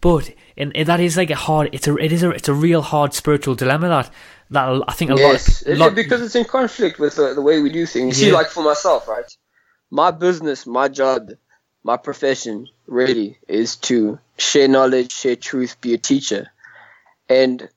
[0.00, 1.70] but and, that is like a hard.
[1.72, 4.10] It's a it is a it's a real hard spiritual dilemma that
[4.50, 7.60] that I think a yes, lot, lot because it's in conflict with the, the way
[7.60, 8.20] we do things.
[8.20, 8.32] You yeah.
[8.32, 9.30] see, like for myself, right?
[9.90, 11.30] My business, my job,
[11.82, 16.50] my profession really is to share knowledge, share truth, be a teacher.
[17.28, 17.68] And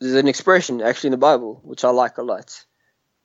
[0.00, 2.64] there's an expression actually in the Bible, which I like a lot,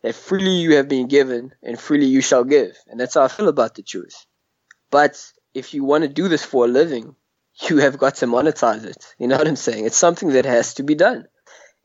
[0.01, 2.77] that freely you have been given and freely you shall give.
[2.87, 4.25] And that's how I feel about the truth.
[4.91, 5.21] But
[5.53, 7.15] if you want to do this for a living,
[7.69, 9.15] you have got to monetize it.
[9.17, 9.85] You know what I'm saying?
[9.85, 11.27] It's something that has to be done.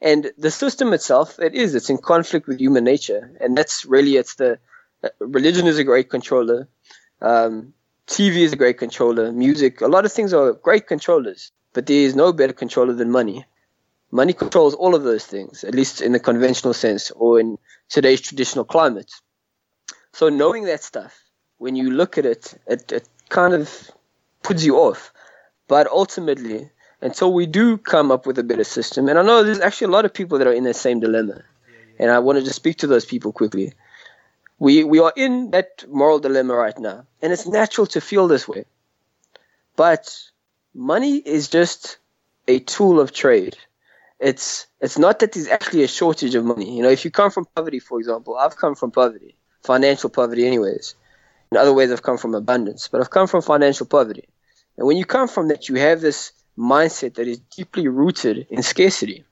[0.01, 3.37] And the system itself, it is, it's in conflict with human nature.
[3.41, 4.59] And that's really, it's the,
[5.19, 6.69] religion is a great controller.
[7.21, 7.75] Um,
[8.07, 9.33] TV is a great controller.
[9.33, 13.11] Music, a lot of things are great controllers, but there is no better controller than
[13.11, 13.45] money.
[14.11, 17.59] Money controls all of those things, at least in the conventional sense or in
[17.89, 19.11] today's traditional climate.
[20.13, 21.17] So knowing that stuff,
[21.59, 23.91] when you look at it, it, it kind of
[24.43, 25.13] puts you off.
[25.69, 26.71] But ultimately,
[27.01, 29.97] until we do come up with a better system, and I know there's actually a
[29.97, 31.45] lot of people that are in that same dilemma,
[32.01, 33.75] and I wanted to speak to those people quickly
[34.61, 38.47] we we are in that moral dilemma right now, and it's natural to feel this
[38.47, 38.67] way.
[39.75, 40.15] But
[40.75, 41.97] money is just
[42.47, 43.57] a tool of trade.
[44.21, 46.77] It's it's not that there's actually a shortage of money.
[46.77, 49.35] You know, if you come from poverty, for example, I've come from poverty,
[49.65, 50.95] financial poverty, anyways.
[51.51, 54.29] In other ways, I've come from abundance, but I've come from financial poverty.
[54.77, 58.63] And when you come from that, you have this mindset that is deeply rooted in
[58.63, 59.25] scarcity.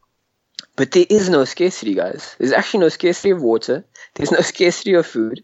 [0.76, 2.36] But there is no scarcity, guys.
[2.39, 3.85] There's actually no scarcity of water.
[4.14, 5.43] There's no scarcity of food.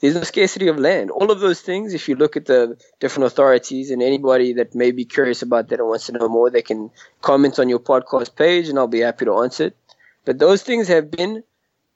[0.00, 1.10] There's no scarcity of land.
[1.10, 4.92] All of those things, if you look at the different authorities and anybody that may
[4.92, 6.90] be curious about that and wants to know more, they can
[7.20, 9.76] comment on your podcast page and I'll be happy to answer it.
[10.24, 11.42] But those things have been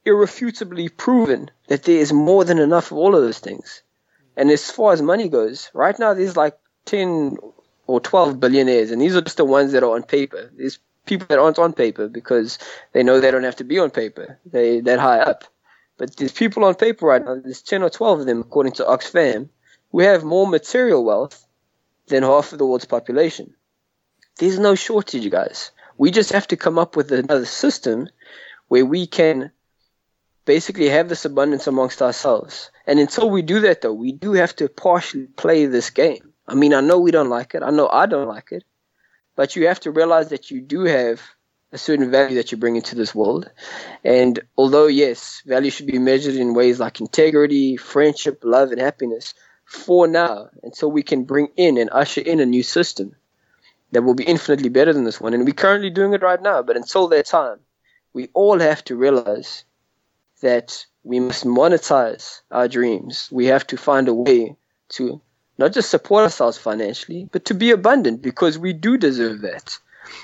[0.04, 3.82] irrefutably proven that there is more than enough of all of those things.
[4.36, 7.36] And as far as money goes, right now there's like 10
[7.86, 10.50] or 12 billionaires, and these are just the ones that are on paper.
[10.56, 12.58] There's people that aren't on paper because
[12.92, 14.38] they know they don't have to be on paper.
[14.46, 15.44] They that high up.
[15.98, 17.36] But there's people on paper right now.
[17.36, 19.48] There's 10 or 12 of them, according to Oxfam,
[19.90, 21.46] who have more material wealth
[22.08, 23.54] than half of the world's population.
[24.38, 25.70] There's no shortage, guys.
[25.98, 28.08] We just have to come up with another system
[28.68, 29.52] where we can
[30.44, 32.70] basically have this abundance amongst ourselves.
[32.86, 36.32] And until we do that, though, we do have to partially play this game.
[36.48, 37.62] I mean, I know we don't like it.
[37.62, 38.64] I know I don't like it.
[39.34, 41.20] But you have to realize that you do have
[41.72, 43.50] a certain value that you bring into this world.
[44.04, 49.34] And although, yes, value should be measured in ways like integrity, friendship, love, and happiness,
[49.64, 53.16] for now, until we can bring in and usher in a new system
[53.92, 55.32] that will be infinitely better than this one.
[55.32, 56.62] And we're currently doing it right now.
[56.62, 57.60] But until that time,
[58.12, 59.64] we all have to realize
[60.42, 63.28] that we must monetize our dreams.
[63.32, 64.56] We have to find a way
[64.90, 65.22] to
[65.62, 69.78] not just support ourselves financially, but to be abundant because we do deserve that.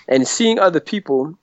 [0.09, 1.39] And seeing other people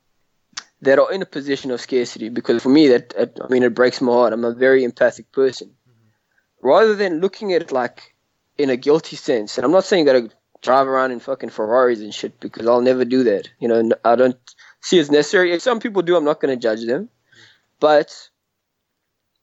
[0.81, 4.01] that are in a position of scarcity, because for me, that I mean, it breaks
[4.01, 4.33] my heart.
[4.33, 5.69] I'm a very empathic person.
[5.69, 6.67] Mm-hmm.
[6.67, 8.13] Rather than looking at it like
[8.57, 10.29] in a guilty sense, and I'm not saying that I
[10.61, 13.49] drive around in fucking Ferraris and shit because I'll never do that.
[13.59, 14.37] You know, I don't
[14.81, 15.53] see it's necessary.
[15.53, 17.07] If some people do, I'm not going to judge them.
[17.79, 18.29] But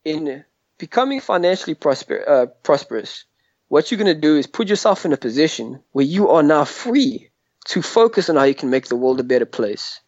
[0.05, 0.45] in
[0.77, 3.25] becoming financially prosper, uh, prosperous,
[3.73, 6.63] what you're going to do is put yourself in a position where you are now
[6.63, 7.31] free
[7.65, 9.99] to focus on how you can make the world a better place.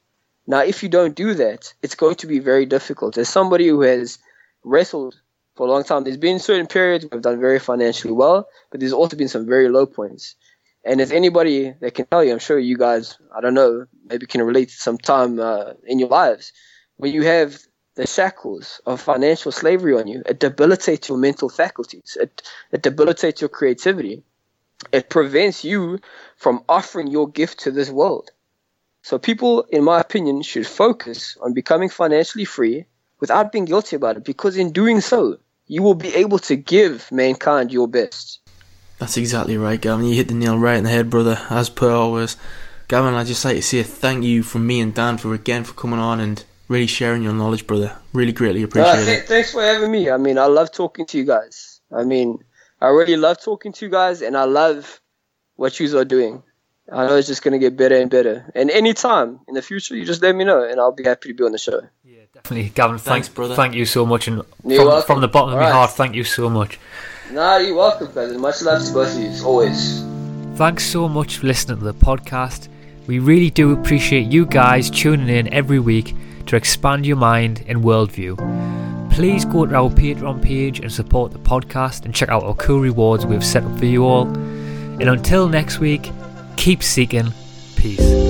[0.46, 3.16] Now, if you don't do that, it's going to be very difficult.
[3.16, 4.18] As somebody who has
[4.64, 5.18] wrestled
[5.56, 8.80] for a long time, there's been certain periods where I've done very financially well, but
[8.80, 10.34] there's also been some very low points.
[10.84, 14.26] And as anybody that can tell you, I'm sure you guys, I don't know, maybe
[14.26, 16.52] can relate to some time uh, in your lives
[16.98, 17.58] when you have
[17.94, 20.22] the shackles of financial slavery on you.
[20.26, 22.16] It debilitates your mental faculties.
[22.20, 22.42] It,
[22.72, 24.22] it debilitates your creativity.
[24.92, 26.00] It prevents you
[26.36, 28.30] from offering your gift to this world.
[29.02, 32.86] So people, in my opinion, should focus on becoming financially free
[33.20, 37.10] without being guilty about it, because in doing so, you will be able to give
[37.12, 38.40] mankind your best.
[38.98, 40.06] That's exactly right, Gavin.
[40.06, 42.36] You hit the nail right in the head, brother, as per always.
[42.88, 45.74] Gavin, I'd just like to say thank you from me and Dan for again for
[45.74, 47.96] coming on and really sharing your knowledge, brother.
[48.12, 49.26] Really greatly appreciate uh, th- it.
[49.26, 50.10] Thanks for having me.
[50.10, 51.80] I mean, I love talking to you guys.
[51.92, 52.38] I mean,
[52.80, 55.00] I really love talking to you guys, and I love
[55.56, 56.42] what you are doing.
[56.92, 58.50] I know it's just going to get better and better.
[58.54, 61.34] And anytime in the future, you just let me know, and I'll be happy to
[61.34, 61.80] be on the show.
[62.04, 62.98] Yeah, definitely, Gavin.
[62.98, 63.54] Thanks, thank, brother.
[63.54, 66.50] Thank you so much, and from, from, the bottom of my heart, thank you so
[66.50, 66.78] much.
[67.30, 68.38] Nah, you're welcome, cousin.
[68.38, 70.02] Much love to both of you, as always.
[70.56, 72.68] Thanks so much for listening to the podcast.
[73.06, 76.14] We really do appreciate you guys tuning in every week
[76.46, 78.36] to expand your mind and worldview.
[79.10, 82.80] Please go to our Patreon page and support the podcast and check out our cool
[82.80, 84.26] rewards we've set up for you all.
[84.26, 86.10] And until next week,
[86.56, 87.32] keep seeking
[87.76, 88.23] peace.